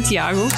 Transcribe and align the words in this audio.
Santiago. 0.00 0.48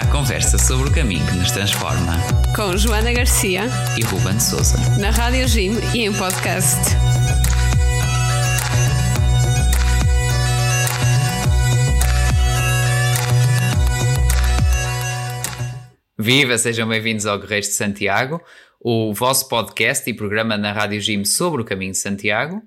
A 0.00 0.06
conversa 0.06 0.56
sobre 0.56 0.88
o 0.88 0.94
caminho 0.94 1.26
que 1.26 1.34
nos 1.34 1.50
transforma. 1.50 2.16
Com 2.54 2.76
Joana 2.76 3.12
Garcia 3.12 3.62
e 3.98 4.04
Ruben 4.04 4.38
Souza. 4.38 4.76
Na 5.00 5.10
Rádio 5.10 5.48
Jim 5.48 5.72
e 5.92 6.04
em 6.04 6.12
podcast. 6.12 6.78
Viva, 16.16 16.56
sejam 16.56 16.88
bem-vindos 16.88 17.26
ao 17.26 17.40
Guerreiros 17.40 17.70
de 17.70 17.74
Santiago, 17.74 18.40
o 18.80 19.12
vosso 19.12 19.48
podcast 19.48 20.08
e 20.08 20.14
programa 20.14 20.56
na 20.56 20.72
Rádio 20.72 21.00
Jim 21.00 21.24
sobre 21.24 21.62
o 21.62 21.64
caminho 21.64 21.90
de 21.90 21.98
Santiago. 21.98 22.62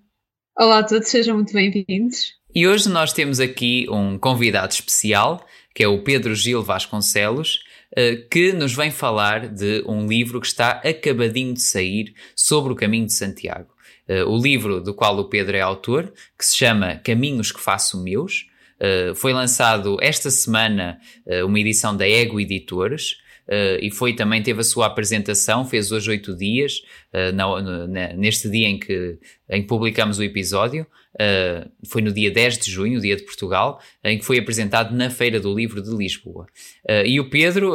Olá 0.60 0.80
a 0.80 0.84
todos, 0.84 1.08
sejam 1.08 1.36
muito 1.36 1.54
bem-vindos. 1.54 2.34
E 2.54 2.68
hoje 2.68 2.90
nós 2.90 3.14
temos 3.14 3.40
aqui 3.40 3.88
um 3.90 4.18
convidado 4.18 4.74
especial, 4.74 5.46
que 5.78 5.84
é 5.84 5.88
o 5.88 6.00
Pedro 6.00 6.34
Gil 6.34 6.64
Vasconcelos, 6.64 7.60
eh, 7.96 8.16
que 8.32 8.52
nos 8.52 8.74
vem 8.74 8.90
falar 8.90 9.48
de 9.48 9.84
um 9.86 10.08
livro 10.08 10.42
que 10.42 10.48
está 10.48 10.72
acabadinho 10.84 11.54
de 11.54 11.62
sair 11.62 12.16
sobre 12.36 12.74
o 12.74 12.76
caminho 12.76 13.06
de 13.06 13.14
Santiago. 13.14 13.70
Eh, 14.08 14.24
o 14.24 14.36
livro 14.42 14.82
do 14.82 14.92
qual 14.92 15.16
o 15.20 15.30
Pedro 15.30 15.56
é 15.56 15.62
autor, 15.62 16.12
que 16.36 16.44
se 16.44 16.58
chama 16.58 16.96
Caminhos 17.04 17.52
que 17.52 17.62
Faço 17.62 18.02
Meus, 18.02 18.48
eh, 18.80 19.14
foi 19.16 19.34
lançado 19.34 20.00
esta 20.02 20.32
semana 20.32 21.00
uma 21.46 21.60
edição 21.60 21.96
da 21.96 22.10
Ego 22.10 22.40
Editores. 22.40 23.18
Uh, 23.48 23.80
e 23.82 23.90
foi 23.90 24.14
também, 24.14 24.44
teve 24.44 24.60
a 24.60 24.64
sua 24.64 24.88
apresentação, 24.88 25.64
fez 25.64 25.90
hoje 25.90 26.10
oito 26.10 26.36
dias, 26.36 26.82
uh, 27.14 27.34
na, 27.34 27.88
na, 27.88 28.14
neste 28.14 28.50
dia 28.50 28.68
em 28.68 28.78
que, 28.78 29.18
em 29.50 29.62
que 29.62 29.68
publicamos 29.70 30.20
o 30.20 30.24
episódio, 30.24 30.86
uh, 31.22 31.70
foi 31.88 32.02
no 32.02 32.12
dia 32.12 32.32
10 32.32 32.58
de 32.60 32.72
junho, 32.72 33.02
dia 33.02 33.16
de 33.16 33.24
Portugal, 33.24 33.82
em 34.04 34.18
que 34.18 34.26
foi 34.26 34.40
apresentado 34.40 34.96
na 34.96 35.10
Feira 35.10 35.40
do 35.40 35.54
Livro 35.54 35.82
de 35.82 35.90
Lisboa. 35.90 36.48
e 37.06 37.20
o 37.20 37.30
Pedro, 37.30 37.74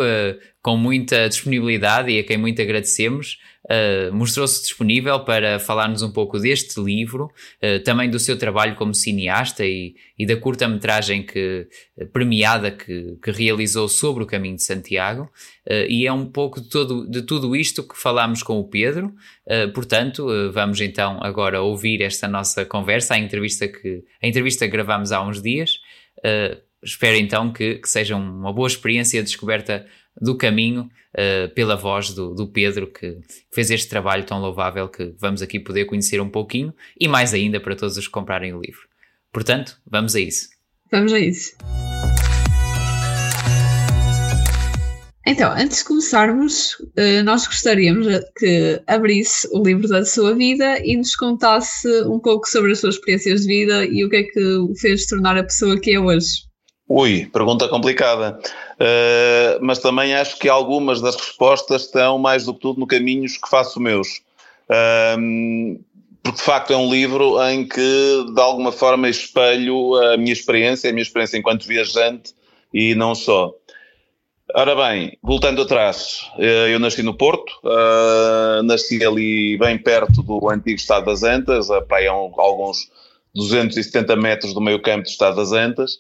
com 0.63 0.77
muita 0.77 1.29
disponibilidade 1.29 2.11
e 2.11 2.19
a 2.19 2.25
quem 2.25 2.37
muito 2.37 2.63
agradecemos, 2.63 3.39
uh, 3.65 4.13
mostrou-se 4.13 4.63
disponível 4.63 5.21
para 5.21 5.59
falar-nos 5.59 6.03
um 6.03 6.11
pouco 6.11 6.39
deste 6.39 6.81
livro, 6.81 7.31
uh, 7.63 7.83
também 7.85 8.11
do 8.11 8.19
seu 8.19 8.39
trabalho 8.39 8.75
como 8.75 8.95
cineasta 8.95 9.65
e, 9.65 9.95
e 10.19 10.27
da 10.27 10.37
curta-metragem 10.37 11.25
que, 11.25 11.67
premiada 12.13 12.71
que, 12.71 13.17
que, 13.23 13.31
realizou 13.31 13.89
sobre 13.89 14.25
o 14.25 14.27
caminho 14.27 14.57
de 14.57 14.63
Santiago. 14.63 15.31
Uh, 15.69 15.87
e 15.89 16.07
é 16.07 16.13
um 16.13 16.27
pouco 16.27 16.61
de, 16.61 16.69
todo, 16.69 17.09
de 17.09 17.23
tudo 17.23 17.55
isto 17.55 17.87
que 17.87 17.97
falámos 17.97 18.43
com 18.43 18.59
o 18.59 18.69
Pedro. 18.69 19.15
portanto, 19.75 20.27
vamos 20.53 20.81
então 20.81 21.23
agora 21.23 21.61
ouvir 21.61 22.01
esta 22.03 22.27
nossa 22.27 22.65
conversa, 22.65 23.15
a 23.15 23.19
entrevista 23.19 23.69
que, 23.69 24.03
a 24.23 24.27
entrevista 24.27 24.67
que 24.67 24.73
gravamos 24.73 25.13
há 25.13 25.23
uns 25.23 25.43
dias. 25.43 25.79
espero 26.83 27.17
então 27.17 27.53
que, 27.53 27.77
que 27.77 27.89
seja 27.89 28.17
uma 28.17 28.53
boa 28.53 28.67
experiência 28.67 29.21
de 29.21 29.29
descoberta 29.29 29.87
do 30.21 30.37
caminho 30.37 30.91
uh, 31.15 31.53
pela 31.55 31.77
voz 31.77 32.11
do, 32.11 32.35
do, 32.35 32.47
Pedro, 32.47 32.87
que 32.87 33.19
fez 33.51 33.71
este 33.71 33.89
trabalho 33.89 34.25
tão 34.25 34.41
louvável 34.41 34.89
que 34.89 35.15
vamos 35.19 35.43
aqui 35.43 35.59
poder 35.59 35.85
conhecer 35.85 36.21
um 36.21 36.29
pouquinho 36.29 36.75
e 36.99 37.09
mais 37.09 37.35
ainda 37.35 37.61
para 37.61 37.77
todos 37.77 37.97
os 37.97 38.07
que 38.07 38.13
comprarem 38.13 38.53
o 38.55 38.61
livro. 38.61 38.83
Portanto, 39.33 39.81
vamos 39.87 40.15
a 40.15 40.21
isso. 40.21 40.49
Vamos 40.91 41.13
a 41.13 41.19
isso. 41.19 41.53
Então, 45.25 45.53
antes 45.53 45.79
de 45.79 45.85
começarmos, 45.85 46.77
eh, 46.97 47.23
nós 47.23 47.47
gostaríamos 47.47 48.07
que 48.37 48.83
abrisse 48.89 49.49
o 49.53 49.63
livro 49.63 49.87
da 49.87 50.05
sua 50.05 50.35
vida 50.35 50.85
e 50.85 50.97
nos 50.97 51.15
contasse 51.15 51.89
um 52.03 52.19
pouco 52.19 52.49
sobre 52.49 52.73
as 52.73 52.81
suas 52.81 52.97
experiências 52.97 53.43
de 53.43 53.47
vida 53.47 53.85
e 53.87 54.05
o 54.05 54.11
que 54.11 54.17
é 54.17 54.23
que 54.25 54.45
o 54.45 54.75
fez 54.75 55.07
tornar 55.07 55.39
a 55.39 55.45
pessoa 55.45 55.79
que 55.79 55.93
é 55.93 56.01
hoje. 56.01 56.52
Ui, 56.95 57.25
pergunta 57.25 57.69
complicada. 57.69 58.39
Uh, 58.75 59.59
mas 59.63 59.79
também 59.79 60.15
acho 60.15 60.39
que 60.39 60.47
algumas 60.47 61.01
das 61.01 61.17
respostas 61.17 61.87
estão 61.87 62.19
mais 62.19 62.45
do 62.45 62.53
que 62.53 62.61
tudo 62.61 62.81
no 62.81 62.87
caminhos 62.87 63.39
que 63.39 63.49
faço 63.49 63.81
meus. 63.81 64.21
Uh, 64.69 65.83
porque 66.23 66.37
de 66.37 66.45
facto 66.45 66.71
é 66.75 66.77
um 66.77 66.91
livro 66.91 67.43
em 67.45 67.67
que 67.67 68.27
de 68.35 68.41
alguma 68.41 68.71
forma 68.71 69.09
espelho 69.09 69.95
a 69.95 70.19
minha 70.19 70.35
experiência, 70.35 70.91
a 70.91 70.93
minha 70.93 71.03
experiência 71.03 71.39
enquanto 71.39 71.67
viajante 71.67 72.35
e 72.75 72.95
não 72.95 73.15
só. 73.15 73.55
Ora 74.55 74.77
bem, 74.77 75.17
voltando 75.23 75.63
atrás, 75.63 76.31
eh, 76.39 76.75
eu 76.75 76.79
nasci 76.79 77.03
no 77.03 77.15
Porto, 77.15 77.51
uh, 77.65 78.63
nasci 78.63 79.03
ali 79.03 79.57
bem 79.57 79.79
perto 79.79 80.23
do 80.23 80.49
antigo 80.51 80.77
Estado 80.77 81.07
das 81.07 81.23
Antas, 81.23 81.71
a 81.71 81.81
praia 81.81 82.11
alguns 82.11 82.91
270 83.35 84.15
metros 84.15 84.53
do 84.53 84.61
meio 84.61 84.81
campo 84.83 85.05
do 85.05 85.09
Estado 85.09 85.37
das 85.37 85.53
Antas. 85.53 85.99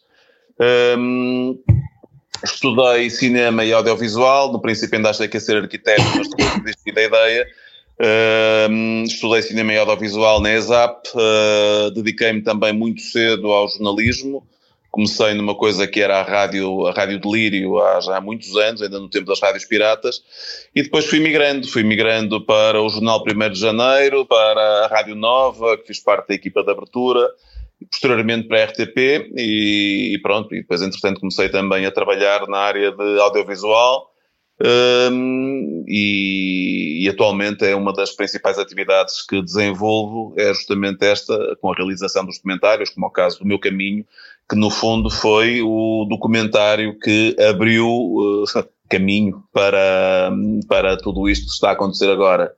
Um, 0.62 1.58
estudei 2.44 3.10
cinema 3.10 3.64
e 3.64 3.72
audiovisual, 3.72 4.52
no 4.52 4.60
princípio 4.60 4.96
ainda 4.96 5.10
achei 5.10 5.26
que 5.26 5.36
ia 5.36 5.40
ser 5.40 5.56
arquiteto, 5.56 6.02
mas 6.16 6.28
depois 6.28 6.58
desisti 6.62 6.92
da 6.92 7.02
ideia. 7.02 7.46
Um, 8.70 9.04
estudei 9.04 9.42
cinema 9.42 9.72
e 9.72 9.78
audiovisual 9.78 10.40
na 10.40 10.52
ESAP, 10.52 11.08
uh, 11.14 11.90
dediquei-me 11.90 12.42
também 12.42 12.72
muito 12.72 13.00
cedo 13.00 13.50
ao 13.50 13.68
jornalismo. 13.68 14.46
Comecei 14.90 15.32
numa 15.32 15.54
coisa 15.54 15.86
que 15.86 16.02
era 16.02 16.20
a 16.20 16.22
rádio, 16.22 16.86
a 16.86 16.92
rádio 16.92 17.18
Delírio 17.18 17.78
há 17.78 17.98
já 18.00 18.18
há 18.18 18.20
muitos 18.20 18.54
anos, 18.56 18.82
ainda 18.82 19.00
no 19.00 19.08
tempo 19.08 19.26
das 19.26 19.40
rádios 19.40 19.64
piratas, 19.64 20.22
e 20.74 20.82
depois 20.82 21.06
fui 21.06 21.18
migrando, 21.18 21.66
fui 21.66 21.82
migrando 21.82 22.44
para 22.44 22.80
o 22.80 22.90
Jornal 22.90 23.24
1 23.26 23.50
de 23.50 23.58
Janeiro, 23.58 24.26
para 24.26 24.84
a 24.84 24.86
Rádio 24.88 25.14
Nova, 25.14 25.78
que 25.78 25.86
fiz 25.86 25.98
parte 25.98 26.28
da 26.28 26.34
equipa 26.34 26.62
de 26.62 26.70
abertura, 26.70 27.26
posteriormente 27.90 28.48
para 28.48 28.62
a 28.62 28.64
RTP 28.66 29.32
e, 29.36 30.14
e, 30.14 30.18
pronto, 30.22 30.54
e 30.54 30.60
depois 30.60 30.82
entretanto 30.82 31.20
comecei 31.20 31.48
também 31.48 31.86
a 31.86 31.90
trabalhar 31.90 32.46
na 32.48 32.58
área 32.58 32.92
de 32.92 33.20
audiovisual 33.20 34.12
um, 34.64 35.84
e, 35.88 37.04
e, 37.04 37.08
atualmente 37.08 37.64
é 37.64 37.74
uma 37.74 37.92
das 37.92 38.12
principais 38.12 38.58
atividades 38.58 39.26
que 39.26 39.42
desenvolvo, 39.42 40.34
é 40.38 40.54
justamente 40.54 41.04
esta, 41.04 41.56
com 41.60 41.72
a 41.72 41.74
realização 41.74 42.24
dos 42.24 42.36
documentários, 42.36 42.90
como 42.90 43.06
é 43.06 43.08
o 43.08 43.12
caso 43.12 43.40
do 43.40 43.46
Meu 43.46 43.58
Caminho, 43.58 44.04
que 44.48 44.54
no 44.54 44.70
fundo 44.70 45.10
foi 45.10 45.62
o 45.62 46.06
documentário 46.08 46.96
que 46.98 47.34
abriu 47.40 47.88
uh, 47.88 48.44
caminho 48.88 49.42
para, 49.52 50.30
para 50.68 50.96
tudo 50.96 51.28
isto 51.28 51.46
que 51.46 51.52
está 51.52 51.70
a 51.70 51.72
acontecer 51.72 52.10
agora. 52.10 52.54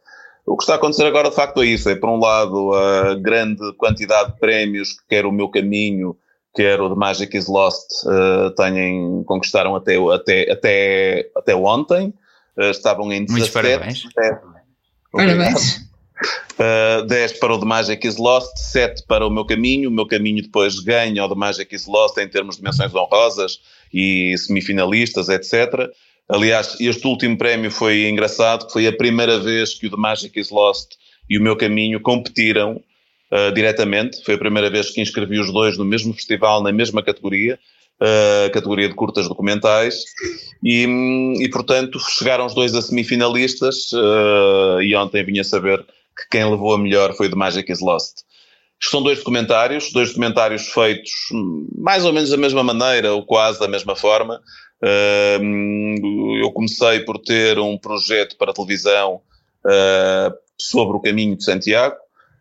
O 0.47 0.57
que 0.57 0.63
está 0.63 0.75
a 0.75 0.77
acontecer 0.77 1.07
agora, 1.07 1.31
de 1.31 1.37
facto, 1.37 1.63
é 1.63 1.67
isso. 1.67 1.89
É, 1.89 1.95
por 1.95 2.11
um 2.11 2.19
lado, 2.19 2.73
a 2.75 3.15
grande 3.15 3.73
quantidade 3.77 4.33
de 4.33 4.39
prémios 4.39 4.93
que 4.93 5.07
quer 5.09 5.25
o 5.25 5.33
meu 5.33 5.49
caminho, 5.49 6.17
quer 6.55 6.81
o 6.81 6.89
de 6.89 6.95
Magic 6.95 7.35
is 7.37 7.49
Lost, 7.49 7.91
uh, 8.05 8.51
têm, 8.51 9.25
conquistaram 9.25 9.75
até, 9.75 9.97
até, 9.97 10.51
até, 10.53 11.31
até 11.35 11.57
ontem. 11.57 12.13
Uh, 12.57 12.71
estavam 12.71 13.11
em 13.11 13.25
17. 13.25 13.31
Muitos 13.33 13.51
parabéns. 13.51 14.03
10, 14.15 14.39
parabéns. 15.11 15.77
Uh, 16.55 17.07
10 17.07 17.33
para 17.39 17.55
o 17.55 17.59
de 17.59 17.67
Magic 17.67 18.07
is 18.07 18.17
Lost, 18.19 18.57
7 18.57 19.05
para 19.07 19.27
o 19.27 19.31
meu 19.31 19.47
caminho. 19.47 19.89
O 19.89 19.93
meu 19.93 20.07
caminho 20.07 20.43
depois 20.43 20.79
ganha 20.79 21.25
o 21.25 21.29
de 21.29 21.35
Magic 21.35 21.75
is 21.75 21.87
Lost 21.87 22.19
em 22.19 22.29
termos 22.29 22.59
de 22.59 22.63
menções 22.63 22.95
honrosas 22.95 23.61
e 23.93 24.37
semifinalistas, 24.39 25.29
etc. 25.29 25.91
Aliás, 26.29 26.77
este 26.81 27.07
último 27.07 27.37
prémio 27.37 27.71
foi 27.71 28.09
engraçado, 28.09 28.71
foi 28.73 28.87
a 28.87 28.97
primeira 28.97 29.39
vez 29.39 29.75
que 29.75 29.87
o 29.87 29.91
The 29.91 29.97
Magic 29.97 30.41
is 30.41 30.51
Lost 30.51 30.93
e 31.29 31.39
o 31.39 31.43
Meu 31.43 31.57
Caminho 31.57 32.01
competiram 32.01 32.81
uh, 33.31 33.53
diretamente. 33.53 34.25
Foi 34.25 34.35
a 34.35 34.39
primeira 34.39 34.71
vez 34.71 34.91
que 34.91 35.01
inscrevi 35.01 35.39
os 35.39 35.53
dois 35.53 35.77
no 35.77 35.85
mesmo 35.85 36.15
festival, 36.15 36.63
na 36.63 36.73
mesma 36.73 37.03
categoria, 37.03 37.59
uh, 38.01 38.51
categoria 38.53 38.89
de 38.89 38.95
curtas 38.95 39.29
documentais. 39.29 39.97
E, 40.63 40.87
e, 41.41 41.49
portanto, 41.51 41.99
chegaram 41.99 42.47
os 42.47 42.55
dois 42.55 42.75
a 42.75 42.81
semifinalistas 42.81 43.93
uh, 43.93 44.81
e 44.81 44.97
ontem 44.97 45.25
vinha 45.25 45.45
saber 45.45 45.79
que 46.17 46.29
quem 46.31 46.51
levou 46.51 46.73
a 46.73 46.79
melhor 46.79 47.15
foi 47.15 47.29
The 47.29 47.37
Magic 47.37 47.71
is 47.71 47.81
Lost. 47.81 48.23
São 48.83 49.03
dois 49.03 49.19
documentários, 49.19 49.93
dois 49.93 50.09
documentários 50.09 50.69
feitos 50.69 51.11
mais 51.79 52.05
ou 52.05 52.13
menos 52.13 52.31
da 52.31 52.37
mesma 52.37 52.63
maneira, 52.63 53.15
ou 53.15 53.25
quase 53.25 53.59
da 53.59 53.69
mesma 53.69 53.97
forma, 53.97 54.41
eu 54.83 56.53
comecei 56.53 57.01
por 57.01 57.19
ter 57.19 57.59
um 57.59 57.79
projeto 57.79 58.37
para 58.37 58.53
televisão 58.53 59.21
ah, 59.65 60.33
sobre 60.59 60.97
o 60.97 61.01
caminho 61.01 61.37
de 61.37 61.45
Santiago. 61.45 61.97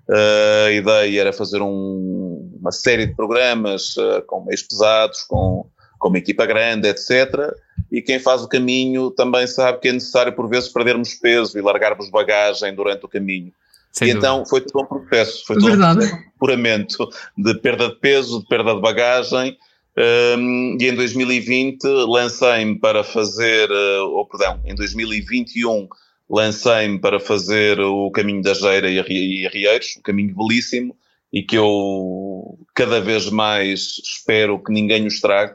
Ah, 0.09 0.65
a 0.67 0.71
ideia 0.71 1.21
era 1.21 1.33
fazer 1.33 1.61
um, 1.61 2.57
uma 2.59 2.71
série 2.71 3.07
de 3.07 3.15
programas 3.15 3.95
ah, 3.97 4.21
com 4.27 4.43
meios 4.43 4.63
pesados, 4.63 5.23
com, 5.23 5.65
com 5.97 6.09
uma 6.09 6.17
equipa 6.17 6.45
grande, 6.45 6.87
etc. 6.87 7.53
E 7.91 8.01
quem 8.01 8.19
faz 8.19 8.41
o 8.41 8.49
caminho 8.49 9.11
também 9.11 9.47
sabe 9.47 9.79
que 9.79 9.87
é 9.87 9.93
necessário, 9.93 10.33
por 10.33 10.49
vezes, 10.49 10.69
perdermos 10.69 11.13
peso 11.13 11.57
e 11.57 11.61
largarmos 11.61 12.09
bagagem 12.09 12.73
durante 12.75 13.05
o 13.05 13.09
caminho. 13.09 13.53
Sem 13.91 14.09
e 14.09 14.13
dúvida. 14.13 14.27
então 14.27 14.45
foi 14.45 14.61
todo 14.61 14.83
um 14.83 14.87
processo, 14.87 15.45
foi 15.45 15.55
todo 15.57 15.67
Verdade. 15.67 16.05
um 16.05 16.39
processo 16.39 17.07
de 17.37 17.59
perda 17.59 17.89
de 17.89 17.95
peso, 17.99 18.39
de 18.39 18.47
perda 18.47 18.73
de 18.73 18.81
bagagem, 18.81 19.55
um, 19.95 20.77
e 20.79 20.87
em 20.87 20.95
2020 20.95 21.83
lancei-me 21.85 22.79
para 22.79 23.03
fazer, 23.03 23.69
uh, 23.69 24.09
ou 24.09 24.25
perdão, 24.25 24.59
em 24.65 24.73
2021 24.73 25.87
lancei-me 26.29 26.99
para 26.99 27.19
fazer 27.19 27.79
o 27.79 28.09
Caminho 28.09 28.41
da 28.41 28.55
Geira 28.55 28.89
e, 28.89 28.97
e 28.97 29.47
Rieiros, 29.47 29.95
um 29.97 30.01
caminho 30.01 30.35
belíssimo 30.35 30.97
e 31.31 31.43
que 31.43 31.57
eu 31.57 32.57
cada 32.73 32.99
vez 32.99 33.29
mais 33.29 33.99
espero 34.03 34.63
que 34.63 34.71
ninguém 34.71 35.03
o 35.03 35.07
estrague. 35.07 35.53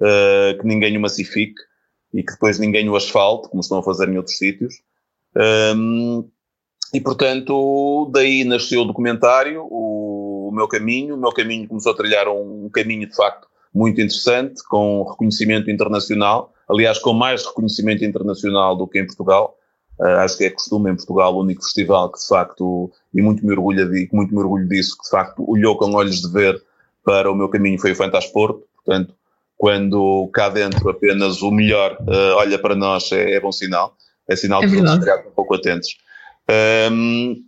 uh, 0.00 0.58
que 0.58 0.66
ninguém 0.66 0.96
o 0.96 1.00
massifique 1.00 1.60
e 2.12 2.24
que 2.24 2.32
depois 2.32 2.58
ninguém 2.58 2.88
o 2.88 2.96
asfalte, 2.96 3.48
como 3.48 3.60
estão 3.60 3.78
a 3.78 3.82
fazer 3.84 4.08
em 4.08 4.16
outros 4.16 4.36
sítios. 4.36 4.74
Um, 5.76 6.28
e 6.92 7.00
portanto, 7.00 8.10
daí 8.12 8.42
nasceu 8.42 8.82
o 8.82 8.84
documentário, 8.84 9.62
o, 9.62 10.48
o, 10.48 10.52
meu 10.52 10.66
caminho. 10.66 11.14
O 11.14 11.20
meu 11.20 11.30
caminho 11.30 11.68
começou 11.68 11.92
a 11.92 11.96
trilhar 11.96 12.26
um, 12.26 12.64
um 12.64 12.68
caminho 12.68 13.08
de 13.08 13.14
facto 13.14 13.49
muito 13.72 14.00
interessante, 14.00 14.62
com 14.68 15.04
reconhecimento 15.04 15.70
internacional, 15.70 16.52
aliás, 16.68 16.98
com 16.98 17.12
mais 17.12 17.44
reconhecimento 17.44 18.04
internacional 18.04 18.76
do 18.76 18.86
que 18.86 18.98
em 18.98 19.06
Portugal. 19.06 19.56
Uh, 19.98 20.20
acho 20.20 20.38
que 20.38 20.44
é 20.44 20.50
costume 20.50 20.90
em 20.90 20.96
Portugal 20.96 21.34
o 21.34 21.40
único 21.40 21.62
festival 21.62 22.10
que 22.10 22.18
de 22.18 22.26
facto, 22.26 22.90
e 23.12 23.20
muito 23.20 23.44
me, 23.44 23.52
orgulho 23.52 23.90
de, 23.90 24.08
muito 24.12 24.34
me 24.34 24.40
orgulho 24.40 24.66
disso, 24.66 24.96
que 24.96 25.04
de 25.04 25.10
facto 25.10 25.44
olhou 25.48 25.76
com 25.76 25.92
olhos 25.92 26.22
de 26.22 26.32
ver 26.32 26.62
para 27.04 27.30
o 27.30 27.34
meu 27.34 27.48
caminho 27.48 27.78
foi 27.78 27.92
o 27.92 27.96
Fantasporto. 27.96 28.64
Portanto, 28.76 29.14
quando 29.56 30.30
cá 30.32 30.48
dentro 30.48 30.88
apenas 30.88 31.42
o 31.42 31.50
melhor 31.50 31.92
uh, 32.00 32.36
olha 32.36 32.58
para 32.58 32.74
nós 32.74 33.12
é, 33.12 33.34
é, 33.34 33.40
bom 33.40 33.52
sinal. 33.52 33.94
É 34.26 34.34
sinal 34.34 34.62
é 34.62 34.66
que 34.66 34.74
estamos 34.74 35.26
um 35.26 35.30
pouco 35.32 35.54
atentos. 35.54 35.98
Um, 36.90 37.44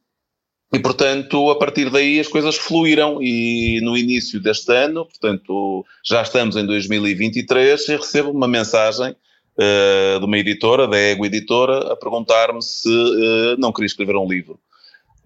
e, 0.72 0.78
portanto, 0.78 1.50
a 1.50 1.58
partir 1.58 1.90
daí 1.90 2.18
as 2.18 2.28
coisas 2.28 2.56
fluíram 2.56 3.18
e 3.20 3.78
no 3.82 3.96
início 3.96 4.40
deste 4.40 4.72
ano, 4.72 5.04
portanto, 5.04 5.84
já 6.02 6.22
estamos 6.22 6.56
em 6.56 6.64
2023 6.64 7.88
e 7.88 7.96
recebo 7.96 8.30
uma 8.30 8.48
mensagem 8.48 9.10
uh, 9.12 10.18
de 10.18 10.24
uma 10.24 10.38
editora, 10.38 10.88
da 10.88 10.96
Ego 10.96 11.26
Editora, 11.26 11.92
a 11.92 11.96
perguntar-me 11.96 12.62
se 12.62 12.88
uh, 12.88 13.56
não 13.58 13.70
queria 13.70 13.86
escrever 13.86 14.16
um 14.16 14.26
livro. 14.26 14.58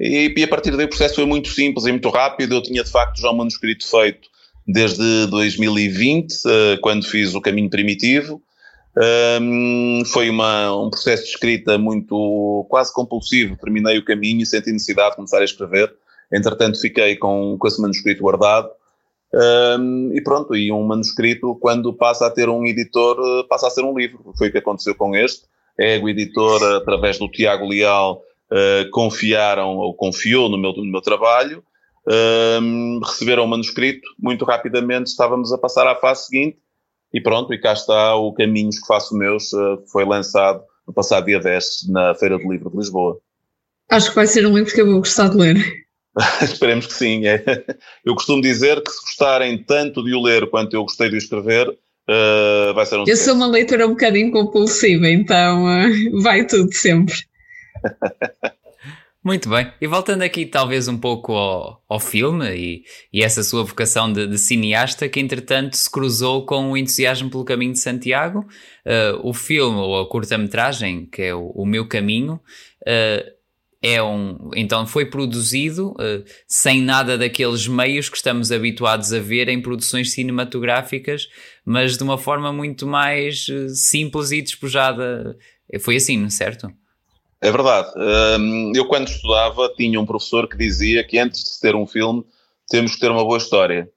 E, 0.00 0.34
e, 0.36 0.42
a 0.42 0.48
partir 0.48 0.76
daí 0.76 0.86
o 0.86 0.88
processo 0.88 1.14
foi 1.14 1.26
muito 1.26 1.48
simples 1.48 1.86
e 1.86 1.92
muito 1.92 2.08
rápido. 2.10 2.56
Eu 2.56 2.62
tinha 2.62 2.82
de 2.82 2.90
facto 2.90 3.20
já 3.20 3.30
um 3.30 3.36
manuscrito 3.36 3.86
feito 3.86 4.28
desde 4.66 5.26
2020, 5.28 6.32
uh, 6.32 6.48
eh, 6.48 6.76
quando 6.78 7.06
fiz 7.06 7.34
o 7.34 7.40
Caminho 7.40 7.70
Primitivo. 7.70 8.42
Um, 8.98 10.02
foi 10.06 10.30
uma, 10.30 10.74
um 10.74 10.88
processo 10.88 11.24
de 11.24 11.30
escrita 11.30 11.76
muito 11.76 12.66
quase 12.70 12.92
compulsivo. 12.92 13.56
Terminei 13.56 13.98
o 13.98 14.04
caminho 14.04 14.42
e 14.42 14.46
senti 14.46 14.72
necessidade 14.72 15.10
de 15.10 15.16
começar 15.16 15.40
a 15.40 15.44
escrever. 15.44 15.94
Entretanto, 16.32 16.80
fiquei 16.80 17.16
com, 17.16 17.56
com 17.58 17.68
esse 17.68 17.80
manuscrito 17.80 18.22
guardado. 18.22 18.70
Um, 19.34 20.12
e 20.14 20.22
pronto, 20.22 20.56
e 20.56 20.72
um 20.72 20.82
manuscrito, 20.82 21.56
quando 21.60 21.92
passa 21.92 22.26
a 22.26 22.30
ter 22.30 22.48
um 22.48 22.64
editor, 22.64 23.46
passa 23.48 23.66
a 23.66 23.70
ser 23.70 23.82
um 23.82 23.96
livro. 23.96 24.32
Foi 24.38 24.48
o 24.48 24.52
que 24.52 24.58
aconteceu 24.58 24.94
com 24.94 25.14
este. 25.14 25.42
É 25.78 25.92
a 25.92 25.96
Ego 25.96 26.08
Editora, 26.08 26.78
através 26.78 27.18
do 27.18 27.28
Tiago 27.28 27.68
Leal, 27.68 28.22
uh, 28.50 28.90
confiaram 28.90 29.76
ou 29.76 29.92
confiou 29.94 30.48
no 30.48 30.56
meu, 30.56 30.72
no 30.72 30.90
meu 30.90 31.02
trabalho. 31.02 31.62
Um, 32.08 33.00
receberam 33.04 33.44
o 33.44 33.48
manuscrito, 33.48 34.08
muito 34.18 34.44
rapidamente 34.44 35.10
estávamos 35.10 35.52
a 35.52 35.58
passar 35.58 35.88
à 35.88 35.96
fase 35.96 36.26
seguinte 36.26 36.58
e 37.12 37.20
pronto, 37.20 37.52
e 37.52 37.60
cá 37.60 37.72
está 37.72 38.16
o 38.16 38.32
Caminhos 38.32 38.78
que 38.78 38.86
Faço 38.86 39.16
Meus, 39.16 39.52
uh, 39.52 39.82
foi 39.90 40.04
lançado 40.04 40.62
no 40.86 40.92
passado 40.92 41.26
dia 41.26 41.40
10 41.40 41.88
na 41.88 42.14
Feira 42.14 42.38
do 42.38 42.50
Livro 42.50 42.70
de 42.70 42.76
Lisboa. 42.76 43.18
Acho 43.90 44.10
que 44.10 44.16
vai 44.16 44.26
ser 44.26 44.46
um 44.46 44.56
livro 44.56 44.72
que 44.72 44.80
eu 44.80 44.86
vou 44.86 44.98
gostar 44.98 45.28
de 45.28 45.36
ler. 45.36 45.86
Esperemos 46.42 46.86
que 46.86 46.94
sim. 46.94 47.26
É. 47.26 47.42
Eu 48.04 48.14
costumo 48.14 48.42
dizer 48.42 48.82
que 48.82 48.90
se 48.90 49.00
gostarem 49.02 49.62
tanto 49.62 50.02
de 50.02 50.14
o 50.14 50.22
ler 50.22 50.48
quanto 50.50 50.74
eu 50.74 50.82
gostei 50.82 51.08
de 51.08 51.16
o 51.16 51.18
escrever, 51.18 51.68
uh, 51.68 52.74
vai 52.74 52.86
ser 52.86 52.98
um 52.98 53.04
Eu 53.06 53.16
sou 53.16 53.34
uma 53.34 53.46
leitora 53.46 53.86
um 53.86 53.90
bocadinho 53.90 54.32
compulsiva, 54.32 55.08
então 55.08 55.64
uh, 55.64 56.22
vai 56.22 56.46
tudo 56.46 56.72
sempre. 56.72 57.14
Muito 59.26 59.48
bem. 59.48 59.72
E 59.80 59.88
voltando 59.88 60.22
aqui 60.22 60.46
talvez 60.46 60.86
um 60.86 60.96
pouco 60.96 61.32
ao, 61.32 61.82
ao 61.88 61.98
filme 61.98 62.48
e, 62.54 62.84
e 63.12 63.24
essa 63.24 63.42
sua 63.42 63.64
vocação 63.64 64.12
de, 64.12 64.24
de, 64.24 64.38
cineasta 64.38 65.08
que 65.08 65.18
entretanto 65.18 65.76
se 65.76 65.90
cruzou 65.90 66.46
com 66.46 66.70
o 66.70 66.76
entusiasmo 66.76 67.28
pelo 67.28 67.44
caminho 67.44 67.72
de 67.72 67.80
Santiago. 67.80 68.46
Uh, 68.86 69.28
o 69.28 69.34
filme 69.34 69.78
ou 69.78 70.00
a 70.00 70.08
curta-metragem, 70.08 71.06
que 71.06 71.22
é 71.22 71.34
o, 71.34 71.48
o 71.56 71.66
Meu 71.66 71.88
Caminho, 71.88 72.34
uh, 72.82 73.30
é 73.82 74.00
um, 74.00 74.48
então 74.54 74.86
foi 74.86 75.06
produzido 75.06 75.90
uh, 75.94 76.24
sem 76.46 76.80
nada 76.80 77.18
daqueles 77.18 77.66
meios 77.66 78.08
que 78.08 78.16
estamos 78.16 78.52
habituados 78.52 79.12
a 79.12 79.18
ver 79.18 79.48
em 79.48 79.60
produções 79.60 80.12
cinematográficas, 80.12 81.26
mas 81.64 81.96
de 81.96 82.04
uma 82.04 82.16
forma 82.16 82.52
muito 82.52 82.86
mais 82.86 83.48
simples 83.74 84.30
e 84.30 84.40
despojada. 84.40 85.36
Foi 85.80 85.96
assim, 85.96 86.30
certo? 86.30 86.72
É 87.40 87.50
verdade. 87.50 87.90
Eu, 88.74 88.86
quando 88.86 89.08
estudava, 89.08 89.70
tinha 89.76 90.00
um 90.00 90.06
professor 90.06 90.48
que 90.48 90.56
dizia 90.56 91.04
que 91.04 91.18
antes 91.18 91.44
de 91.44 91.60
ter 91.60 91.74
um 91.74 91.86
filme, 91.86 92.24
temos 92.68 92.94
que 92.94 93.00
ter 93.00 93.10
uma 93.10 93.24
boa 93.24 93.38
história. 93.38 93.88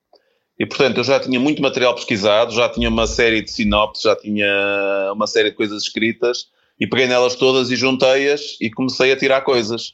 E, 0.58 0.66
portanto, 0.66 0.98
eu 0.98 1.04
já 1.06 1.20
tinha 1.20 1.40
muito 1.40 1.62
material 1.62 1.96
pesquisado, 1.96 2.54
já 2.54 2.68
tinha 2.68 2.90
uma 2.90 3.08
série 3.08 3.42
de 3.42 3.50
sinopses, 3.50 4.04
já 4.04 4.16
tinha 4.16 5.12
uma 5.14 5.26
série 5.26 5.52
de 5.52 5.56
coisas 5.56 5.84
escritas, 5.84 6.48
e 6.78 6.86
peguei 6.86 7.08
nelas 7.08 7.36
todas 7.36 7.72
e 7.72 7.76
juntei-as 7.76 8.58
e 8.60 8.70
comecei 8.70 9.12
a 9.12 9.18
tirar 9.18 9.42
coisas. 9.42 9.94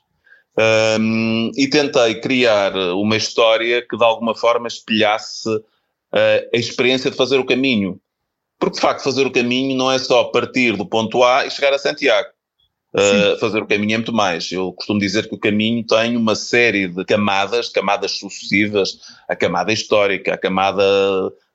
Um, 0.99 1.51
e 1.55 1.67
tentei 1.67 2.15
criar 2.21 2.75
uma 2.75 3.17
história 3.17 3.85
que, 3.87 3.95
de 3.95 4.03
alguma 4.03 4.33
forma, 4.33 4.67
espelhasse 4.67 5.49
uh, 5.49 5.61
a 6.53 6.57
experiência 6.57 7.11
de 7.11 7.17
fazer 7.17 7.37
o 7.37 7.45
caminho. 7.45 7.99
Porque, 8.57 8.75
de 8.75 8.81
facto, 8.81 9.03
fazer 9.03 9.27
o 9.27 9.31
caminho 9.31 9.77
não 9.77 9.91
é 9.91 9.99
só 9.99 10.23
partir 10.25 10.75
do 10.75 10.85
ponto 10.85 11.23
A 11.23 11.45
e 11.45 11.51
chegar 11.51 11.73
a 11.73 11.77
Santiago 11.77 12.34
uh, 12.95 13.37
fazer 13.39 13.61
o 13.61 13.67
caminho 13.67 13.93
é 13.93 13.97
muito 13.97 14.13
mais. 14.13 14.51
Eu 14.51 14.71
costumo 14.73 14.99
dizer 14.99 15.27
que 15.27 15.35
o 15.35 15.39
caminho 15.39 15.85
tem 15.85 16.15
uma 16.15 16.35
série 16.35 16.87
de 16.87 17.03
camadas, 17.05 17.69
camadas 17.69 18.11
sucessivas, 18.11 18.97
a 19.27 19.35
camada 19.35 19.73
histórica, 19.73 20.33
a 20.33 20.37
camada 20.37 20.83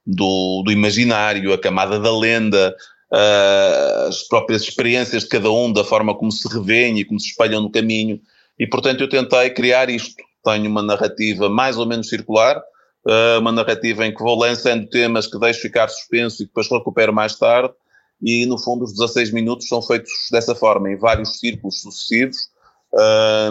do, 0.06 0.62
do 0.64 0.70
imaginário, 0.70 1.52
a 1.52 1.58
camada 1.58 1.98
da 1.98 2.16
lenda, 2.16 2.74
uh, 3.12 4.08
as 4.08 4.22
próprias 4.24 4.62
experiências 4.62 5.22
de 5.22 5.28
cada 5.28 5.50
um, 5.50 5.72
da 5.72 5.84
forma 5.84 6.14
como 6.14 6.30
se 6.30 6.46
revêem 6.48 6.98
e 6.98 7.04
como 7.04 7.18
se 7.18 7.28
espelham 7.28 7.62
no 7.62 7.70
caminho. 7.70 8.20
E, 8.58 8.66
portanto, 8.66 9.00
eu 9.00 9.08
tentei 9.08 9.50
criar 9.50 9.88
isto. 9.88 10.22
Tenho 10.44 10.70
uma 10.70 10.82
narrativa 10.82 11.48
mais 11.48 11.76
ou 11.76 11.86
menos 11.86 12.08
circular, 12.08 12.58
uh, 13.06 13.40
uma 13.40 13.52
narrativa 13.52 14.06
em 14.06 14.14
que 14.14 14.22
vou 14.22 14.38
lançando 14.38 14.86
temas 14.88 15.26
que 15.26 15.38
deixo 15.38 15.60
ficar 15.60 15.88
suspenso 15.88 16.42
e 16.42 16.46
depois 16.46 16.70
recupero 16.70 17.12
mais 17.12 17.36
tarde, 17.36 17.74
e 18.22 18.46
no 18.46 18.58
fundo 18.58 18.84
os 18.84 18.92
16 18.92 19.32
minutos 19.32 19.68
são 19.68 19.80
feitos 19.82 20.12
dessa 20.30 20.54
forma, 20.54 20.90
em 20.90 20.96
vários 20.96 21.38
círculos 21.38 21.80
sucessivos, 21.80 22.36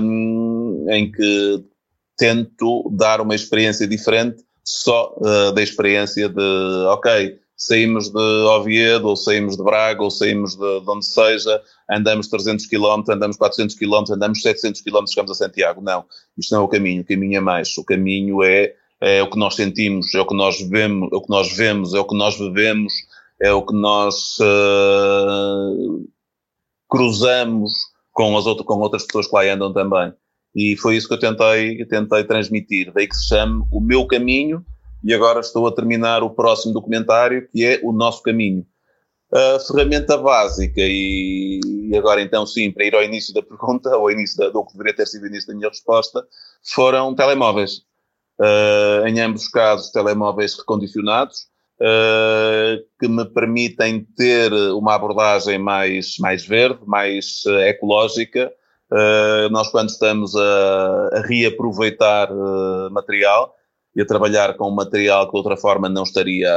um, 0.02 0.86
em 0.90 1.12
que 1.12 1.64
tento 2.18 2.92
dar 2.92 3.22
uma 3.22 3.34
experiência 3.34 3.88
diferente 3.88 4.44
só 4.64 5.16
uh, 5.18 5.52
da 5.52 5.64
experiência 5.64 6.30
de, 6.30 6.86
ok, 6.88 7.40
saímos 7.60 8.10
de 8.10 8.18
Oviedo, 8.18 9.08
ou 9.08 9.16
saímos 9.16 9.58
de 9.58 9.64
Braga, 9.64 10.02
ou 10.02 10.10
saímos 10.10 10.56
de, 10.56 10.80
de 10.80 10.90
onde 10.90 11.06
seja, 11.06 11.62
andamos 11.90 12.28
300 12.28 12.66
km, 12.68 13.04
andamos 13.10 13.36
400 13.36 13.76
km, 13.76 14.14
andamos 14.14 14.42
700 14.42 14.82
km, 14.82 15.06
chegamos 15.08 15.32
a 15.32 15.36
Santiago. 15.36 15.82
Não, 15.82 16.06
isto 16.38 16.54
não 16.54 16.62
é 16.62 16.64
o 16.64 16.68
caminho, 16.70 17.02
o 17.02 17.06
caminho 17.06 17.38
é 17.38 17.42
mais. 17.42 17.78
O 17.78 17.84
caminho 17.84 18.42
é, 18.44 18.74
é 19.02 19.22
o 19.22 19.30
que 19.30 19.38
nós 19.38 19.56
sentimos, 19.56 20.14
é 20.16 20.22
o 20.22 20.26
que 20.26 20.36
nós 20.36 20.62
vemos, 20.62 21.10
é 21.12 21.16
o 21.16 21.22
que 21.22 21.30
nós 21.30 21.52
vemos, 21.52 21.94
é 21.94 22.00
o 22.00 22.06
que 22.06 22.18
nós 22.18 22.38
bebemos, 22.38 22.94
é 23.42 23.52
o 23.54 23.66
que 23.66 23.74
nós 23.74 24.38
uh, 24.40 26.08
cruzamos 26.90 27.74
com, 28.12 28.38
as 28.38 28.46
outras, 28.46 28.68
com 28.68 28.80
outras 28.80 29.06
pessoas 29.06 29.28
que 29.28 29.36
lá 29.36 29.44
andam 29.44 29.72
também. 29.72 30.14
E 30.54 30.76
foi 30.78 30.98
isso 30.98 31.08
que 31.08 31.14
eu 31.14 31.20
tentei, 31.20 31.86
tentei 31.86 32.24
transmitir. 32.24 32.92
Daí 32.94 33.08
que 33.08 33.16
se 33.16 33.28
chama 33.28 33.66
O 33.72 33.80
Meu 33.80 34.06
Caminho, 34.06 34.66
e 35.04 35.14
agora 35.14 35.40
estou 35.40 35.68
a 35.68 35.72
terminar 35.72 36.24
o 36.24 36.30
próximo 36.30 36.74
documentário, 36.74 37.48
que 37.50 37.64
é 37.64 37.80
O 37.84 37.94
Nosso 37.94 38.22
Caminho. 38.22 38.66
A 39.32 39.60
ferramenta 39.60 40.18
básica, 40.18 40.82
e, 40.82 41.62
agora 41.96 42.22
então 42.22 42.48
sim, 42.48 42.72
para 42.72 42.86
ir 42.86 42.96
ao 42.96 43.04
início 43.04 43.34
da 43.34 43.44
pergunta, 43.44 43.90
ou 43.96 44.02
ao 44.02 44.12
início 44.12 44.38
da, 44.38 44.50
do 44.50 44.66
que 44.66 44.74
deveria 44.74 44.96
ter 44.96 45.06
sido 45.06 45.24
o 45.24 45.28
início 45.28 45.48
da 45.48 45.56
minha 45.56 45.70
resposta, 45.70 46.26
foram 46.74 47.14
telemóveis. 47.14 47.84
Uh, 48.40 49.06
em 49.06 49.20
ambos 49.20 49.44
os 49.44 49.50
casos, 49.50 49.92
telemóveis 49.92 50.58
recondicionados, 50.58 51.48
uh, 51.82 52.84
que 53.00 53.08
me 53.08 53.26
permitem 53.26 54.06
ter 54.16 54.52
uma 54.74 54.96
abordagem 54.96 55.58
mais, 55.58 56.18
mais 56.20 56.46
verde, 56.46 56.80
mais 56.86 57.44
uh, 57.46 57.60
ecológica. 57.62 58.52
Uh, 58.92 59.50
nós, 59.52 59.70
quando 59.70 59.90
estamos 59.90 60.36
a, 60.36 61.10
a 61.14 61.22
reaproveitar 61.22 62.30
material 62.92 63.56
e 63.96 64.02
a 64.02 64.06
trabalhar 64.06 64.56
com 64.56 64.70
material 64.72 65.26
que 65.26 65.32
de 65.32 65.38
outra 65.38 65.58
forma 65.58 65.88
não 65.88 66.04
estaria, 66.04 66.52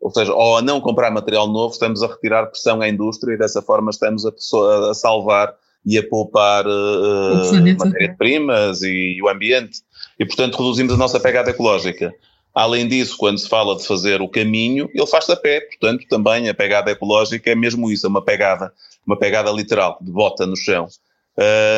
ou 0.00 0.10
seja, 0.10 0.32
ou 0.32 0.58
a 0.58 0.62
não 0.62 0.80
comprar 0.80 1.10
material 1.10 1.48
novo, 1.48 1.72
estamos 1.72 2.02
a 2.02 2.06
retirar 2.06 2.46
pressão 2.46 2.80
à 2.80 2.88
indústria 2.88 3.34
e 3.34 3.38
dessa 3.38 3.62
forma 3.62 3.90
estamos 3.90 4.24
a, 4.26 4.90
a 4.90 4.94
salvar 4.94 5.54
e 5.86 5.96
a 5.96 6.06
poupar 6.06 6.66
uh, 6.66 7.78
matérias-primas 7.78 8.82
e, 8.82 9.16
e, 9.16 9.22
o 9.22 9.28
ambiente. 9.28 9.78
E, 10.18 10.26
portanto, 10.26 10.58
reduzimos 10.58 10.92
a 10.92 10.96
nossa 10.96 11.20
pegada 11.20 11.50
ecológica. 11.50 12.12
Além 12.56 12.88
disso, 12.88 13.18
quando 13.18 13.36
se 13.36 13.46
fala 13.46 13.76
de 13.76 13.86
fazer 13.86 14.22
o 14.22 14.30
caminho, 14.30 14.88
ele 14.94 15.06
faz-se 15.06 15.30
a 15.30 15.36
pé, 15.36 15.60
portanto, 15.60 16.06
também 16.08 16.48
a 16.48 16.54
pegada 16.54 16.90
ecológica 16.90 17.50
é 17.50 17.54
mesmo 17.54 17.90
isso, 17.90 18.06
é 18.06 18.08
uma 18.08 18.24
pegada, 18.24 18.72
uma 19.06 19.18
pegada 19.18 19.50
literal, 19.50 19.98
de 20.00 20.10
bota 20.10 20.46
no 20.46 20.56
chão. 20.56 20.88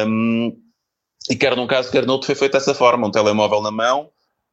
Um, 0.07 0.57
e 1.29 1.35
quer 1.35 1.57
num 1.57 1.67
caso, 1.67 1.91
quer 1.91 2.07
noutro, 2.07 2.27
foi 2.27 2.37
feito 2.37 2.53
dessa 2.53 2.75
forma, 2.75 3.09
um 3.09 3.11
telemóvel 3.11 3.61
na 3.61 3.73
mão, 3.73 4.09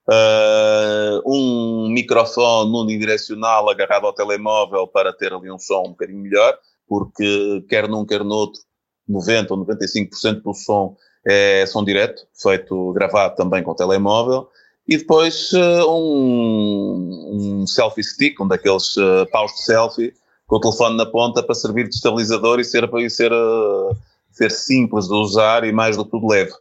uh, 0.09 1.21
um 1.31 1.89
microfone 1.89 2.75
unidirecional 2.75 3.69
agarrado 3.69 4.07
ao 4.07 4.13
telemóvel 4.13 4.87
para 4.87 5.13
ter 5.13 5.31
ali 5.31 5.51
um 5.51 5.59
som 5.59 5.83
um 5.83 5.89
bocadinho 5.89 6.17
melhor, 6.17 6.57
porque 6.87 7.63
quer 7.69 7.87
num, 7.87 8.03
quer 8.03 8.23
noutro, 8.23 8.59
90 9.07 9.53
ou 9.53 9.63
95% 9.63 10.41
do 10.41 10.55
som 10.55 10.97
é 11.23 11.67
som 11.67 11.83
direto, 11.83 12.25
feito, 12.33 12.93
gravado 12.93 13.35
também 13.35 13.61
com 13.61 13.75
telemóvel, 13.75 14.49
e 14.87 14.97
depois 14.97 15.51
uh, 15.53 15.89
um, 15.89 17.61
um, 17.61 17.67
selfie 17.67 18.03
stick, 18.03 18.39
um 18.39 18.47
daqueles 18.47 18.95
uh, 18.97 19.25
paus 19.31 19.51
de 19.53 19.63
selfie, 19.63 20.13
com 20.45 20.57
o 20.57 20.59
telefone 20.59 20.95
na 20.95 21.05
ponta 21.07 21.41
para 21.41 21.55
servir 21.55 21.87
de 21.87 21.95
estabilizador 21.95 22.59
e 22.59 22.63
ser, 22.63 22.87
e 22.97 23.09
ser, 23.09 23.31
uh, 23.33 23.95
ser 24.31 24.51
simples 24.51 25.07
de 25.07 25.13
usar 25.13 25.63
e 25.63 25.71
mais 25.71 25.97
do 25.97 26.05
que 26.05 26.11
tudo 26.11 26.27
leve. 26.27 26.51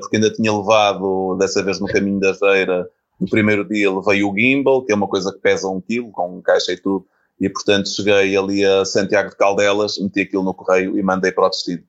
Porque 0.00 0.16
ainda 0.16 0.32
tinha 0.32 0.50
levado, 0.50 1.36
dessa 1.38 1.62
vez 1.62 1.78
no 1.78 1.86
caminho 1.86 2.18
da 2.18 2.32
feira, 2.32 2.88
no 3.20 3.28
primeiro 3.28 3.62
dia 3.62 3.92
levei 3.92 4.24
o 4.24 4.34
gimbal, 4.34 4.82
que 4.82 4.90
é 4.90 4.94
uma 4.94 5.06
coisa 5.06 5.30
que 5.30 5.38
pesa 5.38 5.68
um 5.68 5.82
quilo, 5.82 6.10
com 6.10 6.40
caixa 6.40 6.72
e 6.72 6.78
tudo, 6.78 7.04
e 7.38 7.46
portanto 7.46 7.90
cheguei 7.90 8.34
ali 8.34 8.64
a 8.64 8.86
Santiago 8.86 9.28
de 9.28 9.36
Caldelas, 9.36 9.98
meti 9.98 10.22
aquilo 10.22 10.44
no 10.44 10.54
correio 10.54 10.98
e 10.98 11.02
mandei 11.02 11.30
para 11.30 11.44
o 11.44 11.50
destino. 11.50 11.82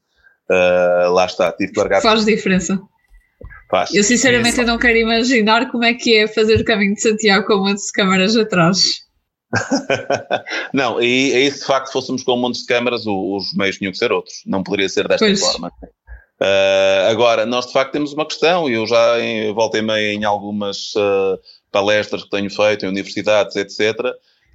Lá 0.49 1.25
está, 1.25 1.49
tive 1.53 1.71
que 1.71 1.79
largar. 1.79 2.01
Faz 2.01 2.25
diferença. 2.25 2.77
Eu 3.93 4.03
sinceramente 4.03 4.63
não 4.63 4.77
quero 4.77 4.97
imaginar 4.97 5.69
como 5.69 5.83
é 5.83 5.93
que 5.93 6.15
é 6.15 6.27
fazer 6.27 6.61
o 6.61 6.65
caminho 6.65 6.93
de 6.95 7.01
Santiago 7.01 7.45
com 7.45 7.55
um 7.55 7.65
monte 7.65 7.85
de 7.85 7.91
câmaras 7.91 8.35
atrás. 8.35 9.05
não, 10.73 11.01
e, 11.01 11.47
e 11.47 11.51
se 11.51 11.59
de 11.59 11.65
facto 11.65 11.91
fôssemos 11.91 12.23
com 12.23 12.33
um 12.33 12.41
monte 12.41 12.59
de 12.59 12.65
câmaras, 12.65 13.05
os 13.05 13.53
meios 13.55 13.77
tinham 13.77 13.91
que 13.91 13.97
ser 13.97 14.11
outros. 14.11 14.41
Não 14.45 14.63
poderia 14.63 14.89
ser 14.89 15.07
desta 15.07 15.25
pois. 15.25 15.39
forma. 15.39 15.71
Uh, 16.39 17.09
agora, 17.09 17.45
nós 17.45 17.67
de 17.67 17.73
facto 17.73 17.91
temos 17.91 18.13
uma 18.13 18.25
questão, 18.25 18.69
e 18.69 18.73
eu 18.73 18.85
já 18.85 19.19
em, 19.19 19.53
voltei 19.53 19.81
meio 19.81 20.17
em 20.17 20.23
algumas 20.23 20.93
uh, 20.95 21.39
palestras 21.71 22.23
que 22.23 22.29
tenho 22.29 22.49
feito 22.49 22.85
em 22.85 22.89
universidades, 22.89 23.55
etc. 23.55 23.95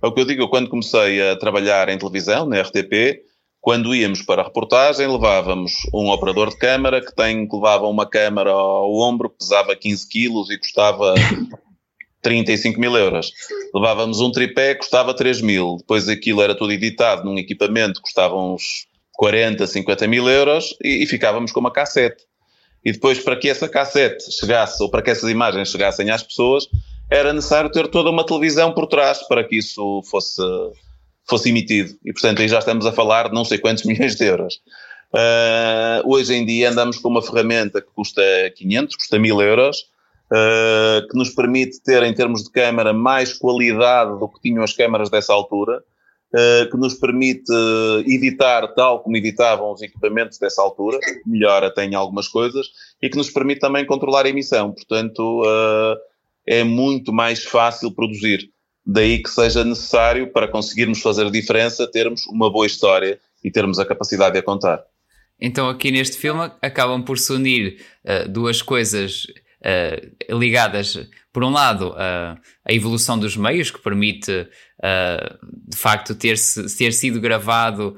É 0.02 0.06
o 0.06 0.12
que 0.12 0.20
eu 0.20 0.24
digo, 0.24 0.42
eu 0.42 0.48
quando 0.48 0.70
comecei 0.70 1.30
a 1.30 1.36
trabalhar 1.36 1.88
em 1.88 1.98
televisão, 1.98 2.46
na 2.46 2.60
RTP, 2.60 3.22
quando 3.62 3.94
íamos 3.94 4.22
para 4.22 4.42
a 4.42 4.44
reportagem, 4.44 5.06
levávamos 5.06 5.72
um 5.94 6.10
operador 6.10 6.50
de 6.50 6.58
câmara 6.58 7.00
que, 7.00 7.14
tem, 7.14 7.46
que 7.46 7.54
levava 7.54 7.86
uma 7.86 8.04
câmara 8.04 8.50
ao 8.50 8.92
ombro 8.98 9.30
que 9.30 9.38
pesava 9.38 9.76
15 9.76 10.08
quilos 10.08 10.50
e 10.50 10.58
custava 10.58 11.14
35 12.20 12.80
mil 12.80 12.96
euros. 12.96 13.30
Levávamos 13.72 14.20
um 14.20 14.32
tripé, 14.32 14.74
custava 14.74 15.14
3 15.14 15.40
mil. 15.42 15.76
Depois 15.78 16.08
aquilo 16.08 16.42
era 16.42 16.56
tudo 16.56 16.72
editado 16.72 17.24
num 17.24 17.38
equipamento 17.38 17.94
que 17.94 18.02
custava 18.02 18.34
uns 18.36 18.88
40, 19.12 19.64
50 19.64 20.08
mil 20.08 20.28
euros 20.28 20.76
e, 20.82 21.04
e 21.04 21.06
ficávamos 21.06 21.52
com 21.52 21.60
uma 21.60 21.70
cassete. 21.70 22.24
E 22.84 22.90
depois, 22.90 23.20
para 23.20 23.36
que 23.36 23.48
essa 23.48 23.68
cassete 23.68 24.24
chegasse, 24.32 24.82
ou 24.82 24.90
para 24.90 25.02
que 25.02 25.10
essas 25.10 25.30
imagens 25.30 25.70
chegassem 25.70 26.10
às 26.10 26.24
pessoas, 26.24 26.66
era 27.08 27.32
necessário 27.32 27.70
ter 27.70 27.86
toda 27.86 28.10
uma 28.10 28.26
televisão 28.26 28.74
por 28.74 28.88
trás 28.88 29.22
para 29.28 29.44
que 29.44 29.58
isso 29.58 30.02
fosse 30.10 30.42
fosse 31.28 31.48
emitido. 31.48 31.94
E, 32.04 32.12
portanto, 32.12 32.42
aí 32.42 32.48
já 32.48 32.58
estamos 32.58 32.86
a 32.86 32.92
falar 32.92 33.28
de 33.28 33.34
não 33.34 33.44
sei 33.44 33.58
quantos 33.58 33.84
milhões 33.86 34.16
de 34.16 34.24
euros. 34.24 34.60
Uh, 35.12 36.00
hoje 36.10 36.34
em 36.34 36.46
dia 36.46 36.70
andamos 36.70 36.96
com 36.96 37.08
uma 37.08 37.20
ferramenta 37.20 37.82
que 37.82 37.88
custa 37.94 38.22
500, 38.56 38.96
custa 38.96 39.18
1000 39.18 39.42
euros, 39.42 39.76
uh, 40.32 41.06
que 41.06 41.16
nos 41.16 41.30
permite 41.30 41.82
ter, 41.82 42.02
em 42.02 42.14
termos 42.14 42.44
de 42.44 42.50
câmara, 42.50 42.94
mais 42.94 43.34
qualidade 43.34 44.18
do 44.18 44.26
que 44.26 44.40
tinham 44.40 44.64
as 44.64 44.72
câmaras 44.72 45.10
dessa 45.10 45.34
altura, 45.34 45.84
uh, 46.32 46.70
que 46.70 46.78
nos 46.78 46.94
permite 46.94 47.52
editar 48.06 48.68
tal 48.68 49.02
como 49.02 49.18
editavam 49.18 49.70
os 49.72 49.82
equipamentos 49.82 50.38
dessa 50.38 50.62
altura, 50.62 50.98
melhora 51.26 51.70
tem 51.70 51.94
algumas 51.94 52.26
coisas, 52.26 52.68
e 53.02 53.10
que 53.10 53.16
nos 53.18 53.28
permite 53.28 53.60
também 53.60 53.84
controlar 53.84 54.24
a 54.24 54.30
emissão. 54.30 54.72
Portanto, 54.72 55.42
é 56.46 56.64
muito 56.64 57.12
mais 57.12 57.44
fácil 57.44 57.92
produzir. 57.92 58.48
Daí 58.84 59.22
que 59.22 59.30
seja 59.30 59.64
necessário, 59.64 60.32
para 60.32 60.48
conseguirmos 60.48 61.00
fazer 61.00 61.30
diferença, 61.30 61.90
termos 61.90 62.26
uma 62.26 62.50
boa 62.50 62.66
história 62.66 63.18
e 63.42 63.50
termos 63.50 63.78
a 63.78 63.86
capacidade 63.86 64.32
de 64.32 64.40
a 64.40 64.42
contar. 64.42 64.82
Então, 65.40 65.68
aqui 65.68 65.90
neste 65.90 66.16
filme, 66.16 66.50
acabam 66.60 67.02
por 67.02 67.18
se 67.18 67.32
unir 67.32 67.80
uh, 68.04 68.28
duas 68.28 68.62
coisas 68.62 69.24
uh, 69.60 70.38
ligadas, 70.38 70.98
por 71.32 71.42
um 71.42 71.50
lado, 71.50 71.90
uh, 71.90 72.38
a 72.64 72.72
evolução 72.72 73.18
dos 73.18 73.36
meios, 73.36 73.70
que 73.70 73.80
permite, 73.80 74.48
de 75.68 75.76
facto, 75.76 76.14
ter, 76.14 76.36
-se, 76.36 76.76
ter 76.76 76.92
sido 76.92 77.20
gravado 77.20 77.96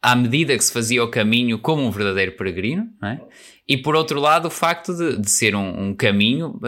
à 0.00 0.14
medida 0.14 0.56
que 0.56 0.64
se 0.64 0.72
fazia 0.72 1.02
o 1.02 1.10
caminho 1.10 1.58
como 1.58 1.82
um 1.82 1.90
verdadeiro 1.90 2.32
peregrino, 2.32 2.86
é? 3.02 3.18
e 3.66 3.76
por 3.76 3.96
outro 3.96 4.20
lado, 4.20 4.46
o 4.46 4.50
facto 4.50 4.94
de, 4.94 5.18
de 5.18 5.30
ser 5.30 5.56
um, 5.56 5.88
um 5.88 5.94
caminho 5.94 6.58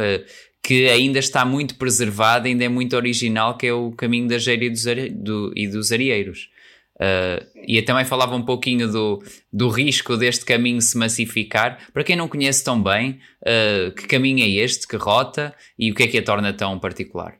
que 0.63 0.89
ainda 0.89 1.19
está 1.19 1.45
muito 1.45 1.77
preservado, 1.77 2.47
ainda 2.47 2.65
é 2.65 2.69
muito 2.69 2.95
original, 2.95 3.57
que 3.57 3.67
é 3.67 3.73
o 3.73 3.93
caminho 3.93 4.29
da 4.29 4.39
Geira 4.39 4.65
e 4.65 4.71
dos, 4.71 4.87
are... 4.87 5.09
do... 5.09 5.53
e 5.57 5.67
dos 5.67 5.91
Arieiros. 5.91 6.51
Uh, 6.97 7.41
e 7.67 7.81
também 7.81 8.05
falava 8.05 8.37
um 8.37 8.45
pouquinho 8.45 8.87
do, 8.87 9.23
do 9.51 9.71
risco 9.71 10.19
deste 10.19 10.45
caminho 10.45 10.83
se 10.83 10.99
massificar. 10.99 11.79
Para 11.95 12.05
quem 12.05 12.15
não 12.15 12.29
conhece 12.29 12.63
tão 12.63 12.83
bem, 12.83 13.19
uh, 13.41 13.91
que 13.93 14.07
caminho 14.07 14.45
é 14.45 14.49
este, 14.63 14.87
que 14.87 14.97
rota 14.97 15.55
e 15.79 15.91
o 15.91 15.95
que 15.95 16.03
é 16.03 16.07
que 16.09 16.19
a 16.19 16.23
torna 16.23 16.53
tão 16.53 16.79
particular? 16.79 17.39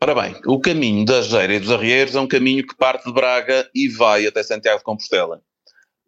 Ora 0.00 0.14
bem, 0.14 0.36
o 0.46 0.60
caminho 0.60 1.04
da 1.04 1.20
Geira 1.20 1.54
e 1.54 1.58
dos 1.58 1.70
Arrieiros 1.70 2.14
é 2.14 2.20
um 2.20 2.26
caminho 2.26 2.64
que 2.66 2.74
parte 2.76 3.04
de 3.04 3.12
Braga 3.12 3.68
e 3.74 3.88
vai 3.88 4.26
até 4.26 4.42
Santiago 4.42 4.78
de 4.78 4.84
Compostela. 4.84 5.42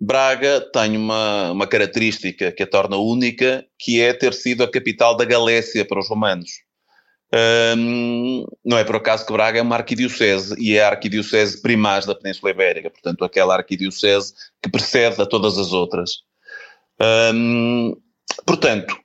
Braga 0.05 0.61
tem 0.61 0.97
uma, 0.97 1.53
uma 1.53 1.65
característica 1.65 2.51
que 2.51 2.65
a 2.65 2.67
torna 2.67 2.97
única, 2.97 3.65
que 3.79 4.01
é 4.01 4.13
ter 4.13 4.35
sido 4.35 4.65
a 4.65 4.71
capital 4.71 5.17
da 5.17 5.25
Galécia 5.25 5.85
para 5.85 6.01
os 6.01 6.09
romanos. 6.09 6.51
Não 8.65 8.77
é 8.77 8.83
por 8.83 8.97
acaso 8.97 9.25
que 9.25 9.33
Braga 9.33 9.61
é 9.61 9.63
uma 9.63 9.77
arquidiocese 9.77 10.57
e 10.59 10.77
é 10.77 10.83
a 10.83 10.89
arquidiocese 10.89 11.63
primaz 11.63 12.05
da 12.05 12.17
Península 12.17 12.51
Ibérica, 12.51 12.91
portanto, 12.91 13.25
aquela 13.25 13.55
arquidiocese 13.55 14.35
que 14.61 14.69
precede 14.69 15.23
a 15.23 15.27
todas 15.27 15.57
as 15.57 15.73
outras. 15.73 16.25
Portanto, 18.45 18.99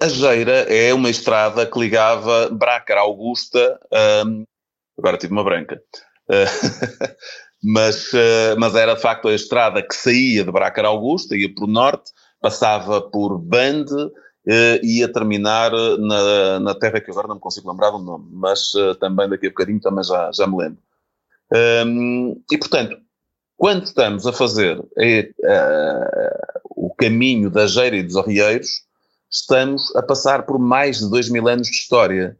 a 0.00 0.08
Geira 0.08 0.60
é 0.72 0.94
uma 0.94 1.10
estrada 1.10 1.66
que 1.66 1.78
ligava 1.78 2.48
Bracara 2.48 3.00
Augusta, 3.00 3.78
agora 4.98 5.18
tive 5.18 5.34
uma 5.34 5.44
branca, 5.44 5.78
uh, 6.30 7.08
mas, 7.62 8.12
uh, 8.12 8.58
mas 8.58 8.74
era 8.74 8.94
de 8.94 9.00
facto 9.00 9.28
a 9.28 9.34
estrada 9.34 9.82
que 9.82 9.94
saía 9.94 10.44
de 10.44 10.50
Bracara 10.52 10.88
Augusta, 10.88 11.36
ia 11.36 11.52
por 11.54 11.66
norte, 11.66 12.12
passava 12.40 13.00
por 13.00 13.38
Bande, 13.38 13.94
uh, 13.94 14.84
ia 14.84 15.12
terminar 15.12 15.72
na, 15.98 16.60
na 16.60 16.74
terra 16.74 17.00
que 17.00 17.10
agora 17.10 17.28
não 17.28 17.34
me 17.36 17.40
consigo 17.40 17.70
lembrar 17.70 17.90
do 17.90 17.98
nome, 17.98 18.28
mas 18.32 18.72
também 19.00 19.28
daqui 19.28 19.46
a 19.46 19.50
bocadinho 19.50 19.80
também 19.80 20.04
já, 20.04 20.30
já 20.32 20.46
me 20.46 20.56
lembro. 20.56 20.82
Um, 21.86 22.42
e 22.50 22.58
portanto, 22.58 22.96
quando 23.56 23.84
estamos 23.84 24.26
a 24.26 24.32
fazer 24.32 24.78
o 26.76 26.94
caminho 26.94 27.50
da 27.50 27.66
Geira 27.66 27.96
e 27.96 28.02
dos 28.02 28.16
Arrieiros, 28.16 28.82
estamos 29.30 29.94
a 29.96 30.02
passar 30.02 30.44
por 30.46 30.58
mais 30.58 30.98
de 30.98 31.10
dois 31.10 31.28
mil 31.28 31.48
anos 31.48 31.68
de 31.68 31.74
história. 31.74 32.36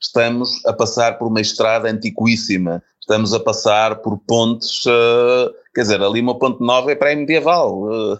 Estamos 0.00 0.64
a 0.66 0.72
passar 0.72 1.18
por 1.18 1.28
uma 1.28 1.40
estrada 1.40 1.88
antiquíssima, 1.88 2.82
estamos 3.02 3.34
a 3.34 3.40
passar 3.40 3.96
por 3.96 4.16
pontes, 4.18 4.86
uh, 4.86 5.52
quer 5.74 5.82
dizer, 5.82 6.00
ali 6.00 6.20
uma 6.20 6.38
ponte 6.38 6.62
nova 6.62 6.92
é 6.92 6.94
pré-medieval. 6.94 7.82
Uh, 7.82 8.18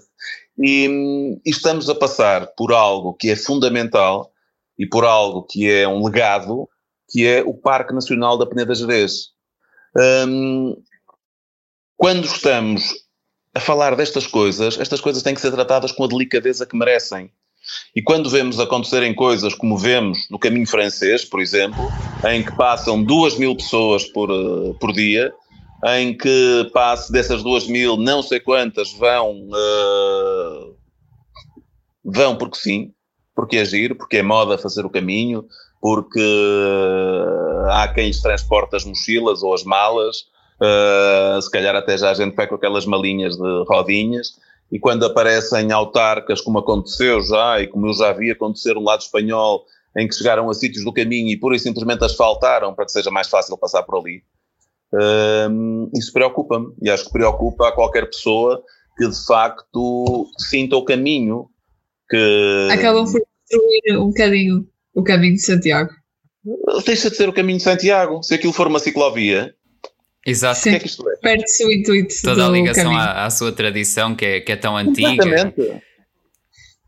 e, 0.59 1.41
e, 1.45 1.51
estamos 1.51 1.89
a 1.89 1.95
passar 1.95 2.49
por 2.57 2.73
algo 2.73 3.15
que 3.15 3.31
é 3.31 3.37
fundamental 3.37 4.33
e 4.79 4.87
por 4.87 5.05
algo 5.05 5.45
que 5.45 5.71
é 5.71 5.87
um 5.87 6.05
legado, 6.05 6.69
que 7.09 7.27
é 7.27 7.43
o 7.43 7.55
Parque 7.55 7.95
Nacional 7.95 8.37
da 8.37 8.45
Peneda 8.45 8.75
Gerês. 8.75 9.31
Um, 9.97 10.77
quando 11.97 12.25
estamos 12.25 12.93
a 13.55 13.61
falar 13.61 13.95
destas 13.95 14.27
coisas, 14.27 14.79
estas 14.79 15.01
coisas 15.01 15.23
têm 15.23 15.35
que 15.35 15.41
ser 15.41 15.53
tratadas 15.53 15.93
com 15.93 16.05
a 16.05 16.09
delicadeza 16.09 16.67
que 16.67 16.77
merecem. 16.77 17.31
E 17.95 18.03
quando 18.03 18.31
vemos 18.31 18.59
acontecerem 18.59 19.15
coisas 19.15 19.55
como 19.55 19.77
vemos 19.77 20.27
no 20.31 20.39
caminho 20.39 20.67
francês, 20.67 21.25
por 21.25 21.41
exemplo, 21.41 21.89
em 22.29 22.43
que 22.43 22.55
passam 22.57 23.03
duas 23.03 23.37
mil 23.37 23.55
pessoas 23.57 24.05
por, 24.05 24.31
uh, 24.31 24.75
por 24.81 24.93
dia, 24.93 25.33
em 25.97 26.17
que 26.17 26.71
passe 26.73 27.13
dessas 27.13 27.43
duas 27.43 27.67
mil, 27.67 27.97
não 27.97 28.23
sei 28.23 28.41
quantas 28.41 28.93
vão, 28.93 29.49
uh, 29.49 30.77
vão 32.05 32.37
porque 32.37 32.57
sim, 32.57 32.93
porque 33.35 33.57
é 33.59 33.65
giro, 33.65 33.97
porque 33.97 34.19
é 34.19 34.23
moda 34.23 34.59
fazer 34.59 34.85
o 34.85 34.91
caminho, 34.91 35.45
porque 35.81 36.21
uh, 36.21 37.71
há 37.71 37.89
quem 37.89 38.07
lhes 38.07 38.23
transporta 38.23 38.77
as 38.77 38.85
mochilas 38.85 39.43
ou 39.43 39.55
as 39.55 39.65
malas, 39.65 40.31
se 41.43 41.51
calhar 41.51 41.75
até 41.75 41.99
já 41.99 42.11
a 42.11 42.15
gente 42.15 42.37
vai 42.37 42.47
com 42.47 42.55
aquelas 42.55 42.87
malinhas 42.87 43.37
de 43.37 43.65
rodinhas, 43.67 44.37
e 44.73 44.81
quando 44.81 45.05
aparecem 45.05 45.71
autarcas, 45.71 46.41
como 46.41 46.59
aconteceu 46.59 47.21
já, 47.21 47.61
e 47.61 47.67
como 47.67 47.87
eu 47.89 47.93
já 47.93 48.11
vi 48.13 48.31
acontecer 48.31 48.73
no 48.73 48.83
lado 48.83 49.03
espanhol, 49.03 49.67
em 49.95 50.09
que 50.09 50.15
chegaram 50.15 50.49
a 50.49 50.55
sítios 50.55 50.83
do 50.83 50.93
caminho 50.93 51.29
e 51.29 51.39
pura 51.39 51.55
e 51.55 51.59
simplesmente 51.59 52.03
asfaltaram 52.03 52.75
para 52.75 52.87
que 52.87 52.93
seja 52.93 53.11
mais 53.11 53.29
fácil 53.29 53.59
passar 53.59 53.83
por 53.83 53.99
ali, 53.99 54.23
um, 55.51 55.91
isso 55.95 56.11
preocupa-me. 56.11 56.73
E 56.81 56.91
acho 56.91 57.05
que 57.05 57.13
preocupa 57.13 57.69
a 57.69 57.73
qualquer 57.73 58.07
pessoa 58.07 58.63
que 58.97 59.07
de 59.07 59.27
facto 59.27 60.27
sinta 60.39 60.77
o 60.77 60.85
caminho 60.85 61.49
que. 62.09 62.69
Acabam 62.73 63.05
por 63.05 63.21
destruir 63.21 63.99
um 63.99 64.09
bocadinho. 64.09 64.67
o 64.95 65.03
caminho 65.03 65.35
de 65.35 65.43
Santiago. 65.43 65.91
Deixa 66.87 67.11
de 67.11 67.17
ser 67.17 67.29
o 67.29 67.33
caminho 67.33 67.59
de 67.59 67.65
Santiago. 67.65 68.23
Se 68.23 68.35
aquilo 68.35 68.53
for 68.53 68.67
uma 68.67 68.79
ciclovia, 68.79 69.55
Exato. 70.27 70.61
Sim. 70.61 70.71
o 70.71 70.73
que 70.73 70.77
é 70.77 70.81
que 70.81 70.87
isto 70.87 71.09
é? 71.09 71.17
Perde-se 71.17 71.65
o 71.65 71.73
intuito 71.73 72.15
Toda 72.23 72.47
a 72.47 72.51
ligação 72.51 72.97
à, 72.97 73.25
à 73.25 73.31
sua 73.31 73.53
tradição 73.53 74.15
que 74.15 74.25
é, 74.25 74.41
que 74.41 74.53
é 74.53 74.57
tão 74.57 74.77
antiga. 74.77 75.09
Completamente. 75.09 75.83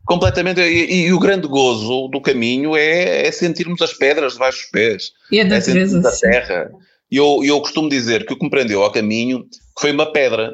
Completamente. 0.05 0.61
E, 0.61 1.07
e 1.07 1.13
o 1.13 1.19
grande 1.19 1.47
gozo 1.47 2.07
do 2.07 2.21
caminho 2.21 2.75
é, 2.75 3.27
é 3.27 3.31
sentirmos 3.31 3.81
as 3.81 3.93
pedras 3.93 4.33
debaixo 4.33 4.59
dos 4.59 4.71
pés. 4.71 5.11
E 5.31 5.39
a 5.39 5.41
é 5.41 5.43
natureza. 5.43 5.71
sentirmos 5.71 6.05
a 6.05 6.11
sim. 6.11 6.29
terra. 6.29 6.71
E 7.11 7.17
eu, 7.17 7.41
eu 7.43 7.59
costumo 7.59 7.89
dizer 7.89 8.25
que 8.25 8.33
o 8.33 8.37
que 8.37 8.43
me 8.43 8.49
prendeu 8.49 8.83
ao 8.83 8.91
caminho 8.91 9.45
foi 9.79 9.91
uma 9.91 10.11
pedra. 10.11 10.53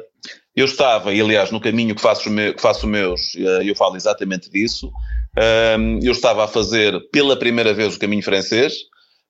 Eu 0.54 0.66
estava, 0.66 1.14
e 1.14 1.20
aliás, 1.20 1.50
no 1.50 1.60
caminho 1.60 1.94
que 1.94 2.02
faço, 2.02 2.30
que 2.30 2.60
faço 2.60 2.86
meus, 2.86 3.34
eh, 3.36 3.70
eu 3.70 3.74
falo 3.74 3.96
exatamente 3.96 4.50
disso. 4.50 4.90
Ahm, 5.36 5.98
eu 6.02 6.12
estava 6.12 6.44
a 6.44 6.48
fazer 6.48 6.94
pela 7.10 7.38
primeira 7.38 7.72
vez 7.72 7.96
o 7.96 7.98
caminho 7.98 8.22
francês, 8.22 8.74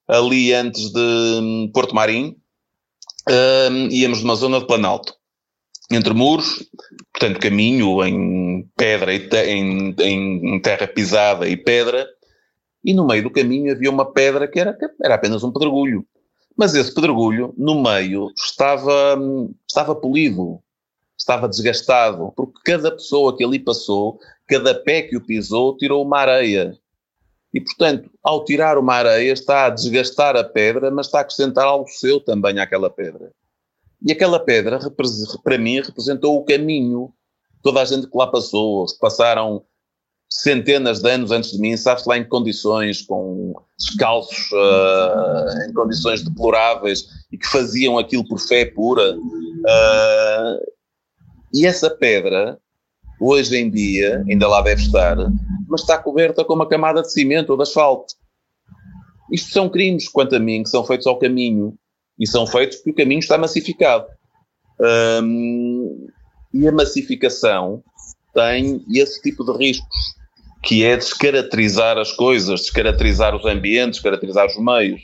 ali 0.09 0.53
antes 0.53 0.93
de 0.93 0.99
hum, 0.99 1.71
Porto 1.73 1.95
Marim, 1.95 2.35
Ahm, 3.29 3.89
íamos 3.91 4.23
numa 4.23 4.35
zona 4.35 4.59
de 4.61 4.67
Planalto, 4.67 5.15
entre 5.91 6.13
muros, 6.15 6.69
portanto, 7.13 7.41
caminho 7.41 8.05
em 8.05 8.69
pedra 8.77 9.15
e 9.15 9.29
te- 9.29 9.45
em, 9.47 9.95
em 10.01 10.61
terra 10.61 10.87
pisada 10.89 11.49
e 11.49 11.57
pedra, 11.57 12.07
e 12.85 12.95
no 12.95 13.07
meio 13.07 13.25
do 13.25 13.31
caminho 13.31 13.73
havia 13.73 13.91
uma 13.91 14.13
pedra 14.13 14.49
que 14.49 14.59
era, 14.59 14.77
era 15.03 15.15
apenas 15.15 15.45
um 15.45 15.53
pedregulho. 15.53 16.05
Mas 16.57 16.75
esse 16.75 16.95
pedregulho, 16.95 17.55
no 17.57 17.83
meio, 17.83 18.33
estava, 18.37 19.17
hum, 19.19 19.55
estava 19.69 19.95
polido, 19.95 20.61
estava 21.19 21.49
desgastado, 21.49 22.33
porque 22.37 22.61
cada 22.65 22.91
pessoa 22.93 23.37
que 23.37 23.45
ali 23.45 23.59
passou, 23.59 24.19
cada 24.49 24.75
pé 24.75 25.03
que 25.03 25.17
o 25.17 25.25
pisou, 25.25 25.77
tirou 25.77 26.05
uma 26.05 26.19
areia. 26.19 26.77
E, 27.55 27.61
portanto, 27.61 28.11
ao 28.23 28.45
tirar 28.45 28.79
uma 28.79 28.95
areia, 28.95 29.33
está 29.33 29.67
a 29.67 29.71
desgastar 29.71 30.37
a 30.37 30.45
pedra, 30.45 30.91
mas 30.91 31.07
está 31.07 31.19
a 31.19 31.21
acrescentar 31.21 31.67
algo 31.67 31.89
seu 31.89 32.19
também 32.19 32.59
àquela 32.59 32.89
pedra. 32.89 33.31
E 34.05 34.11
aquela 34.11 34.41
pedra, 34.41 34.79
para 35.45 35.59
mim, 35.59 35.81
representou 35.81 36.37
o 36.37 36.45
caminho. 36.45 37.13
Toda 37.63 37.81
a 37.81 37.85
gente 37.85 38.09
que 38.09 38.17
lá 38.17 38.27
passou, 38.27 38.87
que 38.87 38.99
passaram 38.99 39.63
centenas 40.29 41.01
de 41.01 41.11
anos 41.11 41.31
antes 41.31 41.53
de 41.53 41.59
mim, 41.59 41.77
sabe-se 41.77 42.09
lá 42.09 42.17
em 42.17 42.25
condições, 42.25 43.03
com 43.03 43.53
descalços, 43.79 44.51
ah, 44.55 45.67
em 45.69 45.73
condições 45.75 46.23
deploráveis, 46.23 47.07
e 47.31 47.37
que 47.37 47.47
faziam 47.47 47.99
aquilo 47.99 48.27
por 48.27 48.41
fé 48.41 48.65
pura. 48.65 49.15
Ah, 49.69 50.59
e 51.55 51.67
essa 51.67 51.91
pedra, 51.91 52.59
hoje 53.21 53.57
em 53.57 53.71
dia, 53.71 54.25
ainda 54.29 54.49
lá 54.49 54.63
deve 54.63 54.83
estar, 54.83 55.17
mas 55.73 55.81
está 55.81 55.97
coberta 55.97 56.45
com 56.45 56.53
uma 56.53 56.69
camada 56.69 57.01
de 57.01 57.11
cimento 57.11 57.51
ou 57.51 57.57
de 57.57 57.63
asfalto. 57.63 58.15
Isto 59.33 59.51
são 59.51 59.71
crimes, 59.71 60.07
quanto 60.07 60.37
a 60.37 60.39
mim, 60.39 60.63
que 60.63 60.69
são 60.69 60.85
feitos 60.85 61.07
ao 61.07 61.19
caminho. 61.19 61.75
E 62.21 62.27
são 62.27 62.47
feitos 62.47 62.77
porque 62.77 62.91
o 62.91 62.95
caminho 62.95 63.21
está 63.21 63.39
massificado. 63.39 64.07
Hum, 65.23 66.07
e 66.53 66.69
a 66.69 66.73
massificação 66.73 67.83
tem 68.35 68.85
esse 68.95 69.23
tipo 69.23 69.43
de 69.45 69.57
riscos, 69.57 70.15
que 70.63 70.85
é 70.85 70.95
descaracterizar 70.95 71.97
as 71.97 72.13
coisas, 72.13 72.61
descaracterizar 72.61 73.35
os 73.35 73.47
ambientes, 73.47 73.97
descaracterizar 73.97 74.47
os 74.47 74.59
meios. 74.59 75.01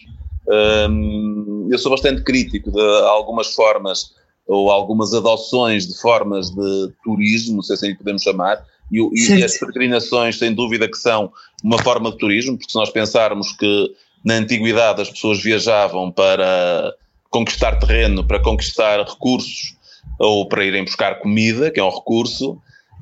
Hum, 0.91 1.69
eu 1.73 1.79
sou 1.79 1.91
bastante 1.91 2.23
crítico 2.23 2.71
de 2.71 2.81
algumas 3.07 3.55
formas 3.55 4.13
ou 4.47 4.71
algumas 4.71 5.15
adoções 5.15 5.87
de 5.87 5.99
formas 5.99 6.51
de 6.51 6.93
turismo, 7.03 7.63
se 7.63 7.73
assim 7.73 7.89
lhe 7.89 7.97
podemos 7.97 8.23
chamar, 8.23 8.63
e, 8.91 9.39
e 9.39 9.45
as 9.45 9.59
peregrinações, 9.59 10.39
sem 10.39 10.53
dúvida 10.53 10.89
que 10.89 10.97
são 10.97 11.33
uma 11.63 11.79
forma 11.79 12.11
de 12.11 12.19
turismo, 12.19 12.57
porque 12.57 12.71
se 12.71 12.77
nós 12.77 12.91
pensarmos 12.91 13.53
que 13.53 13.95
na 14.25 14.35
antiguidade 14.35 15.01
as 15.01 15.11
pessoas 15.11 15.43
viajavam 15.43 16.11
para 16.11 16.95
conquistar 17.31 17.79
terreno, 17.79 18.25
para 18.25 18.41
conquistar 18.41 19.05
recursos, 19.05 19.77
ou 20.19 20.49
para 20.49 20.65
irem 20.65 20.85
buscar 20.85 21.19
comida, 21.21 21.71
que 21.71 21.79
é 21.79 21.85
um 21.85 21.91
recurso, 21.91 22.59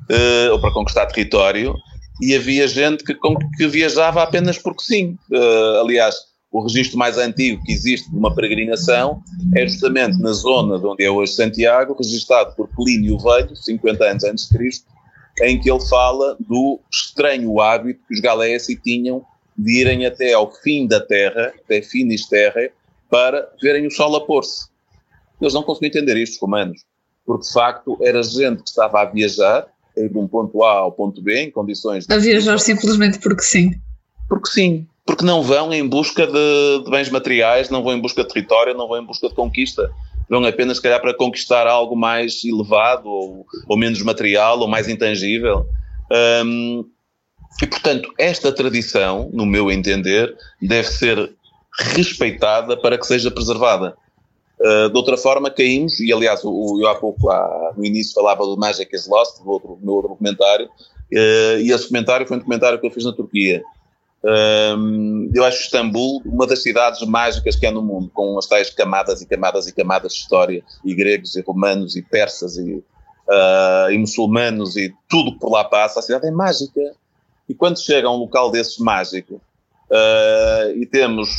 eh, 0.09 0.49
ou 0.51 0.59
para 0.59 0.71
conquistar 0.71 1.05
território, 1.07 1.75
e 2.21 2.35
havia 2.35 2.67
gente 2.67 3.03
que, 3.03 3.15
que 3.57 3.67
viajava 3.67 4.21
apenas 4.21 4.57
porque 4.57 4.83
sim. 4.83 5.17
Eh, 5.31 5.79
aliás, 5.81 6.15
o 6.51 6.61
registro 6.61 6.97
mais 6.97 7.17
antigo 7.17 7.61
que 7.63 7.71
existe 7.71 8.09
de 8.09 8.17
uma 8.17 8.33
peregrinação 8.33 9.21
é 9.55 9.67
justamente 9.67 10.17
na 10.19 10.31
zona 10.31 10.79
de 10.79 10.85
onde 10.85 11.03
é 11.03 11.09
hoje 11.09 11.33
Santiago, 11.33 11.95
registado 11.97 12.55
por 12.55 12.67
Plínio 12.69 13.17
Velho, 13.19 13.55
50 13.55 14.03
anos 14.03 14.23
antes 14.23 14.47
de 14.47 14.57
Cristo, 14.57 14.85
em 15.41 15.59
que 15.59 15.69
ele 15.69 15.85
fala 15.87 16.35
do 16.39 16.79
estranho 16.91 17.59
hábito 17.59 17.99
que 18.07 18.13
os 18.15 18.19
galéci 18.19 18.75
tinham 18.75 19.23
de 19.57 19.81
irem 19.81 20.05
até 20.05 20.33
ao 20.33 20.51
fim 20.51 20.87
da 20.87 20.99
terra, 20.99 21.53
até 21.63 21.81
Finisterre, 21.81 22.71
para 23.09 23.49
verem 23.61 23.87
o 23.87 23.91
sol 23.91 24.15
a 24.15 24.25
pôr-se. 24.25 24.67
Eles 25.41 25.53
não 25.53 25.63
conseguiam 25.63 25.89
entender 25.89 26.17
isto, 26.17 26.33
os 26.33 26.39
romanos, 26.39 26.83
porque 27.25 27.47
de 27.47 27.53
facto 27.53 27.97
era 28.01 28.21
gente 28.21 28.63
que 28.63 28.69
estava 28.69 29.01
a 29.01 29.05
viajar, 29.05 29.67
de 29.95 30.17
um 30.17 30.27
ponto 30.27 30.63
A 30.63 30.73
ao 30.73 30.91
ponto 30.91 31.21
B, 31.21 31.41
em 31.41 31.51
condições 31.51 32.05
de 32.05 32.13
A 32.13 32.17
viajar 32.17 32.59
simplesmente 32.59 33.17
porque 33.19 33.41
sim. 33.41 33.71
porque 34.29 34.49
sim, 34.49 34.85
porque 35.05 35.25
não 35.25 35.41
vão 35.41 35.73
em 35.73 35.87
busca 35.87 36.27
de, 36.27 36.83
de 36.83 36.91
bens 36.91 37.09
materiais, 37.09 37.69
não 37.69 37.81
vão 37.81 37.93
em 37.93 38.01
busca 38.01 38.23
de 38.23 38.27
território, 38.27 38.75
não 38.75 38.87
vão 38.87 39.01
em 39.01 39.05
busca 39.05 39.27
de 39.27 39.33
conquista. 39.33 39.89
Vão 40.29 40.43
apenas, 40.45 40.77
se 40.77 40.83
calhar, 40.83 41.01
para 41.01 41.13
conquistar 41.13 41.67
algo 41.67 41.95
mais 41.95 42.43
elevado, 42.43 43.09
ou, 43.09 43.45
ou 43.67 43.77
menos 43.77 44.01
material, 44.01 44.59
ou 44.59 44.67
mais 44.67 44.87
intangível. 44.87 45.65
Hum, 46.43 46.85
e, 47.61 47.67
portanto, 47.67 48.13
esta 48.17 48.51
tradição, 48.51 49.29
no 49.33 49.45
meu 49.45 49.71
entender, 49.71 50.35
deve 50.61 50.87
ser 50.87 51.33
respeitada 51.79 52.75
para 52.77 52.97
que 52.97 53.05
seja 53.05 53.31
preservada. 53.31 53.95
Uh, 54.59 54.89
de 54.89 54.97
outra 54.97 55.17
forma, 55.17 55.51
caímos, 55.51 55.99
e 55.99 56.11
aliás, 56.11 56.43
o, 56.43 56.79
eu 56.81 56.87
há 56.87 56.95
pouco, 56.95 57.27
lá, 57.27 57.73
no 57.77 57.85
início, 57.85 58.13
falava 58.13 58.43
do 58.43 58.57
Magic 58.57 58.93
is 58.95 59.07
Lost, 59.07 59.41
do, 59.43 59.49
outro, 59.49 59.77
meu 59.81 59.93
outro 59.93 60.09
documentário, 60.09 60.65
uh, 60.65 61.59
e 61.61 61.71
esse 61.71 61.87
comentário 61.87 62.27
foi 62.27 62.37
um 62.37 62.39
documentário 62.39 62.79
que 62.79 62.87
eu 62.87 62.91
fiz 62.91 63.05
na 63.05 63.13
Turquia. 63.13 63.63
Eu 65.33 65.45
acho 65.45 65.61
Istambul 65.61 66.21
uma 66.25 66.45
das 66.45 66.61
cidades 66.61 67.01
mágicas 67.07 67.55
que 67.55 67.65
há 67.65 67.71
no 67.71 67.81
mundo, 67.81 68.09
com 68.13 68.37
as 68.37 68.45
tais 68.45 68.69
camadas 68.69 69.21
e 69.21 69.25
camadas 69.25 69.67
e 69.67 69.73
camadas 69.73 70.13
de 70.13 70.19
história, 70.19 70.63
e 70.83 70.93
gregos 70.93 71.35
e 71.35 71.41
romanos 71.41 71.95
e 71.95 72.01
persas 72.01 72.57
e, 72.57 72.73
uh, 72.73 73.91
e 73.91 73.97
muçulmanos 73.97 74.75
e 74.75 74.93
tudo 75.07 75.33
que 75.33 75.39
por 75.39 75.51
lá 75.51 75.63
passa. 75.63 75.99
A 75.99 76.03
cidade 76.03 76.27
é 76.27 76.31
mágica. 76.31 76.81
E 77.47 77.53
quando 77.53 77.79
chega 77.79 78.07
a 78.07 78.11
um 78.11 78.17
local 78.17 78.51
desses 78.51 78.77
mágico 78.77 79.35
uh, 79.35 80.71
e 80.75 80.85
temos 80.85 81.29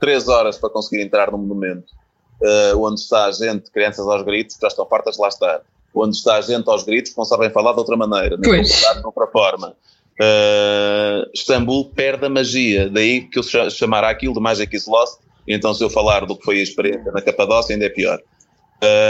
três 0.00 0.28
horas 0.28 0.56
para 0.56 0.70
conseguir 0.70 1.02
entrar 1.02 1.30
no 1.30 1.38
monumento, 1.38 1.92
uh, 2.40 2.82
onde 2.82 3.00
está 3.00 3.26
a 3.26 3.30
gente, 3.30 3.70
crianças 3.70 4.06
aos 4.06 4.22
gritos, 4.22 4.56
já 4.60 4.68
estão 4.68 4.86
fartas 4.86 5.16
de 5.16 5.22
lá 5.22 5.28
estar, 5.28 5.60
onde 5.94 6.16
está 6.16 6.36
a 6.36 6.40
gente 6.40 6.68
aos 6.68 6.84
gritos, 6.84 7.14
não 7.16 7.24
sabem 7.24 7.50
falar 7.50 7.72
de 7.72 7.78
outra 7.78 7.96
maneira, 7.96 8.36
nem 8.38 8.62
de 8.62 9.06
outra 9.06 9.26
forma. 9.26 9.74
Uh, 10.18 11.28
Istambul 11.34 11.90
perde 11.90 12.24
a 12.24 12.28
magia, 12.28 12.88
daí 12.88 13.28
que 13.28 13.38
eu 13.38 13.42
cha- 13.42 13.68
chamará 13.68 14.08
aquilo 14.08 14.32
de 14.32 14.40
Magic 14.40 14.74
is 14.74 14.86
Lost, 14.86 15.20
então 15.46 15.74
se 15.74 15.84
eu 15.84 15.90
falar 15.90 16.24
do 16.24 16.34
que 16.36 16.44
foi 16.44 16.58
a 16.58 16.62
experiência 16.62 17.12
na 17.12 17.20
Capadócia 17.20 17.74
ainda 17.74 17.84
é 17.84 17.90
pior. 17.90 18.18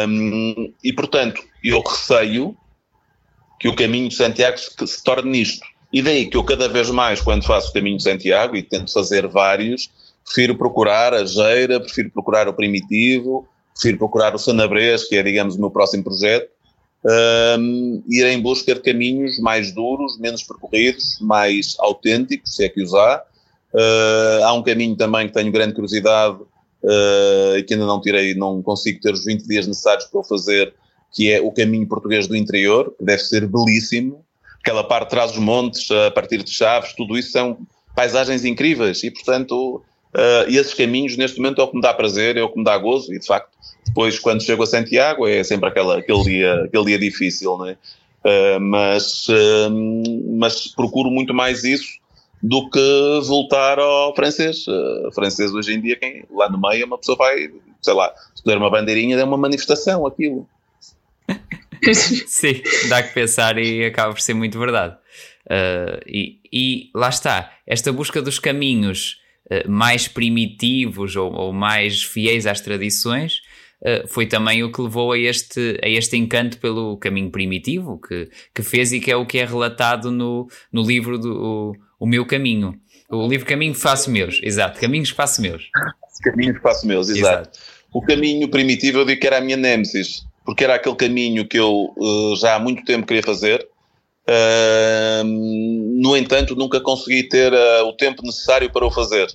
Um, 0.09 0.73
e 0.83 0.93
portanto, 0.93 1.43
eu 1.63 1.81
receio 1.81 2.57
que 3.61 3.69
o 3.69 3.75
caminho 3.77 4.09
de 4.09 4.17
Santiago 4.17 4.59
se, 4.59 4.71
se 4.87 5.03
torne 5.03 5.31
nisto. 5.31 5.65
E 5.93 6.03
daí 6.03 6.27
que 6.27 6.37
eu 6.37 6.45
cada 6.45 6.69
vez 6.69 6.91
mais, 6.91 7.21
quando 7.21 7.45
faço 7.45 7.71
o 7.71 7.73
caminho 7.73 7.97
de 7.97 8.03
Santiago, 8.03 8.57
e 8.57 8.63
tento 8.63 8.93
fazer 8.93 9.27
vários, 9.29 9.89
prefiro 10.25 10.57
procurar 10.57 11.15
a 11.15 11.25
Geira, 11.25 11.81
prefiro 11.81 12.11
procurar 12.11 12.49
o 12.49 12.53
Primitivo, 12.55 13.49
prefiro 13.73 13.99
procurar 13.99 14.35
o 14.35 14.39
Sanabrês, 14.39 15.05
que 15.05 15.17
é, 15.17 15.23
digamos, 15.23 15.57
o 15.57 15.61
meu 15.61 15.71
próximo 15.71 16.03
projeto, 16.03 16.49
um, 17.05 18.03
ir 18.09 18.27
em 18.27 18.41
busca 18.41 18.75
de 18.75 18.81
caminhos 18.81 19.39
mais 19.39 19.73
duros, 19.73 20.19
menos 20.19 20.43
percorridos, 20.43 21.19
mais 21.21 21.77
autênticos, 21.79 22.57
se 22.57 22.65
é 22.65 22.69
que 22.69 22.83
os 22.83 22.95
há. 22.95 23.23
Uh, 23.73 24.45
há 24.45 24.53
um 24.55 24.63
caminho 24.63 24.97
também 24.97 25.29
que 25.29 25.35
tenho 25.35 25.53
grande 25.53 25.75
curiosidade 25.75 26.37
uh, 26.37 27.57
e 27.57 27.63
que 27.63 27.75
ainda 27.75 27.87
não 27.87 28.01
tirei, 28.01 28.35
não 28.35 28.63
consigo 28.63 29.01
ter 29.01 29.13
os 29.13 29.25
20 29.25 29.47
dias 29.47 29.67
necessários 29.67 30.07
para 30.07 30.21
o 30.21 30.25
fazer, 30.25 30.75
que 31.13 31.31
é 31.31 31.41
o 31.41 31.53
caminho 31.53 31.87
português 31.87 32.27
do 32.27 32.37
interior, 32.37 32.95
que 32.99 33.05
deve 33.05 33.23
ser 33.23 33.47
belíssimo. 33.47 34.25
Aquela 34.61 34.83
parte 34.83 35.05
de 35.05 35.11
trás 35.11 35.33
dos 35.33 35.41
montes, 35.41 35.91
a 35.91 36.11
partir 36.11 36.43
de 36.43 36.51
Chaves, 36.51 36.93
tudo 36.95 37.17
isso 37.17 37.31
são 37.31 37.59
paisagens 37.95 38.45
incríveis 38.45 39.03
e, 39.05 39.11
portanto, 39.11 39.83
uh, 40.15 40.49
esses 40.49 40.75
caminhos 40.75 41.17
neste 41.17 41.39
momento 41.39 41.61
é 41.61 41.65
o 41.65 41.69
que 41.69 41.77
me 41.77 41.83
dá 41.83 41.95
prazer, 41.95 42.37
é 42.37 42.43
o 42.43 42.49
que 42.49 42.59
me 42.59 42.65
dá 42.65 42.77
gozo 42.77 43.15
e, 43.15 43.19
de 43.19 43.27
facto, 43.27 43.57
depois 43.87 44.19
quando 44.19 44.43
chego 44.43 44.63
a 44.63 44.67
Santiago 44.67 45.27
é 45.27 45.43
sempre 45.43 45.69
aquela, 45.69 45.99
aquele, 45.99 46.23
dia, 46.23 46.65
aquele 46.65 46.85
dia 46.85 46.99
difícil, 46.99 47.57
né? 47.59 47.77
Uh, 48.25 48.61
mas, 48.61 49.29
uh, 49.29 49.71
mas 50.37 50.67
procuro 50.69 51.11
muito 51.11 51.33
mais 51.33 51.63
isso 51.63 51.99
do 52.43 52.69
que 52.69 53.21
voltar 53.27 53.79
ao 53.79 54.15
francês. 54.15 54.67
Uh, 54.67 55.13
francês 55.15 55.53
hoje 55.53 55.75
em 55.75 55.81
dia, 55.81 55.97
quem, 55.97 56.25
lá 56.31 56.49
no 56.49 56.61
meio, 56.61 56.87
uma 56.87 56.99
pessoa 56.99 57.17
vai, 57.17 57.49
sei 57.81 57.95
lá, 57.95 58.13
se 58.35 58.45
der 58.45 58.59
uma 58.59 58.71
bandeirinha, 58.71 59.17
é 59.17 59.25
uma 59.25 59.37
manifestação 59.37 60.07
aquilo. 60.07 60.49
Sim, 62.27 62.63
dá 62.89 63.03
que 63.03 63.15
pensar 63.15 63.59
e 63.59 63.85
acaba 63.85 64.13
por 64.13 64.21
ser 64.21 64.35
muito 64.35 64.59
verdade. 64.59 64.97
Uh, 65.47 66.03
e, 66.07 66.41
e, 66.53 66.91
lá 66.95 67.09
está, 67.09 67.53
esta 67.67 67.93
busca 67.93 68.21
dos 68.21 68.39
caminhos 68.39 69.21
uh, 69.51 69.71
mais 69.71 70.09
primitivos 70.09 71.15
ou, 71.15 71.33
ou, 71.33 71.53
mais 71.53 72.03
fiéis 72.03 72.47
às 72.47 72.61
tradições 72.61 73.43
foi 74.09 74.27
também 74.27 74.65
o 74.65 74.73
que 74.73 74.81
levou 74.81 75.13
a 75.13 75.19
este, 75.19 75.79
a 75.83 75.89
este 75.89 76.17
encanto 76.17 76.59
pelo 76.59 76.97
caminho 76.97 77.31
primitivo 77.31 78.01
que, 78.01 78.29
que 78.55 78.63
fez 78.63 78.93
e 78.93 79.01
que 79.01 79.11
é 79.11 79.17
o 79.17 79.27
que 79.27 79.39
é 79.39 79.45
relatado 79.45 80.11
no, 80.11 80.49
no 80.73 80.83
livro 80.83 81.19
do 81.19 81.33
o, 81.33 81.73
o 82.01 82.07
Meu 82.07 82.27
Caminho. 82.27 82.75
O 83.09 83.29
livro 83.29 83.47
Caminho 83.47 83.75
Faço 83.75 84.11
Meus, 84.11 84.41
exato, 84.43 84.81
Caminhos 84.81 85.11
Faço 85.11 85.41
Meus. 85.41 85.69
Caminhos 86.23 86.61
Faço 86.61 86.87
Meus, 86.87 87.09
exato. 87.09 87.51
exato. 87.51 87.59
O 87.93 88.01
caminho 88.03 88.49
primitivo 88.49 88.99
eu 88.99 89.05
digo 89.05 89.21
que 89.21 89.27
era 89.27 89.39
a 89.39 89.41
minha 89.41 89.57
nêmesis, 89.57 90.25
porque 90.45 90.65
era 90.65 90.75
aquele 90.75 90.97
caminho 90.97 91.47
que 91.47 91.59
eu 91.59 91.95
já 92.41 92.57
há 92.57 92.59
muito 92.59 92.85
tempo 92.85 93.07
queria 93.07 93.23
fazer, 93.23 93.67
Uh, 94.29 95.23
no 95.25 96.17
entanto, 96.17 96.57
nunca 96.57 96.81
consegui 96.81 97.23
ter 97.29 97.53
uh, 97.53 97.87
o 97.87 97.93
tempo 97.93 98.23
necessário 98.25 98.71
para 98.71 98.85
o 98.85 98.91
fazer. 98.91 99.29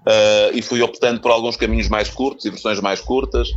Uh, 0.00 0.50
e 0.52 0.60
fui 0.60 0.82
optando 0.82 1.20
por 1.20 1.30
alguns 1.30 1.56
caminhos 1.56 1.88
mais 1.88 2.10
curtos 2.10 2.44
e 2.44 2.50
versões 2.50 2.80
mais 2.80 3.00
curtas, 3.00 3.48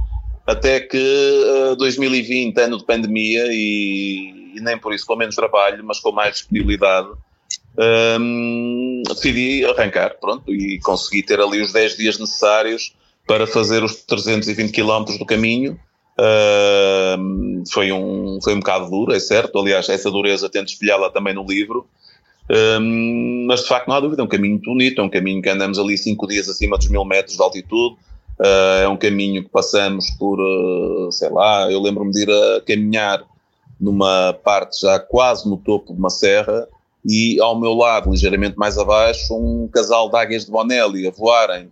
até 0.46 0.80
que 0.80 1.76
2020, 1.78 2.58
ano 2.60 2.78
de 2.78 2.86
pandemia, 2.86 3.48
e, 3.50 4.54
e, 4.56 4.62
nem 4.62 4.78
por 4.78 4.94
isso 4.94 5.06
com 5.06 5.16
menos 5.16 5.36
trabalho, 5.36 5.84
mas 5.84 6.00
com 6.00 6.12
mais 6.12 6.36
disponibilidade, 6.36 7.10
decidi 9.08 9.66
arrancar, 9.66 10.18
pronto, 10.20 10.54
e 10.54 10.80
consegui 10.80 11.24
ter 11.24 11.40
ali 11.40 11.62
os 11.62 11.74
10 11.74 11.98
dias 11.98 12.20
necessários 12.20 12.96
para 13.28 13.48
fazer 13.48 13.84
os 13.84 13.96
320 14.04 14.72
km 14.72 15.18
do 15.18 15.26
caminho, 15.26 15.80
Uh, 16.18 17.64
foi, 17.70 17.92
um, 17.92 18.40
foi 18.42 18.54
um 18.54 18.60
bocado 18.60 18.90
duro, 18.90 19.14
é 19.14 19.20
certo. 19.20 19.60
Aliás, 19.60 19.90
essa 19.90 20.10
dureza 20.10 20.50
tento 20.50 20.70
espelhá-la 20.70 21.10
também 21.10 21.34
no 21.34 21.46
livro. 21.46 21.88
Uh, 22.50 22.80
mas 23.48 23.62
de 23.62 23.68
facto, 23.68 23.88
não 23.88 23.96
há 23.96 24.00
dúvida, 24.00 24.22
é 24.22 24.26
um 24.26 24.30
caminho 24.30 24.60
bonito. 24.60 25.02
É 25.02 25.04
um 25.04 25.10
caminho 25.10 25.42
que 25.42 25.50
andamos 25.50 25.78
ali 25.78 25.98
cinco 25.98 26.28
dias 26.28 26.48
acima 26.48 26.78
dos 26.78 26.90
mil 26.90 27.04
metros 27.04 27.36
de 27.36 27.44
altitude. 27.44 27.98
Uh, 28.40 28.84
é 28.84 28.90
um 28.90 28.98
caminho 28.98 29.44
que 29.44 29.50
passamos 29.50 30.10
por, 30.20 30.38
ah, 30.40 31.12
sei 31.12 31.30
lá, 31.30 31.72
eu 31.72 31.82
lembro-me 31.82 32.12
de 32.12 32.24
ir 32.24 32.30
a 32.30 32.62
caminhar 32.62 33.24
numa 33.80 34.34
parte 34.44 34.82
já 34.82 35.00
quase 35.00 35.50
no 35.50 35.58
topo 35.58 35.94
de 35.94 36.00
uma 36.00 36.10
serra 36.10 36.68
e 37.06 37.40
ao 37.40 37.60
meu 37.60 37.74
lado, 37.74 38.10
ligeiramente 38.10 38.58
mais 38.58 38.78
abaixo, 38.78 39.34
um 39.36 39.68
casal 39.68 40.10
de 40.10 40.18
águias 40.18 40.46
de 40.46 40.52
Bonelli 40.52 41.08
a 41.08 41.12
voarem 41.12 41.70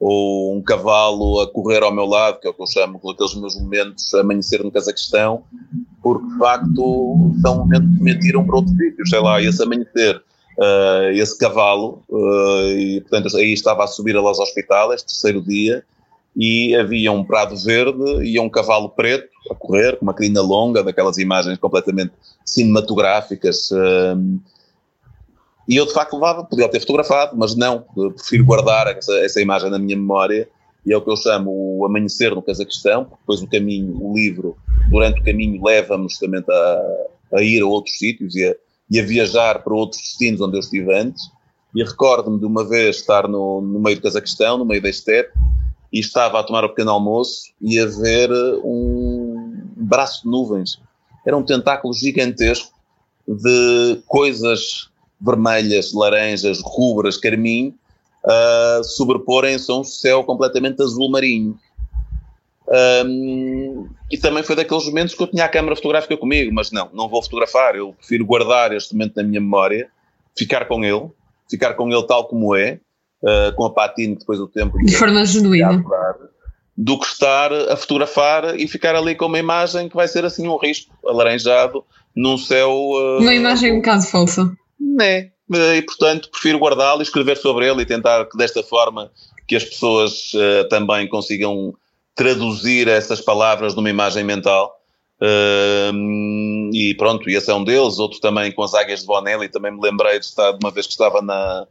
ou 0.00 0.56
um 0.56 0.62
cavalo 0.62 1.40
a 1.40 1.52
correr 1.52 1.82
ao 1.82 1.94
meu 1.94 2.06
lado, 2.06 2.40
que 2.40 2.46
é 2.46 2.50
o 2.50 2.54
que 2.54 2.62
eu 2.62 2.66
chamo 2.66 2.98
aqueles 3.10 3.34
meus 3.34 3.60
momentos 3.60 4.14
amanhecer 4.14 4.64
no 4.64 4.72
Cazaquistão, 4.72 5.44
porque 6.02 6.26
de 6.26 6.38
facto 6.38 7.30
são 7.42 7.58
momentos 7.58 7.98
que 7.98 8.02
me 8.02 8.12
atiram 8.12 8.46
para 8.46 8.56
outros 8.56 8.74
sítios, 8.74 9.10
sei 9.10 9.20
lá, 9.20 9.42
esse 9.42 9.62
amanhecer, 9.62 10.16
uh, 10.16 11.10
esse 11.12 11.38
cavalo, 11.38 12.02
uh, 12.08 12.70
e 12.70 13.02
portanto 13.02 13.36
aí 13.36 13.52
estava 13.52 13.84
a 13.84 13.86
subir 13.86 14.16
a 14.16 14.22
Los 14.22 14.38
Hospitales, 14.38 15.02
terceiro 15.02 15.42
dia, 15.42 15.84
e 16.36 16.74
havia 16.76 17.10
um 17.12 17.24
prado 17.24 17.56
verde 17.56 18.22
e 18.22 18.38
um 18.38 18.48
cavalo 18.48 18.88
preto 18.88 19.28
a 19.50 19.54
correr, 19.54 19.96
com 19.96 20.04
uma 20.04 20.14
crina 20.14 20.40
longa, 20.40 20.82
daquelas 20.82 21.18
imagens 21.18 21.58
completamente 21.58 22.12
cinematográficas, 22.44 23.70
uh, 23.70 24.40
e 25.70 25.76
eu 25.76 25.86
de 25.86 25.92
facto 25.92 26.14
levava, 26.14 26.42
podia 26.42 26.68
ter 26.68 26.80
fotografado, 26.80 27.36
mas 27.36 27.54
não, 27.54 27.84
prefiro 28.16 28.44
guardar 28.44 28.88
essa, 28.88 29.12
essa 29.20 29.40
imagem 29.40 29.70
na 29.70 29.78
minha 29.78 29.96
memória 29.96 30.48
e 30.84 30.92
é 30.92 30.96
o 30.96 31.00
que 31.00 31.08
eu 31.08 31.16
chamo 31.16 31.78
o 31.78 31.84
amanhecer 31.84 32.34
no 32.34 32.42
Cazaquistão, 32.42 33.04
porque 33.04 33.20
depois 33.20 33.42
o 33.42 33.46
caminho, 33.46 33.96
o 34.02 34.12
livro, 34.12 34.56
durante 34.90 35.20
o 35.20 35.24
caminho 35.24 35.62
leva-me 35.64 36.08
justamente 36.08 36.50
a, 36.50 36.80
a, 37.34 37.42
ir 37.42 37.62
a 37.62 37.66
outros 37.66 37.96
sítios 37.98 38.34
e 38.34 38.48
a, 38.48 38.56
e 38.90 38.98
a, 38.98 39.04
viajar 39.04 39.62
para 39.62 39.72
outros 39.72 40.00
destinos 40.00 40.40
onde 40.40 40.56
eu 40.56 40.60
estive 40.60 40.92
antes. 40.92 41.22
E 41.72 41.84
recordo-me 41.84 42.40
de 42.40 42.46
uma 42.46 42.64
vez 42.64 42.96
estar 42.96 43.28
no, 43.28 43.60
no 43.60 43.78
meio 43.78 43.96
do 43.96 44.02
Cazaquistão, 44.02 44.58
no 44.58 44.64
meio 44.64 44.82
da 44.82 44.88
estepe, 44.88 45.32
e 45.92 45.98
estava 45.98 46.38
a 46.38 46.42
tomar 46.42 46.64
o 46.64 46.68
pequeno 46.68 46.90
almoço 46.90 47.52
e 47.60 47.78
a 47.78 47.86
ver 47.86 48.30
um 48.64 49.62
braço 49.76 50.22
de 50.22 50.30
nuvens. 50.30 50.80
Era 51.26 51.36
um 51.36 51.42
tentáculo 51.42 51.92
gigantesco 51.92 52.72
de 53.26 54.00
coisas 54.06 54.90
vermelhas, 55.20 55.92
laranjas, 55.92 56.60
rubras, 56.62 57.16
carmim, 57.16 57.74
uh, 58.24 58.82
sobreporem-se 58.82 59.70
a 59.70 59.74
um 59.74 59.84
céu 59.84 60.24
completamente 60.24 60.82
azul 60.82 61.10
marinho. 61.10 61.58
Um, 63.04 63.88
e 64.10 64.16
também 64.16 64.44
foi 64.44 64.54
daqueles 64.54 64.86
momentos 64.86 65.14
que 65.14 65.22
eu 65.22 65.26
tinha 65.26 65.44
a 65.44 65.48
câmera 65.48 65.74
fotográfica 65.74 66.16
comigo, 66.16 66.52
mas 66.54 66.70
não, 66.70 66.88
não 66.92 67.08
vou 67.08 67.22
fotografar, 67.22 67.74
eu 67.74 67.92
prefiro 67.94 68.24
guardar 68.24 68.72
este 68.72 68.94
momento 68.94 69.16
na 69.16 69.24
minha 69.24 69.40
memória, 69.40 69.90
ficar 70.36 70.66
com 70.66 70.84
ele, 70.84 71.10
ficar 71.50 71.74
com 71.74 71.90
ele 71.90 72.06
tal 72.06 72.28
como 72.28 72.54
é, 72.54 72.78
uh, 73.22 73.54
com 73.54 73.64
a 73.64 73.70
patina 73.70 74.16
depois 74.16 74.38
do 74.38 74.48
tempo. 74.48 74.78
De 74.78 74.94
forma 74.94 75.24
genuína. 75.24 75.84
Do 76.76 76.98
que 76.98 77.06
estar 77.06 77.52
a 77.52 77.76
fotografar 77.76 78.58
e 78.58 78.66
ficar 78.66 78.94
ali 78.94 79.14
com 79.14 79.26
uma 79.26 79.38
imagem 79.38 79.88
que 79.88 79.96
vai 79.96 80.08
ser 80.08 80.24
assim 80.24 80.48
um 80.48 80.56
risco 80.56 80.94
alaranjado 81.06 81.84
num 82.14 82.38
céu. 82.38 82.70
Uh, 82.70 83.18
uma 83.18 83.34
imagem 83.34 83.72
um 83.72 83.76
bocado 83.76 84.04
falsa. 84.04 84.50
Né? 84.78 85.30
E 85.50 85.82
portanto 85.82 86.30
prefiro 86.30 86.58
guardá-lo 86.58 87.00
e 87.00 87.02
escrever 87.02 87.36
sobre 87.36 87.68
ele 87.68 87.82
e 87.82 87.86
tentar 87.86 88.24
que 88.26 88.38
desta 88.38 88.62
forma 88.62 89.10
que 89.46 89.56
as 89.56 89.64
pessoas 89.64 90.32
uh, 90.34 90.68
também 90.68 91.08
consigam 91.08 91.74
traduzir 92.14 92.86
essas 92.86 93.20
palavras 93.20 93.74
numa 93.74 93.90
imagem 93.90 94.22
mental. 94.22 94.80
Uh, 95.20 96.70
e 96.72 96.94
pronto, 96.96 97.28
e 97.28 97.34
esse 97.34 97.50
é 97.50 97.54
um 97.54 97.64
deles. 97.64 97.98
Outro 97.98 98.20
também 98.20 98.52
com 98.52 98.62
as 98.62 98.74
águias 98.74 99.00
de 99.00 99.06
Bonelli. 99.06 99.48
Também 99.48 99.72
me 99.72 99.80
lembrei 99.80 100.18
de 100.18 100.24
estar 100.24 100.52
de 100.52 100.58
uma 100.62 100.70
vez 100.70 100.86
que 100.86 100.92
estava 100.92 101.20
na, 101.20 101.66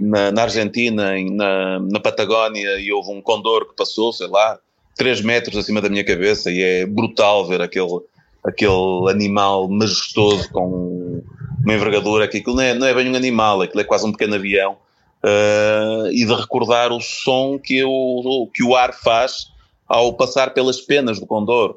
na, 0.00 0.32
na 0.32 0.42
Argentina, 0.42 1.18
em, 1.18 1.30
na, 1.30 1.78
na 1.78 2.00
Patagónia, 2.00 2.80
e 2.80 2.90
houve 2.90 3.10
um 3.10 3.20
condor 3.20 3.68
que 3.68 3.76
passou, 3.76 4.12
sei 4.12 4.28
lá, 4.28 4.58
3 4.96 5.20
metros 5.20 5.56
acima 5.56 5.80
da 5.80 5.88
minha 5.88 6.04
cabeça. 6.04 6.50
E 6.50 6.62
é 6.62 6.86
brutal 6.86 7.46
ver 7.46 7.60
aquele, 7.60 8.00
aquele 8.42 9.10
animal 9.10 9.68
majestoso 9.68 10.50
com 10.50 11.22
uma 11.62 11.74
envergadura, 11.74 12.26
que 12.26 12.38
aquilo 12.38 12.56
não 12.56 12.62
é, 12.62 12.74
não 12.74 12.86
é 12.86 12.94
bem 12.94 13.10
um 13.10 13.14
animal, 13.14 13.60
aquilo 13.60 13.82
é 13.82 13.84
quase 13.84 14.06
um 14.06 14.12
pequeno 14.12 14.36
avião, 14.36 14.78
uh, 15.22 16.06
e 16.10 16.24
de 16.24 16.34
recordar 16.34 16.90
o 16.92 17.00
som 17.00 17.58
que 17.58 17.84
o, 17.84 18.48
que 18.52 18.62
o 18.62 18.74
ar 18.74 18.94
faz 18.94 19.48
ao 19.86 20.14
passar 20.14 20.54
pelas 20.54 20.80
penas 20.80 21.20
do 21.20 21.26
condor. 21.26 21.76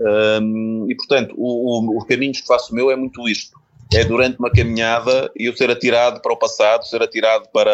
Um, 0.00 0.86
e 0.90 0.94
portanto, 0.96 1.34
o, 1.38 1.94
o, 1.94 1.98
os 1.98 2.04
caminhos 2.04 2.40
que 2.40 2.46
faço 2.46 2.74
meu 2.74 2.90
é 2.90 2.96
muito 2.96 3.28
isto. 3.28 3.56
É 3.94 4.04
durante 4.04 4.38
uma 4.38 4.50
caminhada 4.50 5.30
eu 5.36 5.56
ser 5.56 5.70
atirado 5.70 6.20
para 6.20 6.32
o 6.32 6.36
passado, 6.36 6.86
ser 6.86 7.02
atirado 7.02 7.48
para 7.52 7.70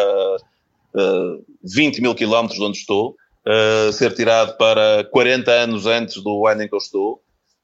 uh, 0.95 1.45
20 1.63 2.01
mil 2.01 2.15
quilómetros 2.15 2.59
de 2.59 2.65
onde 2.65 2.77
estou, 2.77 3.15
uh, 3.47 3.91
ser 3.91 4.13
tirado 4.13 4.57
para 4.57 5.03
40 5.11 5.51
anos 5.51 5.85
antes 5.85 6.21
do 6.21 6.47
ano 6.47 6.63
em 6.63 6.67
que 6.67 6.75
eu 6.75 6.79
estou, 6.79 7.21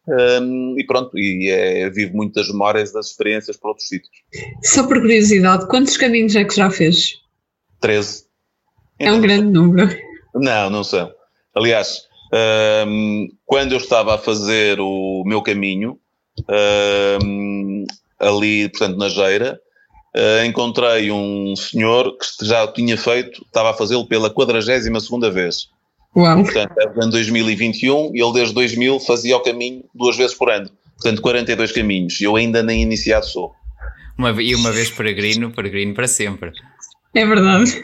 um, 0.07 0.75
e 0.77 0.85
pronto, 0.85 1.17
e 1.17 1.49
é, 1.49 1.89
vivo 1.89 2.15
muito 2.15 2.35
das 2.35 2.47
memórias 2.47 2.93
das 2.93 3.07
experiências 3.07 3.57
por 3.57 3.69
outros 3.69 3.89
sítios. 3.89 4.11
Só 4.63 4.87
por 4.87 5.01
curiosidade, 5.01 5.67
quantos 5.67 5.97
caminhos 5.97 6.33
é 6.35 6.45
que 6.45 6.55
já 6.55 6.69
fez? 6.69 7.19
13. 7.81 8.25
É 8.99 9.11
um 9.11 9.19
grande 9.19 9.51
número. 9.51 9.89
Não, 10.33 10.69
não 10.69 10.83
são. 10.83 11.11
Aliás, 11.53 12.03
um, 12.87 13.27
quando 13.45 13.73
eu 13.73 13.77
estava 13.77 14.15
a 14.15 14.17
fazer 14.17 14.79
o 14.79 15.23
meu 15.25 15.41
caminho, 15.41 15.99
um, 17.21 17.85
ali, 18.19 18.69
portanto, 18.69 18.97
na 18.97 19.09
Geira, 19.09 19.59
uh, 20.15 20.45
encontrei 20.45 21.11
um 21.11 21.55
senhor 21.55 22.17
que 22.17 22.45
já 22.45 22.67
tinha 22.67 22.97
feito, 22.97 23.43
estava 23.45 23.71
a 23.71 23.73
fazê-lo 23.73 24.07
pela 24.07 24.29
42 24.29 25.03
segunda 25.03 25.29
vez. 25.29 25.69
Uau. 26.15 26.43
Portanto, 26.43 26.73
em 27.03 27.09
2021 27.09 28.15
e 28.15 28.21
ele 28.21 28.33
desde 28.33 28.53
2000 28.53 28.99
fazia 29.01 29.37
o 29.37 29.41
caminho 29.41 29.83
duas 29.93 30.17
vezes 30.17 30.35
por 30.35 30.49
ano. 30.49 30.69
Portanto, 30.95 31.21
42 31.21 31.71
caminhos. 31.71 32.19
E 32.19 32.23
eu 32.23 32.35
ainda 32.35 32.63
nem 32.63 32.81
iniciado 32.81 33.25
sou. 33.25 33.53
Uma, 34.17 34.31
e 34.41 34.55
uma 34.55 34.71
vez 34.71 34.89
peregrino, 34.89 35.51
peregrino 35.51 35.93
para 35.93 36.07
sempre. 36.07 36.51
É 37.13 37.23
verdade. 37.23 37.81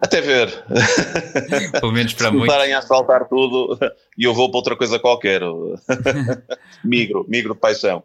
Até 0.00 0.20
ver. 0.20 0.52
Pelo 1.80 1.92
menos 1.92 2.14
para 2.14 2.30
muitos. 2.30 2.48
Estarem 2.48 2.74
a 2.74 2.78
asfaltar 2.78 3.28
tudo 3.28 3.78
e 4.16 4.24
eu 4.24 4.34
vou 4.34 4.50
para 4.50 4.58
outra 4.58 4.76
coisa 4.76 4.98
qualquer. 4.98 5.42
migro, 6.84 7.24
migro 7.28 7.54
de 7.54 7.60
paixão. 7.60 8.04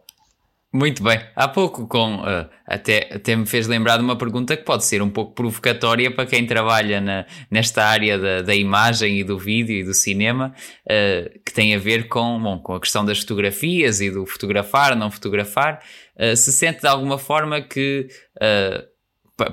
Muito 0.72 1.02
bem. 1.02 1.18
Há 1.34 1.48
pouco, 1.48 1.88
com, 1.88 2.20
uh, 2.20 2.48
até, 2.64 3.08
até 3.12 3.34
me 3.34 3.44
fez 3.44 3.66
lembrar 3.66 3.96
de 3.96 4.04
uma 4.04 4.16
pergunta 4.16 4.56
que 4.56 4.62
pode 4.62 4.84
ser 4.84 5.02
um 5.02 5.10
pouco 5.10 5.34
provocatória 5.34 6.14
para 6.14 6.26
quem 6.26 6.46
trabalha 6.46 7.00
na, 7.00 7.26
nesta 7.50 7.84
área 7.84 8.16
da, 8.16 8.42
da 8.42 8.54
imagem 8.54 9.18
e 9.18 9.24
do 9.24 9.36
vídeo 9.36 9.74
e 9.74 9.82
do 9.82 9.92
cinema, 9.92 10.54
uh, 10.86 11.40
que 11.44 11.52
tem 11.52 11.74
a 11.74 11.78
ver 11.78 12.06
com, 12.06 12.40
bom, 12.40 12.60
com 12.60 12.74
a 12.74 12.80
questão 12.80 13.04
das 13.04 13.18
fotografias 13.18 14.00
e 14.00 14.12
do 14.12 14.24
fotografar, 14.24 14.94
não 14.94 15.10
fotografar. 15.10 15.82
Uh, 16.16 16.36
se 16.36 16.52
sente 16.52 16.82
de 16.82 16.86
alguma 16.86 17.18
forma 17.18 17.60
que, 17.60 18.06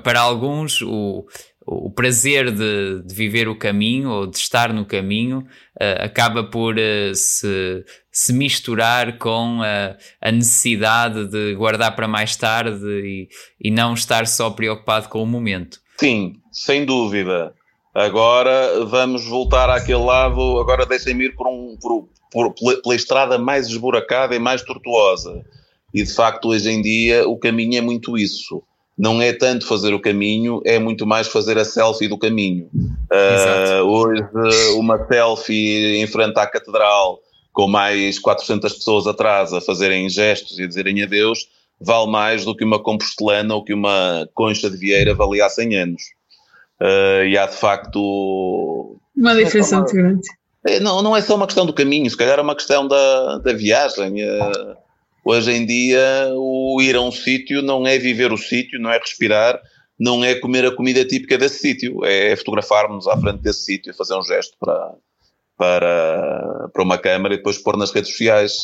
para 0.04 0.20
alguns, 0.20 0.82
o, 0.82 1.26
o 1.70 1.90
prazer 1.90 2.50
de, 2.50 3.02
de, 3.02 3.14
viver 3.14 3.46
o 3.46 3.54
caminho 3.54 4.10
ou 4.10 4.26
de 4.26 4.38
estar 4.38 4.72
no 4.72 4.86
caminho 4.86 5.40
uh, 5.40 6.04
acaba 6.04 6.42
por 6.42 6.76
uh, 6.76 7.14
se, 7.14 7.84
se 8.10 8.32
misturar 8.32 9.18
com 9.18 9.60
a, 9.62 9.94
a, 10.18 10.32
necessidade 10.32 11.26
de 11.26 11.54
guardar 11.54 11.94
para 11.94 12.08
mais 12.08 12.34
tarde 12.36 12.86
e, 12.86 13.28
e 13.60 13.70
não 13.70 13.92
estar 13.92 14.26
só 14.26 14.48
preocupado 14.48 15.10
com 15.10 15.22
o 15.22 15.26
momento. 15.26 15.78
Sim, 15.98 16.36
sem 16.50 16.86
dúvida. 16.86 17.52
Agora 17.94 18.84
vamos 18.86 19.26
voltar 19.26 19.68
àquele 19.68 20.02
lado, 20.02 20.58
agora 20.58 20.86
deixem-me 20.86 21.26
ir 21.26 21.34
por 21.34 21.48
um, 21.48 21.76
por, 21.78 22.08
por, 22.54 22.80
pela 22.80 22.94
estrada 22.94 23.38
mais 23.38 23.66
esburacada 23.66 24.34
e 24.34 24.38
mais 24.38 24.62
tortuosa. 24.62 25.44
E 25.92 26.02
de 26.02 26.14
facto, 26.14 26.48
hoje 26.48 26.70
em 26.70 26.80
dia, 26.80 27.28
o 27.28 27.36
caminho 27.36 27.76
é 27.76 27.80
muito 27.82 28.16
isso 28.16 28.62
não 28.98 29.22
é 29.22 29.32
tanto 29.32 29.64
fazer 29.64 29.94
o 29.94 30.00
caminho, 30.00 30.60
é 30.64 30.78
muito 30.78 31.06
mais 31.06 31.28
fazer 31.28 31.56
a 31.56 31.64
selfie 31.64 32.08
do 32.08 32.18
caminho. 32.18 32.68
Uh, 33.12 33.82
hoje, 33.84 34.24
uma 34.76 35.06
selfie 35.06 35.98
em 35.98 36.06
frente 36.08 36.36
à 36.36 36.46
catedral, 36.46 37.20
com 37.52 37.68
mais 37.68 38.18
400 38.18 38.72
pessoas 38.72 39.06
atrás 39.06 39.52
a 39.52 39.60
fazerem 39.60 40.08
gestos 40.10 40.58
e 40.58 40.64
a 40.64 40.66
dizerem 40.66 41.00
adeus, 41.02 41.46
vale 41.80 42.10
mais 42.10 42.44
do 42.44 42.56
que 42.56 42.64
uma 42.64 42.82
compostelana 42.82 43.54
ou 43.54 43.62
que 43.62 43.72
uma 43.72 44.28
concha 44.34 44.68
de 44.68 44.76
vieira 44.76 45.14
valia 45.14 45.46
há 45.46 45.48
100 45.48 45.76
anos. 45.76 46.02
Uh, 46.80 47.24
e 47.24 47.38
há 47.38 47.46
de 47.46 47.56
facto. 47.56 48.98
Uma 49.16 49.34
diferença 49.36 49.76
muito 49.76 49.94
grande. 49.94 50.28
É, 50.66 50.80
não, 50.80 51.02
não 51.02 51.16
é 51.16 51.20
só 51.20 51.36
uma 51.36 51.46
questão 51.46 51.64
do 51.64 51.72
caminho, 51.72 52.10
se 52.10 52.16
calhar 52.16 52.38
é 52.38 52.42
uma 52.42 52.54
questão 52.54 52.86
da, 52.88 53.38
da 53.38 53.52
viagem. 53.52 54.24
Uh, 54.24 54.87
Hoje 55.30 55.52
em 55.52 55.66
dia, 55.66 56.32
o 56.36 56.80
ir 56.80 56.96
a 56.96 57.02
um 57.02 57.12
sítio 57.12 57.60
não 57.60 57.86
é 57.86 57.98
viver 57.98 58.32
o 58.32 58.38
sítio, 58.38 58.80
não 58.80 58.90
é 58.90 58.96
respirar, 58.96 59.60
não 60.00 60.24
é 60.24 60.34
comer 60.34 60.64
a 60.64 60.74
comida 60.74 61.04
típica 61.04 61.36
desse 61.36 61.58
sítio, 61.58 62.02
é 62.02 62.34
fotografar-nos 62.34 63.06
à 63.06 63.14
frente 63.14 63.42
desse 63.42 63.62
sítio, 63.62 63.92
fazer 63.92 64.16
um 64.16 64.22
gesto 64.22 64.56
para, 64.58 64.94
para, 65.54 66.70
para 66.72 66.82
uma 66.82 66.96
câmara 66.96 67.34
e 67.34 67.36
depois 67.36 67.58
pôr 67.58 67.76
nas 67.76 67.90
redes 67.90 68.12
sociais. 68.12 68.54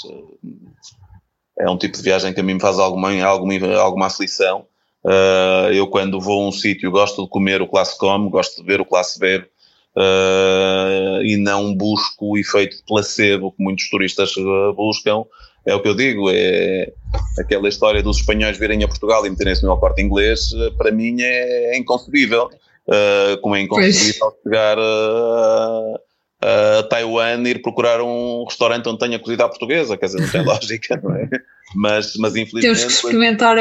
É 1.60 1.68
um 1.68 1.76
tipo 1.76 1.98
de 1.98 2.02
viagem 2.02 2.32
que 2.32 2.40
a 2.40 2.42
mim 2.42 2.54
me 2.54 2.60
faz 2.60 2.78
alguma, 2.78 3.12
alguma, 3.22 3.76
alguma 3.76 4.06
aflição. 4.06 4.64
Uh, 5.04 5.70
eu, 5.70 5.86
quando 5.88 6.18
vou 6.18 6.44
a 6.44 6.48
um 6.48 6.52
sítio, 6.52 6.90
gosto 6.90 7.24
de 7.24 7.28
comer 7.28 7.60
o 7.60 7.68
classe 7.68 7.98
come, 7.98 8.30
gosto 8.30 8.62
de 8.62 8.66
ver 8.66 8.80
o 8.80 8.86
classe 8.86 9.20
ver, 9.20 9.50
uh, 9.94 11.22
e 11.22 11.36
não 11.36 11.74
busco 11.74 12.32
o 12.32 12.38
efeito 12.38 12.78
de 12.78 12.84
placebo 12.84 13.52
que 13.52 13.62
muitos 13.62 13.90
turistas 13.90 14.32
buscam 14.74 15.26
é 15.66 15.74
o 15.74 15.80
que 15.80 15.88
eu 15.88 15.94
digo, 15.94 16.30
é 16.30 16.92
aquela 17.38 17.68
história 17.68 18.02
dos 18.02 18.18
espanhóis 18.18 18.58
virem 18.58 18.82
a 18.84 18.88
Portugal 18.88 19.26
e 19.26 19.30
meterem-se 19.30 19.64
no 19.64 19.76
corte 19.78 20.02
inglês, 20.02 20.50
para 20.76 20.90
mim 20.90 21.16
é 21.20 21.76
inconcebível. 21.76 22.50
Uh, 22.86 23.40
como 23.40 23.56
é 23.56 23.62
inconcebível 23.62 24.30
pois. 24.30 24.42
chegar 24.42 24.78
a, 24.78 26.00
a 26.42 26.82
Taiwan 26.82 27.42
e 27.44 27.52
ir 27.52 27.62
procurar 27.62 28.02
um 28.02 28.44
restaurante 28.44 28.86
onde 28.90 28.98
tenha 28.98 29.18
cozida 29.18 29.48
portuguesa, 29.48 29.96
quer 29.96 30.04
dizer, 30.04 30.20
não 30.20 30.28
tem 30.28 30.44
lógica, 30.44 31.00
não 31.02 31.14
é? 31.16 31.26
Mas, 31.74 32.14
mas 32.18 32.36
infelizmente. 32.36 32.62
Temos 32.62 32.84
que 32.84 32.92
experimentar 32.92 33.56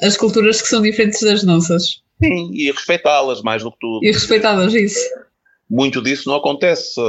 as 0.00 0.16
culturas 0.16 0.62
que 0.62 0.68
são 0.68 0.80
diferentes 0.80 1.20
das 1.20 1.44
nossas. 1.44 2.02
Sim, 2.22 2.50
e 2.54 2.70
respeitá-las 2.70 3.42
mais 3.42 3.62
do 3.62 3.70
que 3.70 3.78
tudo. 3.80 4.02
E 4.02 4.10
respeitá-las, 4.10 4.72
isso 4.72 4.98
muito 5.68 6.02
disso 6.02 6.28
não 6.28 6.36
acontece. 6.36 7.00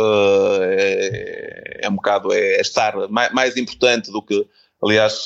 É, 0.61 1.81
é 1.83 1.89
um 1.89 1.95
bocado 1.95 2.33
é 2.33 2.61
estar 2.61 2.95
mais, 3.09 3.31
mais, 3.33 3.57
importante 3.57 4.11
do 4.11 4.21
que, 4.21 4.45
aliás, 4.83 5.25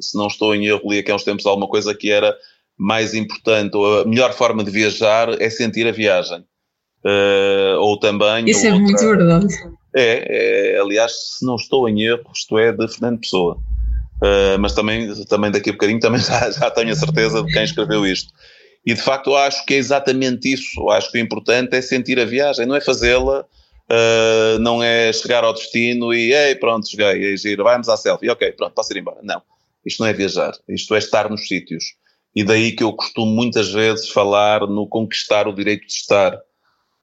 se 0.00 0.16
não 0.16 0.26
estou 0.26 0.54
em 0.54 0.66
erro, 0.66 0.90
li 0.90 0.98
aqui 0.98 1.10
há 1.10 1.14
uns 1.14 1.24
tempos 1.24 1.46
alguma 1.46 1.68
coisa 1.68 1.94
que 1.94 2.10
era 2.10 2.36
mais 2.78 3.12
importante, 3.12 3.76
ou 3.76 4.02
a 4.02 4.04
melhor 4.04 4.32
forma 4.32 4.62
de 4.62 4.70
viajar 4.70 5.30
é 5.42 5.50
sentir 5.50 5.86
a 5.86 5.92
viagem. 5.92 6.44
Uh, 7.04 7.78
ou 7.78 7.98
também. 7.98 8.48
Isso 8.48 8.66
é 8.66 8.72
outra, 8.72 8.84
muito 8.84 9.00
verdade. 9.00 9.46
É, 9.94 10.74
é, 10.74 10.80
aliás, 10.80 11.12
se 11.38 11.44
não 11.44 11.56
estou 11.56 11.88
em 11.88 12.02
erro, 12.02 12.24
isto 12.34 12.58
é 12.58 12.72
de 12.72 12.88
Fernando 12.88 13.20
Pessoa. 13.20 13.58
Uh, 14.22 14.58
mas 14.58 14.74
também, 14.74 15.12
também 15.24 15.50
daqui 15.50 15.70
a 15.70 15.72
bocadinho 15.72 16.00
também 16.00 16.20
já, 16.22 16.50
já 16.50 16.70
tenho 16.70 16.90
a 16.90 16.96
certeza 16.96 17.42
de 17.42 17.52
quem 17.52 17.64
escreveu 17.64 18.06
isto. 18.06 18.32
E 18.88 18.94
de 18.94 19.02
facto 19.02 19.28
eu 19.28 19.36
acho 19.36 19.66
que 19.66 19.74
é 19.74 19.76
exatamente 19.76 20.50
isso. 20.50 20.80
Eu 20.80 20.88
acho 20.88 21.12
que 21.12 21.18
o 21.18 21.20
importante 21.20 21.76
é 21.76 21.82
sentir 21.82 22.18
a 22.18 22.24
viagem, 22.24 22.64
não 22.64 22.74
é 22.74 22.80
fazê-la, 22.80 23.40
uh, 23.42 24.58
não 24.60 24.82
é 24.82 25.12
chegar 25.12 25.44
ao 25.44 25.52
destino 25.52 26.14
e 26.14 26.32
ei, 26.32 26.54
pronto, 26.54 26.88
cheguei, 26.88 27.34
e 27.34 27.36
giro, 27.36 27.64
vamos 27.64 27.86
à 27.90 27.98
selfie, 27.98 28.30
ok, 28.30 28.50
pronto, 28.52 28.72
posso 28.72 28.90
ir 28.94 29.00
embora. 29.00 29.18
Não, 29.22 29.42
isto 29.84 30.00
não 30.00 30.06
é 30.06 30.14
viajar, 30.14 30.52
isto 30.66 30.94
é 30.94 30.98
estar 30.98 31.28
nos 31.28 31.46
sítios. 31.46 31.84
E 32.34 32.42
daí 32.42 32.72
que 32.72 32.82
eu 32.82 32.94
costumo 32.94 33.30
muitas 33.30 33.70
vezes 33.70 34.08
falar 34.08 34.62
no 34.62 34.88
conquistar 34.88 35.46
o 35.46 35.52
direito 35.52 35.86
de 35.86 35.92
estar. 35.92 36.34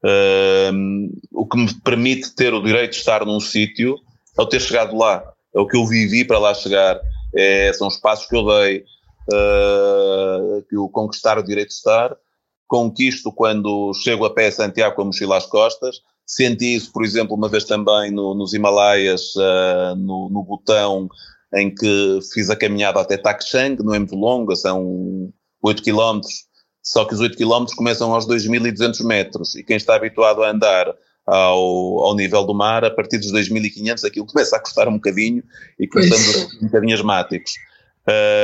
Uh, 0.03 1.07
o 1.31 1.45
que 1.45 1.55
me 1.55 1.71
permite 1.81 2.33
ter 2.33 2.51
o 2.51 2.63
direito 2.63 2.93
de 2.93 2.97
estar 2.97 3.23
num 3.23 3.39
sítio 3.39 3.95
é 4.35 4.41
o 4.41 4.47
ter 4.47 4.59
chegado 4.59 4.97
lá, 4.97 5.23
é 5.55 5.59
o 5.59 5.67
que 5.67 5.77
eu 5.77 5.85
vivi 5.85 6.25
para 6.25 6.39
lá 6.39 6.51
chegar, 6.55 6.99
é, 7.35 7.71
são 7.73 7.87
os 7.87 7.97
passos 7.97 8.25
que 8.25 8.35
eu 8.35 8.43
dei, 8.43 8.83
uh, 9.31 10.61
que 10.69 10.77
o 10.77 10.89
conquistar 10.89 11.37
o 11.37 11.43
direito 11.43 11.69
de 11.69 11.75
estar, 11.75 12.15
conquisto 12.67 13.31
quando 13.31 13.93
chego 13.93 14.25
a 14.25 14.33
pé 14.33 14.47
a 14.47 14.51
Santiago 14.51 14.95
com 14.95 15.03
a 15.03 15.05
mochila 15.05 15.37
às 15.37 15.45
costas, 15.45 16.01
senti 16.25 16.75
isso, 16.75 16.91
por 16.91 17.03
exemplo, 17.03 17.35
uma 17.35 17.49
vez 17.49 17.63
também 17.63 18.11
no, 18.11 18.33
nos 18.33 18.53
Himalaias, 18.53 19.35
uh, 19.35 19.95
no, 19.95 20.29
no 20.29 20.43
Butão, 20.43 21.07
em 21.53 21.73
que 21.73 22.19
fiz 22.33 22.49
a 22.49 22.55
caminhada 22.55 22.99
até 22.99 23.17
Takshan, 23.17 23.77
não 23.79 23.93
é 23.93 23.99
muito 23.99 24.15
longa, 24.15 24.55
são 24.55 25.31
8 25.61 25.83
km, 25.83 26.21
só 26.83 27.05
que 27.05 27.13
os 27.13 27.19
8 27.19 27.37
km 27.37 27.65
começam 27.75 28.13
aos 28.13 28.27
2.200 28.27 29.05
metros, 29.05 29.55
e 29.55 29.63
quem 29.63 29.77
está 29.77 29.95
habituado 29.95 30.43
a 30.43 30.49
andar 30.49 30.93
ao, 31.25 31.99
ao 32.03 32.15
nível 32.15 32.43
do 32.45 32.53
mar, 32.53 32.83
a 32.83 32.91
partir 32.91 33.17
dos 33.17 33.31
2.500 33.31 34.05
aquilo 34.05 34.25
começa 34.25 34.57
a 34.57 34.59
custar 34.59 34.87
um 34.87 34.95
bocadinho, 34.95 35.43
e 35.79 35.87
começamos 35.87 36.29
a 36.29 36.33
ser 36.33 36.57
um 36.57 36.65
bocadinho 36.65 36.95
asmáticos. 36.95 37.53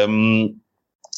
Um, 0.10 0.58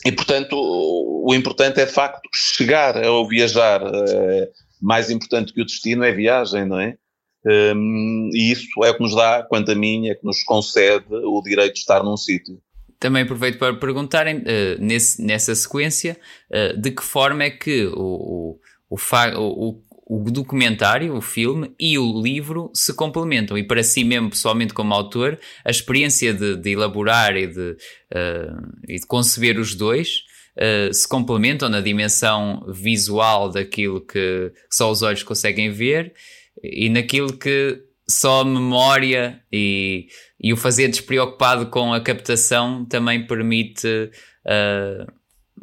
e, 0.05 0.11
portanto, 0.11 0.55
o 0.55 1.33
importante 1.33 1.79
é 1.79 1.85
de 1.85 1.91
facto 1.91 2.21
chegar 2.33 3.01
ao 3.03 3.27
viajar. 3.27 3.81
É, 3.83 4.49
mais 4.81 5.09
importante 5.09 5.53
que 5.53 5.61
o 5.61 5.65
destino 5.65 6.03
é 6.03 6.09
a 6.09 6.13
viagem, 6.13 6.65
não 6.65 6.77
é? 6.77 6.97
Um, 7.45 8.29
e 8.33 8.51
isso 8.51 8.67
é 8.83 8.89
o 8.89 8.95
que 8.95 9.03
nos 9.03 9.15
dá, 9.15 9.43
quanto 9.43 9.71
a 9.71 9.75
mim, 9.75 10.09
é 10.09 10.15
que 10.15 10.25
nos 10.25 10.43
concede 10.43 11.05
o 11.09 11.41
direito 11.41 11.73
de 11.73 11.79
estar 11.79 12.03
num 12.03 12.17
sítio. 12.17 12.59
Também 12.99 13.23
aproveito 13.23 13.57
para 13.57 13.73
perguntarem, 13.73 14.43
nesse, 14.79 15.21
nessa 15.21 15.55
sequência, 15.55 16.17
uh, 16.51 16.77
de 16.79 16.91
que 16.91 17.03
forma 17.03 17.43
é 17.43 17.49
que 17.49 17.85
o, 17.87 18.59
o, 18.89 18.97
o, 18.97 19.81
o, 20.05 20.19
documentário, 20.29 21.15
o 21.15 21.21
filme 21.21 21.73
e 21.79 21.97
o 21.97 22.21
livro 22.21 22.71
se 22.73 22.93
complementam. 22.93 23.57
E 23.57 23.63
para 23.63 23.83
si 23.83 24.03
mesmo, 24.03 24.29
pessoalmente 24.29 24.73
como 24.73 24.93
autor, 24.93 25.39
a 25.63 25.71
experiência 25.71 26.33
de, 26.33 26.57
de 26.57 26.71
elaborar 26.71 27.35
e 27.35 27.47
de, 27.47 27.71
uh, 27.71 28.71
e 28.87 28.99
de 28.99 29.07
conceber 29.07 29.57
os 29.57 29.75
dois 29.75 30.23
uh, 30.57 30.93
se 30.93 31.07
complementam 31.07 31.69
na 31.69 31.81
dimensão 31.81 32.65
visual 32.67 33.49
daquilo 33.49 34.01
que 34.01 34.51
só 34.69 34.91
os 34.91 35.01
olhos 35.01 35.23
conseguem 35.23 35.71
ver 35.71 36.13
e 36.61 36.89
naquilo 36.89 37.37
que 37.37 37.81
só 38.07 38.41
a 38.41 38.45
memória 38.45 39.41
e, 39.51 40.07
e 40.39 40.51
o 40.51 40.57
fazer 40.57 40.89
despreocupado 40.89 41.67
com 41.67 41.93
a 41.93 42.01
captação 42.01 42.85
também 42.85 43.25
permite, 43.25 43.87
uh, 43.87 45.11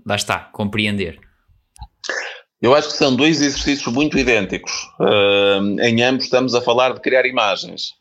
lá 0.07 0.17
está, 0.17 0.39
compreender. 0.39 1.30
Eu 2.61 2.75
acho 2.75 2.89
que 2.89 2.97
são 2.97 3.17
dois 3.17 3.41
exercícios 3.41 3.93
muito 3.93 4.19
idênticos. 4.19 4.73
Uh, 5.01 5.81
em 5.81 6.03
ambos 6.03 6.25
estamos 6.25 6.55
a 6.55 6.61
falar 6.61 6.93
de 6.93 7.01
criar 7.01 7.25
imagens. 7.25 7.95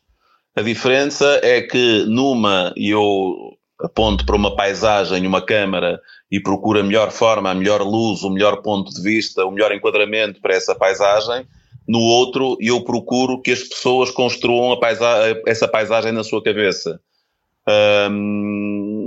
A 0.54 0.62
diferença 0.62 1.40
é 1.42 1.62
que 1.62 2.04
numa 2.06 2.72
eu 2.76 3.56
aponto 3.80 4.26
para 4.26 4.36
uma 4.36 4.54
paisagem, 4.54 5.26
uma 5.26 5.40
câmara 5.40 5.98
e 6.30 6.38
procuro 6.38 6.80
a 6.80 6.82
melhor 6.82 7.10
forma, 7.10 7.50
a 7.50 7.54
melhor 7.54 7.80
luz, 7.82 8.22
o 8.22 8.30
melhor 8.30 8.60
ponto 8.60 8.92
de 8.92 9.02
vista, 9.02 9.46
o 9.46 9.50
melhor 9.50 9.72
enquadramento 9.72 10.40
para 10.40 10.54
essa 10.54 10.74
paisagem. 10.74 11.46
No 11.88 11.98
outro, 11.98 12.58
eu 12.60 12.84
procuro 12.84 13.40
que 13.40 13.50
as 13.50 13.62
pessoas 13.62 14.10
construam 14.10 14.78
paisa 14.78 15.06
essa 15.46 15.66
paisagem 15.66 16.12
na 16.12 16.22
sua 16.22 16.42
cabeça. 16.42 17.00
Um, 18.10 19.06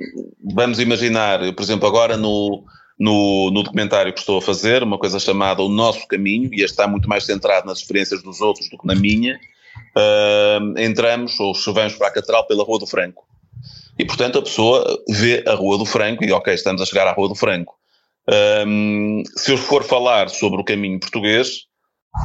vamos 0.54 0.80
imaginar, 0.80 1.40
por 1.54 1.62
exemplo, 1.62 1.88
agora 1.88 2.18
no, 2.18 2.64
no, 3.00 3.50
no, 3.52 3.64
documentário 3.64 4.14
que 4.14 4.20
estou 4.20 4.38
a 4.38 4.42
fazer, 4.42 4.84
uma 4.84 4.98
coisa 4.98 5.20
chamada 5.20 5.62
O 5.62 5.70
Nosso 5.70 6.08
Caminho, 6.08 6.50
e 6.54 6.62
está 6.62 6.88
muito 6.88 7.10
mais 7.10 7.26
centrado 7.26 7.68
nas 7.68 7.80
experiências 7.80 8.22
dos 8.22 8.42
outros 8.42 8.70
do 8.70 8.78
que 8.78 8.88
na 8.88 8.96
minha, 8.96 9.40
uh, 9.98 10.80
entramos 10.80 11.40
ou 11.40 11.54
chovemos 11.54 11.96
para 11.96 12.08
a 12.08 12.12
Catedral 12.12 12.48
pela 12.48 12.64
Rua 12.64 12.80
do 12.80 12.88
Franco. 12.88 13.26
E, 13.98 14.06
portanto, 14.06 14.40
a 14.40 14.42
pessoa 14.42 15.04
vê 15.10 15.44
a 15.48 15.54
Rua 15.54 15.78
do 15.78 15.86
Franco 15.86 16.24
e, 16.24 16.32
ok, 16.32 16.54
estamos 16.54 16.82
a 16.82 16.86
chegar 16.86 17.08
à 17.08 17.12
Rua 17.12 17.30
do 17.30 17.36
Franco. 17.36 17.76
Um, 18.66 19.22
se 19.36 19.52
eu 19.52 19.58
for 19.58 19.84
falar 19.84 20.30
sobre 20.30 20.62
o 20.62 20.64
caminho 20.64 21.00
português, 21.00 21.66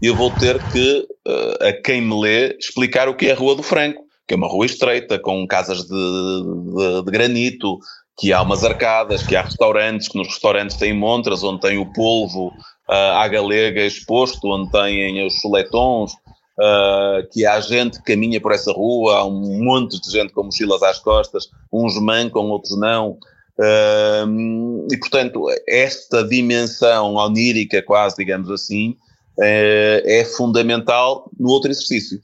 eu 0.03 0.15
vou 0.15 0.31
ter 0.31 0.59
que, 0.71 1.07
uh, 1.27 1.67
a 1.67 1.73
quem 1.73 2.01
me 2.01 2.21
lê, 2.21 2.57
explicar 2.59 3.09
o 3.09 3.15
que 3.15 3.27
é 3.27 3.33
a 3.33 3.37
Rua 3.37 3.55
do 3.55 3.63
Franco, 3.63 4.03
que 4.27 4.35
é 4.35 4.37
uma 4.37 4.47
rua 4.47 4.67
estreita, 4.67 5.19
com 5.19 5.47
casas 5.47 5.85
de, 5.85 5.89
de, 5.89 7.05
de 7.05 7.11
granito, 7.11 7.79
que 8.19 8.33
há 8.33 8.43
umas 8.43 8.65
arcadas, 8.65 9.23
que 9.23 9.37
há 9.37 9.43
restaurantes, 9.43 10.09
que 10.09 10.19
nos 10.19 10.29
restaurantes 10.29 10.77
têm 10.77 10.93
montras, 10.93 11.43
onde 11.43 11.61
tem 11.61 11.79
o 11.79 11.93
polvo 11.93 12.53
à 12.89 13.29
galega 13.29 13.83
exposto, 13.85 14.49
onde 14.49 14.71
têm 14.73 15.25
os 15.27 15.41
soletons, 15.41 16.13
uh, 16.59 17.27
que 17.31 17.47
há 17.47 17.61
gente 17.61 17.99
que 17.99 18.13
caminha 18.13 18.41
por 18.41 18.53
essa 18.53 18.73
rua, 18.73 19.19
há 19.19 19.25
um 19.25 19.63
monte 19.63 20.01
de 20.01 20.11
gente 20.11 20.33
com 20.33 20.45
mochilas 20.45 20.83
às 20.83 20.99
costas, 20.99 21.49
uns 21.73 22.01
mancam, 22.01 22.51
outros 22.51 22.77
não. 22.79 23.19
Uh, 23.59 24.87
e, 24.91 24.97
portanto, 24.99 25.47
esta 25.69 26.27
dimensão 26.27 27.15
onírica, 27.15 27.83
quase, 27.83 28.17
digamos 28.17 28.51
assim, 28.51 28.91
uh, 29.39 30.03
é 30.05 30.25
fundamental 30.25 31.31
no 31.39 31.51
outro 31.51 31.71
exercício. 31.71 32.21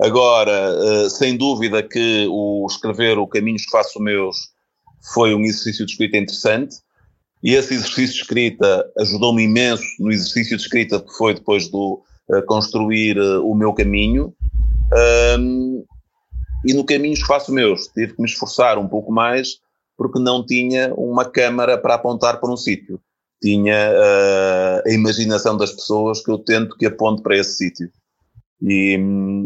Agora, 0.00 1.10
sem 1.10 1.36
dúvida 1.36 1.82
que 1.82 2.26
o 2.30 2.66
escrever 2.70 3.18
o 3.18 3.26
Caminhos 3.26 3.66
que 3.66 3.70
Faço 3.70 4.00
Meus 4.00 4.48
foi 5.02 5.34
um 5.34 5.40
exercício 5.40 5.84
de 5.84 5.92
escrita 5.92 6.16
interessante, 6.16 6.76
e 7.42 7.54
esse 7.54 7.74
exercício 7.74 8.14
de 8.14 8.20
escrita 8.20 8.90
ajudou-me 8.98 9.42
imenso 9.42 9.84
no 9.98 10.12
exercício 10.12 10.56
de 10.56 10.62
escrita 10.62 11.00
que 11.00 11.12
foi 11.16 11.34
depois 11.34 11.68
do 11.68 12.02
uh, 12.28 12.42
construir 12.46 13.18
uh, 13.18 13.44
o 13.44 13.54
meu 13.54 13.72
caminho. 13.72 14.34
Um, 15.38 15.84
e 16.66 16.74
no 16.74 16.84
caminho 16.84 17.14
que 17.14 17.26
faço 17.26 17.52
meus, 17.52 17.86
tive 17.88 18.14
que 18.14 18.20
me 18.20 18.28
esforçar 18.28 18.78
um 18.78 18.86
pouco 18.86 19.10
mais 19.10 19.58
porque 19.96 20.18
não 20.18 20.44
tinha 20.44 20.94
uma 20.94 21.26
câmara 21.26 21.76
para 21.76 21.94
apontar 21.94 22.40
para 22.40 22.50
um 22.50 22.56
sítio. 22.56 22.98
Tinha 23.42 23.90
uh, 23.90 24.88
a 24.88 24.92
imaginação 24.92 25.56
das 25.56 25.72
pessoas 25.72 26.22
que 26.22 26.30
eu 26.30 26.38
tento 26.38 26.76
que 26.76 26.86
aponte 26.86 27.22
para 27.22 27.36
esse 27.36 27.56
sítio. 27.56 27.90
E, 28.62 28.98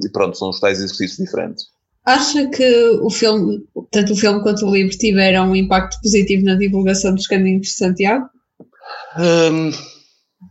e 0.05 0.09
pronto, 0.11 0.37
são 0.37 0.51
os 0.51 0.59
tais 0.59 0.79
exercícios 0.79 1.19
diferentes. 1.19 1.67
Acha 2.05 2.49
que 2.51 2.99
o 3.01 3.09
filme, 3.09 3.65
tanto 3.91 4.13
o 4.13 4.17
filme 4.17 4.43
quanto 4.43 4.67
o 4.67 4.71
livro, 4.71 4.97
tiveram 4.97 5.51
um 5.51 5.57
impacto 5.57 5.99
positivo 6.03 6.45
na 6.45 6.55
divulgação 6.55 7.15
dos 7.15 7.27
caminhos 7.27 7.63
de 7.63 7.73
Santiago? 7.73 8.29
Hum, 9.19 9.71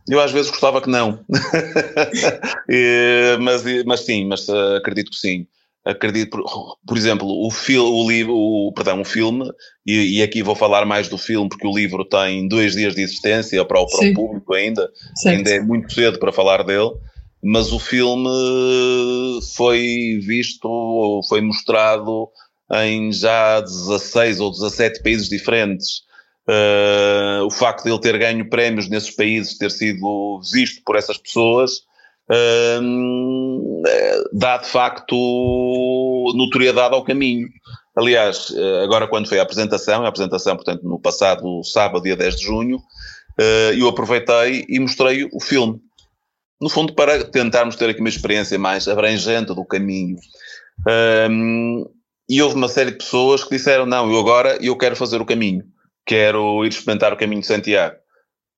eu 0.08 0.20
às 0.20 0.32
vezes 0.32 0.50
gostava 0.50 0.82
que 0.82 0.90
não. 0.90 1.20
e, 2.68 3.36
mas, 3.40 3.62
mas 3.84 4.00
sim, 4.00 4.26
mas 4.26 4.48
uh, 4.48 4.76
acredito 4.76 5.10
que 5.10 5.16
sim. 5.16 5.46
Acredito, 5.84 6.30
por, 6.30 6.78
por 6.86 6.96
exemplo, 6.96 7.28
o, 7.28 7.50
fil, 7.50 7.84
o 7.84 8.08
livro, 8.08 8.34
o, 8.34 8.72
perdão, 8.72 9.02
o 9.02 9.04
filme, 9.04 9.48
e, 9.86 10.18
e, 10.18 10.22
aqui 10.22 10.42
vou 10.42 10.56
falar 10.56 10.86
mais 10.86 11.08
do 11.08 11.18
filme 11.18 11.48
porque 11.48 11.66
o 11.66 11.76
livro 11.76 12.06
tem 12.06 12.48
dois 12.48 12.72
dias 12.72 12.94
de 12.94 13.02
existência 13.02 13.62
para 13.66 13.78
o, 13.78 13.86
para 13.86 14.08
o 14.08 14.14
público 14.14 14.54
ainda, 14.54 14.90
certo. 15.14 15.36
ainda 15.36 15.50
é 15.50 15.60
muito 15.60 15.92
cedo 15.92 16.18
para 16.18 16.32
falar 16.32 16.64
dele 16.64 16.90
mas 17.44 17.70
o 17.72 17.78
filme 17.78 18.30
foi 19.54 20.18
visto, 20.22 21.20
foi 21.28 21.42
mostrado 21.42 22.30
em 22.72 23.12
já 23.12 23.60
16 23.60 24.40
ou 24.40 24.50
17 24.50 25.02
países 25.02 25.28
diferentes. 25.28 26.04
Uh, 26.48 27.44
o 27.44 27.50
facto 27.50 27.84
de 27.84 27.90
ele 27.90 28.00
ter 28.00 28.18
ganho 28.18 28.48
prémios 28.48 28.88
nesses 28.88 29.14
países, 29.14 29.58
ter 29.58 29.70
sido 29.70 30.40
visto 30.52 30.82
por 30.86 30.96
essas 30.96 31.18
pessoas, 31.18 31.80
uh, 32.30 33.82
dá 34.32 34.56
de 34.56 34.68
facto 34.68 35.14
notoriedade 36.34 36.94
ao 36.94 37.04
caminho. 37.04 37.46
Aliás, 37.94 38.52
agora 38.82 39.06
quando 39.06 39.28
foi 39.28 39.38
a 39.38 39.42
apresentação, 39.42 40.02
a 40.02 40.08
apresentação, 40.08 40.56
portanto, 40.56 40.82
no 40.82 40.98
passado 40.98 41.62
sábado, 41.62 42.02
dia 42.02 42.16
10 42.16 42.36
de 42.36 42.42
junho, 42.42 42.80
eu 43.78 43.86
aproveitei 43.86 44.64
e 44.68 44.80
mostrei 44.80 45.28
o 45.32 45.40
filme 45.40 45.80
no 46.64 46.70
fundo, 46.70 46.94
para 46.94 47.22
tentarmos 47.22 47.76
ter 47.76 47.90
aqui 47.90 48.00
uma 48.00 48.08
experiência 48.08 48.58
mais 48.58 48.88
abrangente 48.88 49.54
do 49.54 49.66
caminho. 49.66 50.16
Um, 51.30 51.84
e 52.26 52.40
houve 52.40 52.56
uma 52.56 52.68
série 52.68 52.92
de 52.92 52.96
pessoas 52.96 53.44
que 53.44 53.50
disseram: 53.50 53.84
Não, 53.84 54.10
eu 54.10 54.18
agora 54.18 54.56
eu 54.64 54.74
quero 54.74 54.96
fazer 54.96 55.20
o 55.20 55.26
caminho, 55.26 55.62
quero 56.06 56.64
ir 56.64 56.70
experimentar 56.70 57.12
o 57.12 57.18
caminho 57.18 57.42
de 57.42 57.46
Santiago, 57.46 57.96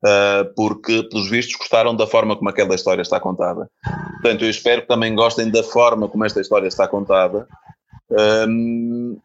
uh, 0.04 0.54
porque, 0.54 1.02
pelos 1.02 1.28
vistos, 1.28 1.56
gostaram 1.56 1.96
da 1.96 2.06
forma 2.06 2.36
como 2.36 2.48
aquela 2.48 2.76
história 2.76 3.02
está 3.02 3.18
contada. 3.18 3.68
Portanto, 4.22 4.44
eu 4.44 4.50
espero 4.50 4.82
que 4.82 4.88
também 4.88 5.12
gostem 5.12 5.50
da 5.50 5.64
forma 5.64 6.06
como 6.06 6.24
esta 6.24 6.40
história 6.40 6.68
está 6.68 6.86
contada. 6.86 7.48
Um, 8.48 9.18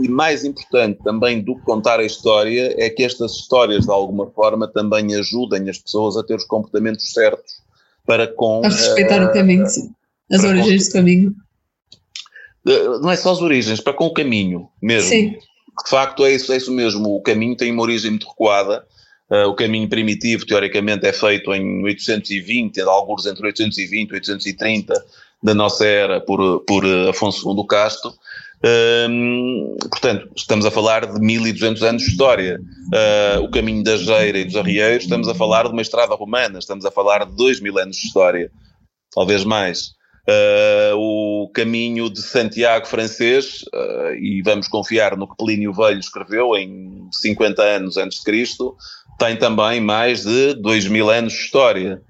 e 0.00 0.08
mais 0.08 0.44
importante 0.44 1.00
também 1.04 1.40
do 1.40 1.54
que 1.54 1.62
contar 1.62 2.00
a 2.00 2.04
história 2.04 2.74
é 2.76 2.90
que 2.90 3.04
estas 3.04 3.30
histórias, 3.36 3.84
de 3.84 3.92
alguma 3.92 4.28
forma, 4.32 4.66
também 4.66 5.14
ajudem 5.14 5.70
as 5.70 5.78
pessoas 5.78 6.16
a 6.16 6.24
ter 6.24 6.34
os 6.34 6.44
comportamentos 6.44 7.12
certos 7.12 7.62
para 8.06 8.26
com. 8.26 8.64
A 8.64 8.68
respeitar 8.68 9.22
uh, 9.22 9.26
o 9.26 9.32
caminho, 9.32 9.66
sim. 9.66 9.90
As 10.30 10.42
origens 10.44 10.84
com, 10.84 10.88
do 10.88 10.92
caminho. 10.92 11.34
Não 12.64 13.10
é 13.10 13.16
só 13.16 13.32
as 13.32 13.40
origens, 13.40 13.80
para 13.80 13.92
com 13.92 14.06
o 14.06 14.12
caminho 14.12 14.68
mesmo. 14.80 15.10
Sim. 15.10 15.30
De 15.30 15.90
facto, 15.90 16.24
é 16.24 16.32
isso, 16.32 16.52
é 16.52 16.56
isso 16.56 16.72
mesmo. 16.72 17.16
O 17.16 17.20
caminho 17.20 17.56
tem 17.56 17.72
uma 17.72 17.82
origem 17.82 18.10
muito 18.10 18.28
recuada. 18.28 18.84
Uh, 19.30 19.48
o 19.48 19.54
caminho 19.54 19.88
primitivo, 19.88 20.46
teoricamente, 20.46 21.06
é 21.06 21.12
feito 21.12 21.52
em 21.52 21.82
820, 21.82 22.80
alguns 22.82 23.26
entre 23.26 23.46
820 23.46 24.10
e 24.10 24.14
830 24.14 25.04
da 25.42 25.54
nossa 25.54 25.84
era, 25.84 26.20
por, 26.20 26.60
por 26.60 26.84
Afonso 27.08 27.50
II 27.50 27.66
Casto. 27.66 28.14
Um, 28.64 29.76
portanto, 29.90 30.30
estamos 30.34 30.64
a 30.64 30.70
falar 30.70 31.04
de 31.04 31.20
1200 31.20 31.82
anos 31.82 32.02
de 32.02 32.10
história. 32.10 32.58
Uh, 32.86 33.42
o 33.42 33.50
caminho 33.50 33.84
da 33.84 33.96
Geira 33.96 34.38
e 34.38 34.44
dos 34.44 34.56
Arrieiros, 34.56 35.04
estamos 35.04 35.28
a 35.28 35.34
falar 35.34 35.64
de 35.64 35.72
uma 35.72 35.82
estrada 35.82 36.14
romana, 36.14 36.58
estamos 36.58 36.86
a 36.86 36.90
falar 36.90 37.26
de 37.26 37.36
2000 37.36 37.78
anos 37.78 37.96
de 37.96 38.06
história, 38.06 38.50
talvez 39.12 39.44
mais. 39.44 39.92
Uh, 40.26 40.96
o 40.96 41.50
caminho 41.52 42.08
de 42.08 42.22
Santiago 42.22 42.86
francês, 42.86 43.62
uh, 43.74 44.14
e 44.14 44.40
vamos 44.42 44.66
confiar 44.66 45.14
no 45.14 45.28
que 45.28 45.36
Plínio 45.36 45.74
Velho 45.74 46.00
escreveu 46.00 46.56
em 46.56 47.06
50 47.12 47.62
anos 47.62 47.98
antes 47.98 48.18
de 48.18 48.24
Cristo, 48.24 48.74
tem 49.18 49.36
também 49.36 49.82
mais 49.82 50.22
de 50.24 50.54
2000 50.54 51.10
anos 51.10 51.32
de 51.34 51.38
história. 51.40 52.00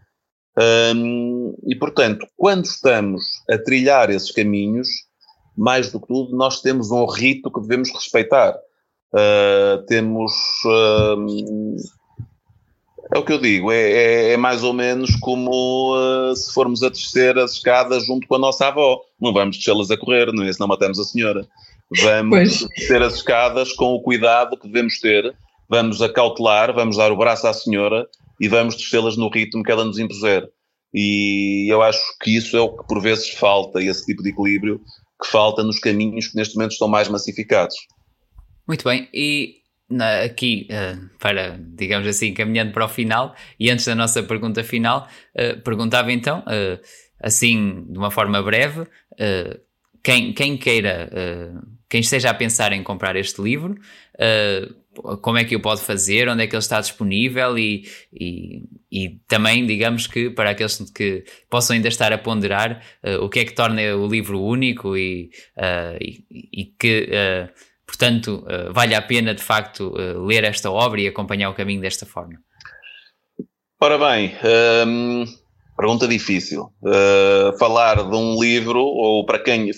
Um, 0.57 1.53
e 1.67 1.75
portanto, 1.75 2.25
quando 2.37 2.64
estamos 2.64 3.25
a 3.51 3.59
trilhar 3.59 4.09
esses 4.11 4.31
caminhos, 4.31 4.87
mais 5.57 5.90
do 5.90 6.01
que 6.01 6.09
tudo, 6.09 6.37
nós 6.37 6.61
temos 6.61 6.90
um 6.90 7.07
rito 7.07 7.51
que 7.51 7.61
devemos 7.61 7.90
respeitar. 7.93 8.57
Uh, 9.12 9.83
temos. 9.87 10.33
Uh, 10.64 11.77
é 13.14 13.19
o 13.19 13.25
que 13.25 13.33
eu 13.33 13.38
digo, 13.38 13.71
é, 13.71 13.93
é, 13.93 14.33
é 14.33 14.37
mais 14.37 14.64
ou 14.64 14.73
menos 14.73 15.14
como 15.17 15.95
uh, 15.95 16.35
se 16.35 16.53
formos 16.53 16.83
a 16.83 16.88
descer 16.88 17.38
as 17.38 17.53
escadas 17.53 18.07
junto 18.07 18.27
com 18.27 18.35
a 18.35 18.38
nossa 18.38 18.67
avó. 18.67 19.01
Não 19.21 19.33
vamos 19.33 19.57
descê-las 19.57 19.90
a 19.90 19.97
correr, 19.97 20.33
não 20.33 20.43
é? 20.43 20.53
Senão 20.53 20.69
matamos 20.69 20.99
a 20.99 21.05
senhora. 21.05 21.47
Vamos 22.03 22.31
pois. 22.31 22.69
descer 22.77 23.03
as 23.03 23.14
escadas 23.14 23.73
com 23.73 23.95
o 23.95 24.01
cuidado 24.01 24.57
que 24.57 24.67
devemos 24.67 24.99
ter, 24.99 25.35
vamos 25.69 26.01
acautelar, 26.03 26.75
vamos 26.75 26.97
dar 26.97 27.12
o 27.12 27.17
braço 27.17 27.47
à 27.47 27.53
senhora 27.53 28.07
e 28.40 28.49
vamos 28.49 28.75
descê-las 28.75 29.17
no 29.17 29.29
ritmo 29.29 29.62
que 29.62 29.71
ela 29.71 29.85
nos 29.85 29.99
impuser. 29.99 30.49
E 30.93 31.67
eu 31.71 31.83
acho 31.83 32.01
que 32.21 32.37
isso 32.37 32.57
é 32.57 32.61
o 32.61 32.77
que 32.77 32.87
por 32.87 33.01
vezes 33.01 33.31
falta, 33.31 33.83
esse 33.83 34.07
tipo 34.07 34.23
de 34.23 34.31
equilíbrio, 34.31 34.81
que 35.22 35.29
falta 35.31 35.62
nos 35.62 35.79
caminhos 35.79 36.29
que 36.29 36.37
neste 36.37 36.57
momento 36.57 36.72
estão 36.72 36.88
mais 36.88 37.09
massificados. 37.09 37.74
Muito 38.66 38.85
bem, 38.85 39.09
e 39.12 39.57
na, 39.88 40.22
aqui, 40.22 40.66
uh, 40.70 41.09
para, 41.18 41.59
digamos 41.59 42.07
assim, 42.09 42.33
caminhando 42.33 42.72
para 42.72 42.85
o 42.85 42.88
final, 42.88 43.35
e 43.59 43.70
antes 43.70 43.85
da 43.85 43.94
nossa 43.94 44.22
pergunta 44.22 44.64
final, 44.64 45.09
uh, 45.37 45.61
perguntava 45.62 46.12
então, 46.12 46.40
uh, 46.40 46.81
assim, 47.20 47.85
de 47.88 47.98
uma 47.98 48.11
forma 48.11 48.42
breve, 48.42 48.87
quem, 50.03 50.35
quem 50.35 50.59
queira, 50.59 51.09
quem 51.88 52.00
esteja 52.00 52.29
a 52.29 52.35
pensar 52.35 52.72
em 52.72 52.83
comprar 52.83 53.16
este 53.16 53.40
livro, 53.40 53.77
como 55.21 55.39
é 55.39 55.45
que 55.45 55.57
o 55.57 55.61
pode 55.61 55.81
fazer, 55.81 56.29
onde 56.29 56.43
é 56.45 56.47
que 56.47 56.55
ele 56.55 56.63
está 56.63 56.81
disponível 56.81 57.59
e, 57.59 57.89
e, 58.13 58.63
e 58.91 59.21
também, 59.27 59.67
digamos 59.67 60.07
que, 60.07 60.31
para 60.31 60.51
aqueles 60.51 60.79
que 60.91 61.25
possam 61.51 61.75
ainda 61.75 61.89
estar 61.89 62.13
a 62.13 62.19
ponderar, 62.19 62.83
uh, 63.03 63.25
o 63.25 63.29
que 63.29 63.41
é 63.41 63.45
que 63.45 63.55
torna 63.55 63.83
o 63.97 64.07
livro 64.07 64.41
único 64.41 64.97
e, 64.97 65.31
uh, 65.57 65.97
e, 66.01 66.25
e, 66.53 66.65
que, 66.79 67.09
uh, 67.11 67.53
portanto, 67.87 68.45
vale 68.73 68.95
a 68.95 69.03
pena 69.03 69.35
de 69.35 69.43
facto 69.43 69.95
ler 70.27 70.45
esta 70.45 70.71
obra 70.71 71.01
e 71.01 71.07
acompanhar 71.07 71.51
o 71.51 71.55
caminho 71.55 71.81
desta 71.81 72.07
forma. 72.07 72.39
Ora 73.81 73.99
bem, 73.99 74.35
um, 74.87 75.25
pergunta 75.77 76.07
difícil. 76.07 76.71
falar 77.59 77.96
de 77.96 78.17
um 78.17 78.40
livro, 78.40 78.81
ou 78.81 79.25
para 79.25 79.38
quem, 79.38 79.71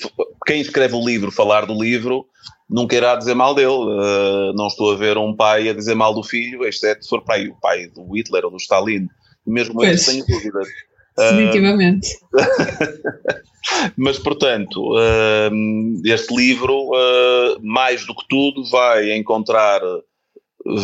quem 0.47 0.61
escreve 0.61 0.95
o 0.95 1.05
livro, 1.05 1.31
falar 1.31 1.66
do 1.66 1.83
livro 1.83 2.27
nunca 2.68 2.97
irá 2.97 3.16
dizer 3.16 3.35
mal 3.35 3.55
dele. 3.55 3.68
Uh, 3.68 4.53
não 4.55 4.66
estou 4.66 4.93
a 4.93 4.97
ver 4.97 5.16
um 5.16 5.35
pai 5.35 5.68
a 5.68 5.73
dizer 5.73 5.95
mal 5.95 6.14
do 6.14 6.23
filho, 6.23 6.64
exceto 6.64 7.05
se 7.05 7.09
for 7.09 7.23
pai, 7.23 7.49
o 7.49 7.57
pai 7.61 7.87
do 7.89 8.14
Hitler 8.14 8.45
ou 8.45 8.51
do 8.51 8.57
Stalin. 8.57 9.07
Mesmo 9.47 9.83
ele 9.85 9.99
tenho 9.99 10.27
dúvidas. 10.27 10.68
Definitivamente. 11.16 12.09
Uh, 12.35 13.93
mas, 13.97 14.18
portanto, 14.18 14.93
uh, 14.95 15.51
este 16.05 16.35
livro, 16.35 16.91
mais 17.62 18.05
do 18.05 18.14
que 18.14 18.27
tudo, 18.29 18.68
vai 18.68 19.16
encontrar, 19.16 19.81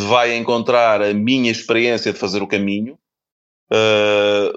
vai 0.09 0.37
encontrar 0.37 1.03
a 1.03 1.13
minha 1.13 1.51
experiência 1.51 2.13
de 2.13 2.19
fazer 2.19 2.43
o 2.43 2.47
caminho, 2.47 2.97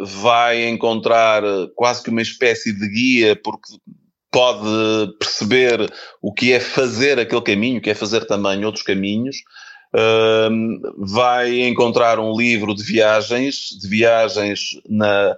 vai 0.01 0.67
encontrar 0.67 1.43
quase 1.75 2.03
que 2.03 2.09
uma 2.09 2.21
espécie 2.21 2.73
de 2.73 2.87
guia, 2.89 3.35
porque 3.35 3.73
pode 4.31 5.13
perceber 5.17 5.89
o 6.21 6.33
que 6.33 6.51
é 6.51 6.59
fazer 6.59 7.17
aquele 7.17 7.41
caminho, 7.41 7.79
que 7.79 7.89
é 7.89 7.95
fazer 7.95 8.25
também 8.25 8.65
outros 8.65 8.83
caminhos. 8.83 9.37
uh, 9.95 10.95
vai 10.97 11.61
encontrar 11.61 12.19
um 12.19 12.35
livro 12.35 12.75
de 12.75 12.83
viagens, 12.83 13.69
de 13.79 13.87
viagens 13.87 14.71
na 14.89 15.37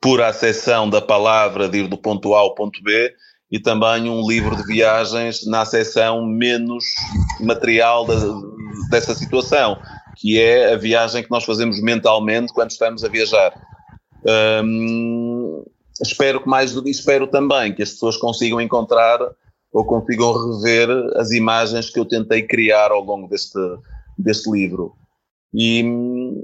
pura 0.00 0.28
acessão 0.28 0.88
da 0.88 1.02
palavra 1.02 1.68
de 1.68 1.78
ir 1.78 1.88
do 1.88 1.98
ponto 1.98 2.34
A 2.34 2.38
ao 2.38 2.54
ponto 2.54 2.80
B, 2.82 3.12
e 3.50 3.58
também 3.58 4.08
um 4.08 4.26
livro 4.28 4.54
de 4.56 4.62
viagens 4.64 5.44
na 5.46 5.62
acessão 5.62 6.24
menos 6.24 6.84
material 7.40 8.04
da, 8.04 8.14
dessa 8.90 9.14
situação, 9.14 9.78
que 10.16 10.40
é 10.40 10.72
a 10.72 10.76
viagem 10.76 11.22
que 11.22 11.30
nós 11.30 11.44
fazemos 11.44 11.80
mentalmente 11.80 12.52
quando 12.52 12.70
estamos 12.70 13.04
a 13.04 13.08
viajar. 13.08 13.52
Um, 14.64 15.64
espero 16.02 16.40
que 16.40 16.48
mais 16.48 16.72
do 16.72 16.82
que 16.82 16.90
espero 16.90 17.26
também 17.26 17.74
que 17.74 17.82
as 17.82 17.92
pessoas 17.92 18.16
consigam 18.16 18.60
encontrar 18.60 19.20
ou 19.72 19.84
consigam 19.84 20.32
rever 20.32 20.88
as 21.16 21.30
imagens 21.30 21.90
que 21.90 22.00
eu 22.00 22.04
tentei 22.04 22.42
criar 22.42 22.90
ao 22.90 23.02
longo 23.02 23.28
deste, 23.28 23.58
deste 24.18 24.50
livro. 24.50 24.94
E, 25.52 25.80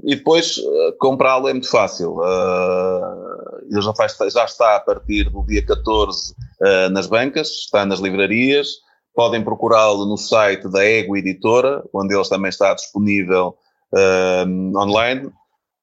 e 0.05 0.15
depois 0.15 0.57
uh, 0.57 0.95
comprá-lo 0.99 1.47
é 1.47 1.53
muito 1.53 1.69
fácil. 1.69 2.17
Uh, 2.17 3.63
ele 3.69 3.81
já, 3.81 3.93
faz, 3.93 4.15
já 4.31 4.45
está 4.45 4.75
a 4.75 4.79
partir 4.79 5.29
do 5.29 5.43
dia 5.43 5.65
14 5.65 6.31
uh, 6.31 6.35
eh, 6.65 6.89
nas 6.89 7.07
bancas, 7.07 7.49
está 7.49 7.85
nas 7.85 7.99
livrarias. 7.99 8.67
Podem 9.15 9.43
procurá-lo 9.43 10.05
no 10.05 10.17
site 10.17 10.67
da 10.69 10.83
Ego 10.83 11.15
Editora, 11.15 11.83
onde 11.93 12.15
ele 12.15 12.27
também 12.27 12.49
está 12.49 12.73
disponível 12.73 13.55
online. 14.75 15.29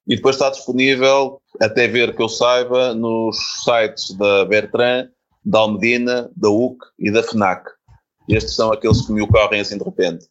E 0.06 0.16
depois 0.16 0.36
está 0.36 0.50
disponível, 0.50 1.40
até 1.60 1.86
ver 1.86 2.16
que 2.16 2.22
eu 2.22 2.28
saiba, 2.28 2.94
nos 2.94 3.36
sites 3.64 4.16
da 4.16 4.44
Bertrand, 4.44 5.08
da 5.44 5.60
Almedina, 5.60 6.30
da 6.36 6.48
UC 6.48 6.78
e 6.98 7.10
da 7.12 7.22
FNAC. 7.22 7.70
Estes 8.28 8.56
são 8.56 8.72
aqueles 8.72 9.02
que 9.06 9.12
me 9.12 9.22
ocorrem 9.22 9.60
assim 9.60 9.78
de 9.78 9.84
repente 9.84 10.26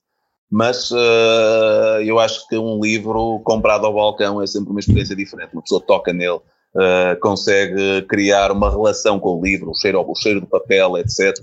mas 0.50 0.90
uh, 0.90 2.02
eu 2.04 2.18
acho 2.18 2.48
que 2.48 2.58
um 2.58 2.82
livro 2.82 3.40
comprado 3.44 3.86
ao 3.86 3.94
balcão 3.94 4.42
é 4.42 4.48
sempre 4.48 4.72
uma 4.72 4.80
experiência 4.80 5.16
diferente. 5.16 5.54
Uma 5.54 5.62
pessoa 5.62 5.82
toca 5.82 6.12
nele, 6.12 6.38
uh, 6.38 7.20
consegue 7.22 8.02
criar 8.04 8.52
uma 8.52 8.70
relação 8.70 9.20
com 9.20 9.40
o 9.40 9.44
livro, 9.44 9.70
o 9.70 9.76
cheiro, 9.76 10.02
o 10.02 10.16
cheiro 10.16 10.42
do 10.42 10.48
papel, 10.48 10.98
etc. 10.98 11.36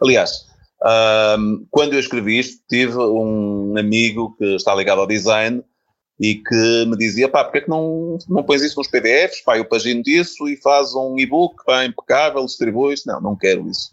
Aliás, 0.00 0.46
uh, 0.82 1.66
quando 1.70 1.94
eu 1.94 1.98
escrevi 1.98 2.38
isto, 2.38 2.62
tive 2.68 2.96
um 2.96 3.74
amigo 3.76 4.36
que 4.38 4.54
está 4.54 4.72
ligado 4.74 5.00
ao 5.00 5.08
design 5.08 5.64
e 6.22 6.36
que 6.36 6.86
me 6.86 6.96
dizia, 6.96 7.28
pá, 7.28 7.42
porque 7.42 7.58
é 7.58 7.60
que 7.62 7.68
não, 7.68 8.16
não 8.28 8.44
pões 8.44 8.62
isso 8.62 8.78
nos 8.78 8.86
PDFs, 8.86 9.40
pá, 9.40 9.58
eu 9.58 9.64
pagino 9.64 10.04
disso 10.04 10.48
e 10.48 10.56
faz 10.56 10.94
um 10.94 11.18
e-book, 11.18 11.64
pá, 11.66 11.84
impecável, 11.84 12.44
distribuis. 12.46 13.04
Não, 13.04 13.20
não 13.20 13.36
quero 13.36 13.68
isso. 13.68 13.90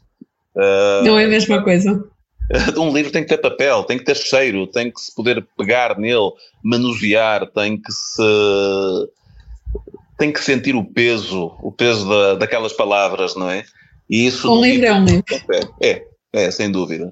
não 1.04 1.18
é 1.18 1.26
a 1.26 1.28
mesma 1.28 1.64
coisa. 1.64 2.08
um 2.78 2.94
livro 2.94 3.12
tem 3.12 3.24
que 3.24 3.30
ter 3.30 3.40
papel, 3.40 3.84
tem 3.84 3.98
que 3.98 4.04
ter 4.04 4.16
cheiro, 4.16 4.68
tem 4.68 4.92
que 4.92 5.02
se 5.02 5.14
poder 5.16 5.44
pegar 5.58 5.98
nele, 5.98 6.32
manusear, 6.64 7.48
tem 7.48 7.82
que 7.82 7.92
se 7.92 8.22
tem 10.20 10.32
que 10.32 10.44
sentir 10.44 10.76
o 10.76 10.84
peso, 10.84 11.56
o 11.64 11.72
peso 11.72 12.08
da, 12.08 12.36
daquelas 12.36 12.74
palavras, 12.74 13.36
não 13.36 13.50
é? 13.50 13.64
E 14.08 14.28
isso 14.28 14.52
um 14.52 14.62
livro 14.62 14.86
é 14.86 14.94
um 14.94 15.06
livro. 15.06 15.24
É, 15.82 16.04
é, 16.34 16.52
sem 16.52 16.70
dúvida. 16.70 17.10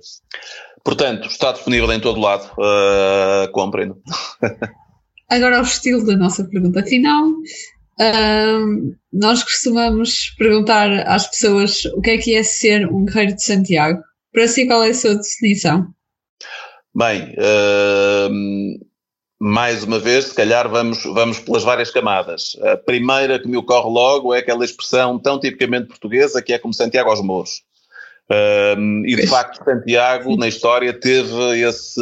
Portanto, 0.84 1.28
está 1.28 1.54
disponível 1.54 1.92
em 1.92 2.00
todo 2.00 2.20
lado. 2.20 2.52
Uh, 2.54 3.52
comprem. 3.52 3.94
Agora, 5.30 5.58
ao 5.58 5.64
estilo 5.64 6.06
da 6.06 6.16
nossa 6.16 6.46
pergunta 6.46 6.82
final, 6.84 7.28
uh, 7.30 8.96
nós 9.12 9.44
costumamos 9.44 10.34
perguntar 10.38 10.90
às 11.06 11.28
pessoas 11.28 11.84
o 11.86 12.02
que 12.02 12.12
é 12.12 12.18
que 12.18 12.36
é 12.36 12.44
ser 12.44 12.88
um 12.88 13.04
guerreiro 13.04 13.36
de 13.36 13.44
Santiago. 13.44 14.02
Para 14.32 14.48
si, 14.48 14.66
qual 14.66 14.84
é 14.84 14.90
a 14.90 14.94
sua 14.94 15.16
definição? 15.16 15.88
Bem, 16.96 17.36
uh, 17.38 18.30
mais 19.40 19.84
uma 19.84 20.00
vez, 20.00 20.26
se 20.26 20.34
calhar 20.34 20.70
vamos, 20.70 21.04
vamos 21.04 21.40
pelas 21.40 21.64
várias 21.64 21.92
camadas. 21.92 22.56
A 22.62 22.78
primeira 22.78 23.38
que 23.38 23.50
me 23.50 23.58
ocorre 23.58 23.90
logo 23.90 24.34
é 24.34 24.40
aquela 24.40 24.64
expressão 24.64 25.20
tão 25.20 25.38
tipicamente 25.40 25.88
portuguesa 25.88 26.42
que 26.42 26.54
é 26.54 26.60
como 26.60 26.74
Santiago 26.74 27.10
aos 27.10 27.22
Mouros. 27.22 27.64
Uh, 28.30 29.06
e 29.06 29.16
de 29.16 29.28
facto, 29.28 29.64
Santiago, 29.64 30.38
na 30.38 30.48
história, 30.48 30.94
teve 30.94 31.60
esse 31.60 32.02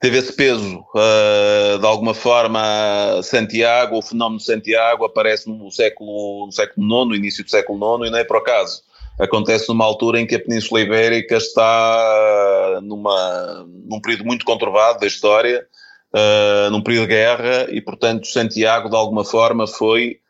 teve 0.00 0.18
esse 0.18 0.32
peso. 0.32 0.84
Uh, 0.94 1.78
de 1.78 1.86
alguma 1.86 2.14
forma, 2.14 3.20
Santiago, 3.22 3.98
o 3.98 4.02
fenómeno 4.02 4.38
de 4.38 4.44
Santiago 4.44 5.04
aparece 5.04 5.48
no 5.48 5.70
século, 5.70 6.46
no 6.46 6.52
século 6.52 6.86
IX, 6.86 7.08
no 7.08 7.14
início 7.14 7.44
do 7.44 7.50
século 7.50 7.78
IX, 7.96 8.08
e 8.08 8.10
não 8.10 8.18
é 8.18 8.24
por 8.24 8.36
acaso 8.38 8.86
acontece 9.18 9.68
numa 9.68 9.84
altura 9.84 10.20
em 10.20 10.26
que 10.26 10.34
a 10.34 10.40
Península 10.40 10.80
Ibérica 10.80 11.36
está 11.36 12.80
numa, 12.82 13.66
num 13.66 14.00
período 14.00 14.24
muito 14.24 14.44
conturbado 14.44 15.00
da 15.00 15.06
história, 15.06 15.66
uh, 16.14 16.70
num 16.70 16.82
período 16.82 17.08
de 17.08 17.14
guerra, 17.14 17.66
e 17.70 17.80
portanto 17.80 18.26
Santiago 18.26 18.90
de 18.90 18.96
alguma 18.96 19.24
forma 19.24 19.66
foi 19.66 20.20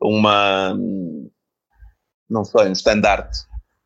uma, 0.00 0.76
não 2.28 2.44
sei, 2.44 2.68
um 2.68 2.72
estandarte 2.72 3.38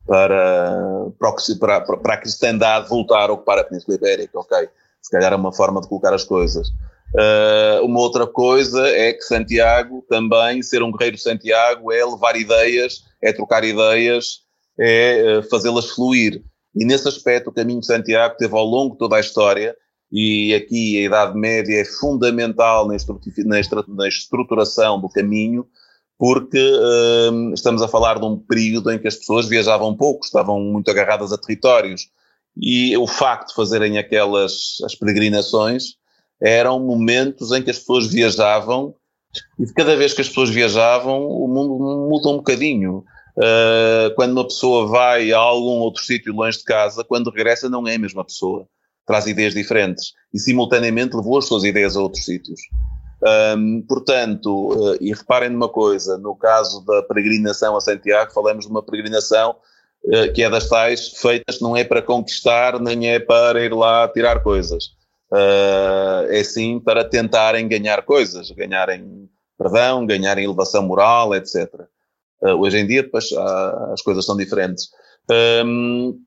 para, 0.07 1.11
para, 1.18 1.80
para, 1.84 1.97
para 1.99 2.14
a 2.14 2.18
cristandade 2.18 2.89
voltar 2.89 3.30
a 3.30 3.32
ocupar 3.32 3.59
a 3.59 3.64
Península 3.64 3.97
Ibérica, 3.97 4.41
ok? 4.41 4.68
Se 5.03 5.11
calhar 5.11 5.32
é 5.32 5.36
uma 5.36 5.53
forma 5.53 5.80
de 5.80 5.88
colocar 5.88 6.12
as 6.14 6.24
coisas. 6.24 6.68
Uh, 7.14 7.84
uma 7.84 8.01
outra 8.01 8.26
coisa 8.26 8.86
é 8.86 9.12
que 9.12 9.22
Santiago 9.22 10.05
também, 10.09 10.62
ser 10.62 10.82
um 10.82 10.92
guerreiro 10.92 11.16
Santiago, 11.16 11.90
é 11.90 12.05
levar 12.05 12.36
ideias, 12.36 13.05
é 13.22 13.32
trocar 13.32 13.64
ideias, 13.64 14.42
é 14.78 15.38
eh, 15.38 15.42
fazê-las 15.42 15.90
fluir. 15.90 16.42
E 16.74 16.84
nesse 16.84 17.09
aspecto, 17.09 17.51
o 17.51 17.53
caminho 17.53 17.80
de 17.80 17.86
Santiago 17.86 18.36
teve 18.38 18.55
ao 18.55 18.64
longo 18.64 18.92
de 18.92 18.99
toda 18.99 19.16
a 19.16 19.20
história, 19.20 19.74
e 20.12 20.55
aqui 20.55 20.99
a 20.99 21.07
Idade 21.07 21.38
Média 21.38 21.80
é 21.80 21.84
fundamental 21.84 22.86
na 22.86 24.09
estruturação 24.09 25.01
do 25.01 25.09
caminho, 25.09 25.66
porque 26.18 26.59
uh, 26.59 27.53
estamos 27.55 27.82
a 27.82 27.88
falar 27.88 28.18
de 28.18 28.24
um 28.24 28.38
período 28.38 28.90
em 28.90 28.99
que 28.99 29.09
as 29.09 29.16
pessoas 29.16 29.49
viajavam 29.49 29.96
pouco, 29.96 30.24
estavam 30.24 30.61
muito 30.61 30.90
agarradas 30.90 31.32
a 31.32 31.38
territórios, 31.38 32.09
e 32.61 32.96
o 32.96 33.06
facto 33.06 33.48
de 33.48 33.54
fazerem 33.54 33.98
aquelas 33.98 34.78
as 34.84 34.94
peregrinações 34.94 35.94
eram 36.40 36.80
momentos 36.80 37.52
em 37.52 37.62
que 37.62 37.70
as 37.70 37.78
pessoas 37.78 38.06
viajavam, 38.06 38.94
e 39.59 39.66
cada 39.72 39.96
vez 39.96 40.14
que 40.14 40.20
as 40.20 40.28
pessoas 40.28 40.50
viajavam, 40.50 41.26
o 41.28 41.46
mundo 41.48 42.09
muda 42.09 42.28
um 42.28 42.36
bocadinho. 42.36 43.04
Uh, 43.36 44.12
quando 44.16 44.32
uma 44.32 44.44
pessoa 44.44 44.88
vai 44.88 45.32
a 45.32 45.38
algum 45.38 45.78
outro 45.78 46.02
sítio 46.02 46.32
longe 46.32 46.59
de 46.59 46.64
casa, 46.64 47.04
quando 47.04 47.30
regressa 47.30 47.68
não 47.68 47.86
é 47.86 47.94
a 47.94 47.98
mesma 47.98 48.24
pessoa. 48.24 48.66
Traz 49.06 49.26
ideias 49.26 49.54
diferentes 49.54 50.12
e 50.34 50.38
simultaneamente 50.38 51.16
levou 51.16 51.38
as 51.38 51.46
suas 51.46 51.64
ideias 51.64 51.96
a 51.96 52.00
outros 52.00 52.24
sítios. 52.24 52.61
Um, 53.56 53.82
portanto, 53.88 54.72
uh, 54.72 54.96
e 55.00 55.12
reparem 55.12 55.50
numa 55.50 55.68
coisa, 55.68 56.18
no 56.18 56.36
caso 56.36 56.84
da 56.84 57.02
peregrinação 57.02 57.76
a 57.76 57.80
Santiago, 57.80 58.32
falamos 58.32 58.64
de 58.64 58.70
uma 58.70 58.82
peregrinação 58.82 59.56
que 60.34 60.42
é 60.42 60.48
das 60.48 60.68
tais 60.68 61.09
feitas 61.09 61.61
não 61.61 61.76
é 61.76 61.84
para 61.84 62.00
conquistar, 62.00 62.80
nem 62.80 63.11
é 63.11 63.18
para 63.18 63.64
ir 63.64 63.72
lá 63.74 64.09
tirar 64.09 64.42
coisas. 64.42 64.92
é 66.30 66.42
sim 66.44 66.80
para 66.80 67.04
tentarem 67.04 67.68
ganhar 67.68 68.02
coisas, 68.02 68.50
ganharem 68.50 69.28
perdão, 69.59 70.06
ganharem 70.06 70.44
elevação 70.44 70.82
moral, 70.82 71.34
etc. 71.34 71.68
Uh, 72.40 72.54
hoje 72.54 72.78
em 72.78 72.86
dia, 72.86 73.02
depois, 73.02 73.30
uh, 73.32 73.92
as 73.92 74.00
coisas 74.00 74.24
são 74.24 74.36
diferentes. 74.36 74.88
Um, 75.64 76.18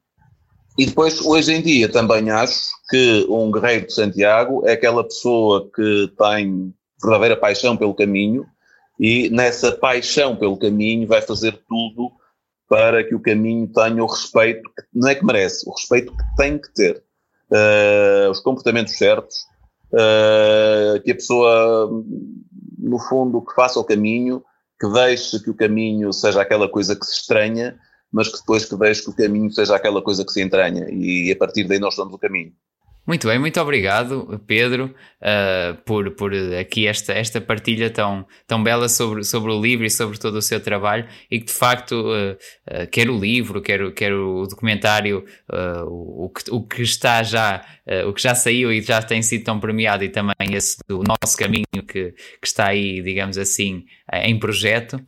e 0.78 0.86
depois, 0.86 1.22
hoje 1.22 1.54
em 1.54 1.62
dia, 1.62 1.90
também 1.90 2.30
acho 2.30 2.70
que 2.90 3.26
um 3.30 3.50
guerreiro 3.50 3.88
de 3.88 3.94
Santiago 3.94 4.64
é 4.66 4.74
aquela 4.74 5.04
pessoa 5.04 5.70
que 5.74 6.12
tem 6.18 6.74
verdadeira 7.02 7.38
paixão 7.38 7.76
pelo 7.78 7.96
caminho 7.96 8.46
e 9.00 9.30
nessa 9.30 9.72
paixão 9.72 10.36
pelo 10.36 10.58
caminho 10.58 11.08
vai 11.08 11.22
fazer 11.22 11.54
tudo 11.68 12.12
para 12.72 13.04
que 13.04 13.14
o 13.14 13.20
caminho 13.20 13.68
tenha 13.68 14.02
o 14.02 14.08
respeito, 14.08 14.62
que 14.62 14.84
não 14.94 15.10
é 15.10 15.14
que 15.14 15.26
merece, 15.26 15.70
o 15.70 15.74
respeito 15.74 16.16
que 16.16 16.24
tem 16.38 16.58
que 16.58 16.74
ter. 16.74 17.04
Uh, 17.52 18.32
os 18.32 18.40
comportamentos 18.40 18.98
certos, 18.98 19.36
uh, 19.92 21.02
que 21.04 21.12
a 21.12 21.16
pessoa, 21.16 21.92
no 22.80 22.98
fundo, 22.98 23.42
que 23.42 23.54
faça 23.54 23.78
o 23.78 23.84
caminho 23.84 24.42
que 24.80 24.88
deixe 24.88 25.44
que 25.44 25.50
o 25.50 25.54
caminho 25.54 26.14
seja 26.14 26.42
aquela 26.42 26.70
coisa 26.70 26.96
que 26.96 27.06
se 27.06 27.20
estranha, 27.20 27.78
mas 28.10 28.30
que 28.30 28.38
depois 28.40 28.64
que 28.64 28.78
deixe 28.78 29.04
que 29.04 29.10
o 29.10 29.16
caminho 29.18 29.52
seja 29.52 29.76
aquela 29.76 30.02
coisa 30.02 30.24
que 30.24 30.32
se 30.32 30.42
entranha 30.42 30.88
e 30.90 31.30
a 31.30 31.36
partir 31.36 31.66
daí 31.66 31.78
nós 31.78 31.94
somos 31.94 32.14
o 32.14 32.18
caminho. 32.18 32.54
Muito 33.06 33.28
bem, 33.28 33.40
muito 33.40 33.60
obrigado, 33.60 34.40
Pedro, 34.46 34.94
uh, 35.22 35.76
por, 35.86 36.12
por 36.12 36.32
aqui 36.60 36.86
esta, 36.86 37.14
esta 37.14 37.42
partilha 37.42 37.90
tão, 37.90 38.28
tão 38.46 38.62
bela 38.62 38.88
sobre, 38.88 39.24
sobre 39.24 39.52
o 39.52 39.60
livro 39.60 39.84
e 39.84 39.90
sobre 39.90 40.20
todo 40.20 40.36
o 40.36 40.42
seu 40.42 40.62
trabalho. 40.62 41.08
E 41.30 41.40
que 41.40 41.48
de 41.48 41.52
facto, 41.52 41.94
uh, 41.94 42.34
uh, 42.34 42.88
quer 42.92 43.10
o 43.10 43.20
livro, 43.20 43.60
quer, 43.60 43.92
quer 43.94 44.14
o 44.14 44.46
documentário, 44.46 45.26
o, 45.88 46.30
que, 46.30 46.52
o 46.52 46.62
que 46.62 46.84
está 46.84 47.24
já, 47.24 47.66
o 48.08 48.14
que 48.14 48.22
já 48.22 48.36
saiu 48.36 48.72
e 48.72 48.82
já 48.82 49.02
tem 49.02 49.22
sido 49.22 49.44
tão 49.44 49.60
premiado 49.60 50.04
e 50.04 50.10
também 50.10 50.54
esse 50.54 50.78
do 50.88 51.02
nosso 51.04 51.36
caminho 51.36 51.66
que, 51.88 52.12
que 52.12 52.48
está 52.48 52.68
aí, 52.68 53.02
digamos 53.02 53.38
assim, 53.38 53.86
em 54.14 54.38
projeto, 54.38 55.04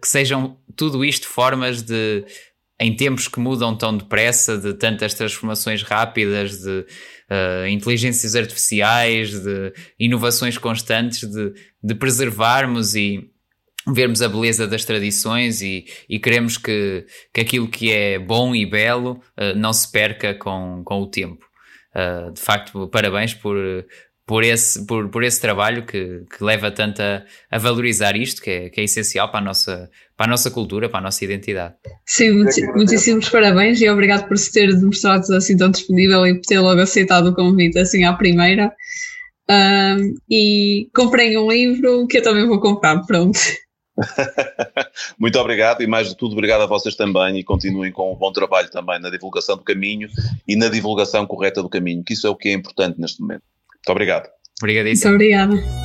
que 0.00 0.06
sejam 0.06 0.56
tudo 0.76 1.04
isto 1.04 1.26
formas 1.26 1.82
de 1.82 2.24
em 2.80 2.94
tempos 2.94 3.26
que 3.26 3.40
mudam 3.40 3.76
tão 3.76 3.96
depressa, 3.96 4.56
de 4.56 4.72
tantas 4.74 5.14
transformações 5.14 5.82
rápidas, 5.82 6.58
de 6.60 6.86
uh, 7.30 7.66
inteligências 7.68 8.36
artificiais, 8.36 9.30
de 9.42 9.72
inovações 9.98 10.56
constantes, 10.56 11.28
de, 11.28 11.52
de 11.82 11.94
preservarmos 11.94 12.94
e 12.94 13.30
vermos 13.86 14.22
a 14.22 14.28
beleza 14.28 14.66
das 14.66 14.84
tradições 14.84 15.62
e, 15.62 15.86
e 16.08 16.18
queremos 16.18 16.58
que, 16.58 17.06
que 17.32 17.40
aquilo 17.40 17.68
que 17.68 17.90
é 17.90 18.18
bom 18.18 18.54
e 18.54 18.64
belo 18.64 19.20
uh, 19.36 19.56
não 19.56 19.72
se 19.72 19.90
perca 19.90 20.34
com, 20.34 20.82
com 20.84 21.00
o 21.00 21.10
tempo. 21.10 21.46
Uh, 21.94 22.32
de 22.32 22.40
facto, 22.40 22.86
parabéns 22.88 23.34
por, 23.34 23.56
por 24.28 24.44
esse, 24.44 24.84
por, 24.84 25.08
por 25.08 25.24
esse 25.24 25.40
trabalho 25.40 25.86
que, 25.86 26.22
que 26.30 26.44
leva 26.44 26.70
tanto 26.70 27.00
a, 27.00 27.24
a 27.50 27.58
valorizar 27.58 28.14
isto, 28.14 28.42
que 28.42 28.50
é, 28.50 28.68
que 28.68 28.78
é 28.78 28.84
essencial 28.84 29.30
para 29.30 29.40
a, 29.40 29.42
nossa, 29.42 29.90
para 30.14 30.26
a 30.26 30.28
nossa 30.28 30.50
cultura, 30.50 30.86
para 30.86 31.00
a 31.00 31.02
nossa 31.02 31.24
identidade. 31.24 31.74
Sim, 32.04 32.44
muitíssimos 32.74 33.30
parabéns 33.30 33.80
e 33.80 33.88
obrigado 33.88 34.28
por 34.28 34.36
se 34.36 34.52
ter 34.52 34.66
demonstrado 34.76 35.34
assim 35.34 35.56
tão 35.56 35.70
disponível 35.70 36.26
e 36.26 36.34
por 36.34 36.42
ter 36.42 36.60
logo 36.60 36.78
aceitado 36.78 37.28
o 37.28 37.34
convite 37.34 37.78
assim 37.78 38.04
à 38.04 38.12
primeira. 38.12 38.70
Um, 39.50 40.14
e 40.30 40.90
comprei 40.94 41.34
um 41.38 41.50
livro 41.50 42.06
que 42.06 42.18
eu 42.18 42.22
também 42.22 42.46
vou 42.46 42.60
comprar, 42.60 43.00
pronto. 43.06 43.40
Muito 45.18 45.38
obrigado 45.38 45.82
e 45.82 45.86
mais 45.86 46.06
de 46.06 46.14
tudo 46.14 46.34
obrigado 46.34 46.60
a 46.60 46.66
vocês 46.66 46.94
também 46.94 47.38
e 47.38 47.42
continuem 47.42 47.90
com 47.90 48.12
um 48.12 48.16
bom 48.16 48.30
trabalho 48.30 48.70
também 48.70 49.00
na 49.00 49.08
divulgação 49.08 49.56
do 49.56 49.64
caminho 49.64 50.06
e 50.46 50.54
na 50.54 50.68
divulgação 50.68 51.26
correta 51.26 51.62
do 51.62 51.68
caminho, 51.70 52.04
que 52.04 52.12
isso 52.12 52.26
é 52.26 52.30
o 52.30 52.36
que 52.36 52.50
é 52.50 52.52
importante 52.52 53.00
neste 53.00 53.22
momento. 53.22 53.42
Muito 53.78 53.90
obrigado. 53.90 54.28
Obrigadíssimo. 54.60 55.10
Muito 55.10 55.22
obrigada. 55.22 55.78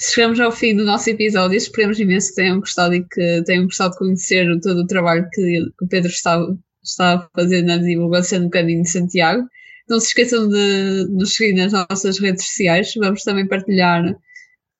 Chegamos 0.00 0.38
ao 0.38 0.52
fim 0.52 0.76
do 0.76 0.84
nosso 0.84 1.10
episódio. 1.10 1.56
Esperemos 1.56 1.98
imenso 1.98 2.28
que 2.28 2.36
tenham 2.36 2.60
gostado 2.60 2.94
e 2.94 3.04
que 3.04 3.42
tenham 3.44 3.64
gostado 3.64 3.92
de 3.92 3.98
conhecer 3.98 4.46
todo 4.60 4.80
o 4.80 4.86
trabalho 4.86 5.28
que, 5.32 5.60
o 5.82 5.88
Pedro 5.88 6.10
está, 6.10 6.40
está 6.82 7.14
a 7.14 7.28
fazer 7.34 7.62
na 7.62 7.76
divulgação 7.76 8.42
do 8.42 8.50
Caminho 8.50 8.82
de 8.82 8.90
Santiago. 8.90 9.46
Não 9.88 9.98
se 9.98 10.08
esqueçam 10.08 10.48
de 10.48 11.06
nos 11.10 11.34
seguir 11.34 11.54
nas 11.54 11.72
nossas 11.72 12.18
redes 12.18 12.46
sociais. 12.46 12.92
Vamos 12.96 13.22
também 13.24 13.48
partilhar 13.48 14.14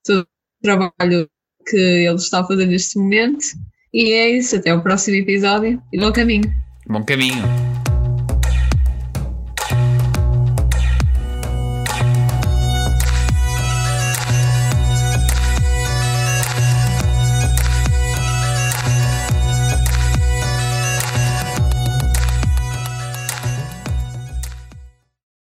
todo 0.05 0.21
o 0.21 0.63
trabalho 0.63 1.29
que 1.67 1.77
ele 1.77 2.15
está 2.15 2.41
a 2.41 2.47
fazer 2.47 2.67
neste 2.67 2.99
momento. 2.99 3.45
E 3.93 4.13
é 4.13 4.31
isso. 4.31 4.57
Até 4.57 4.73
o 4.73 4.83
próximo 4.83 5.17
episódio 5.17 5.83
e 5.93 5.99
bom 5.99 6.13
caminho. 6.13 6.51
Bom 6.87 7.05
caminho. 7.05 7.43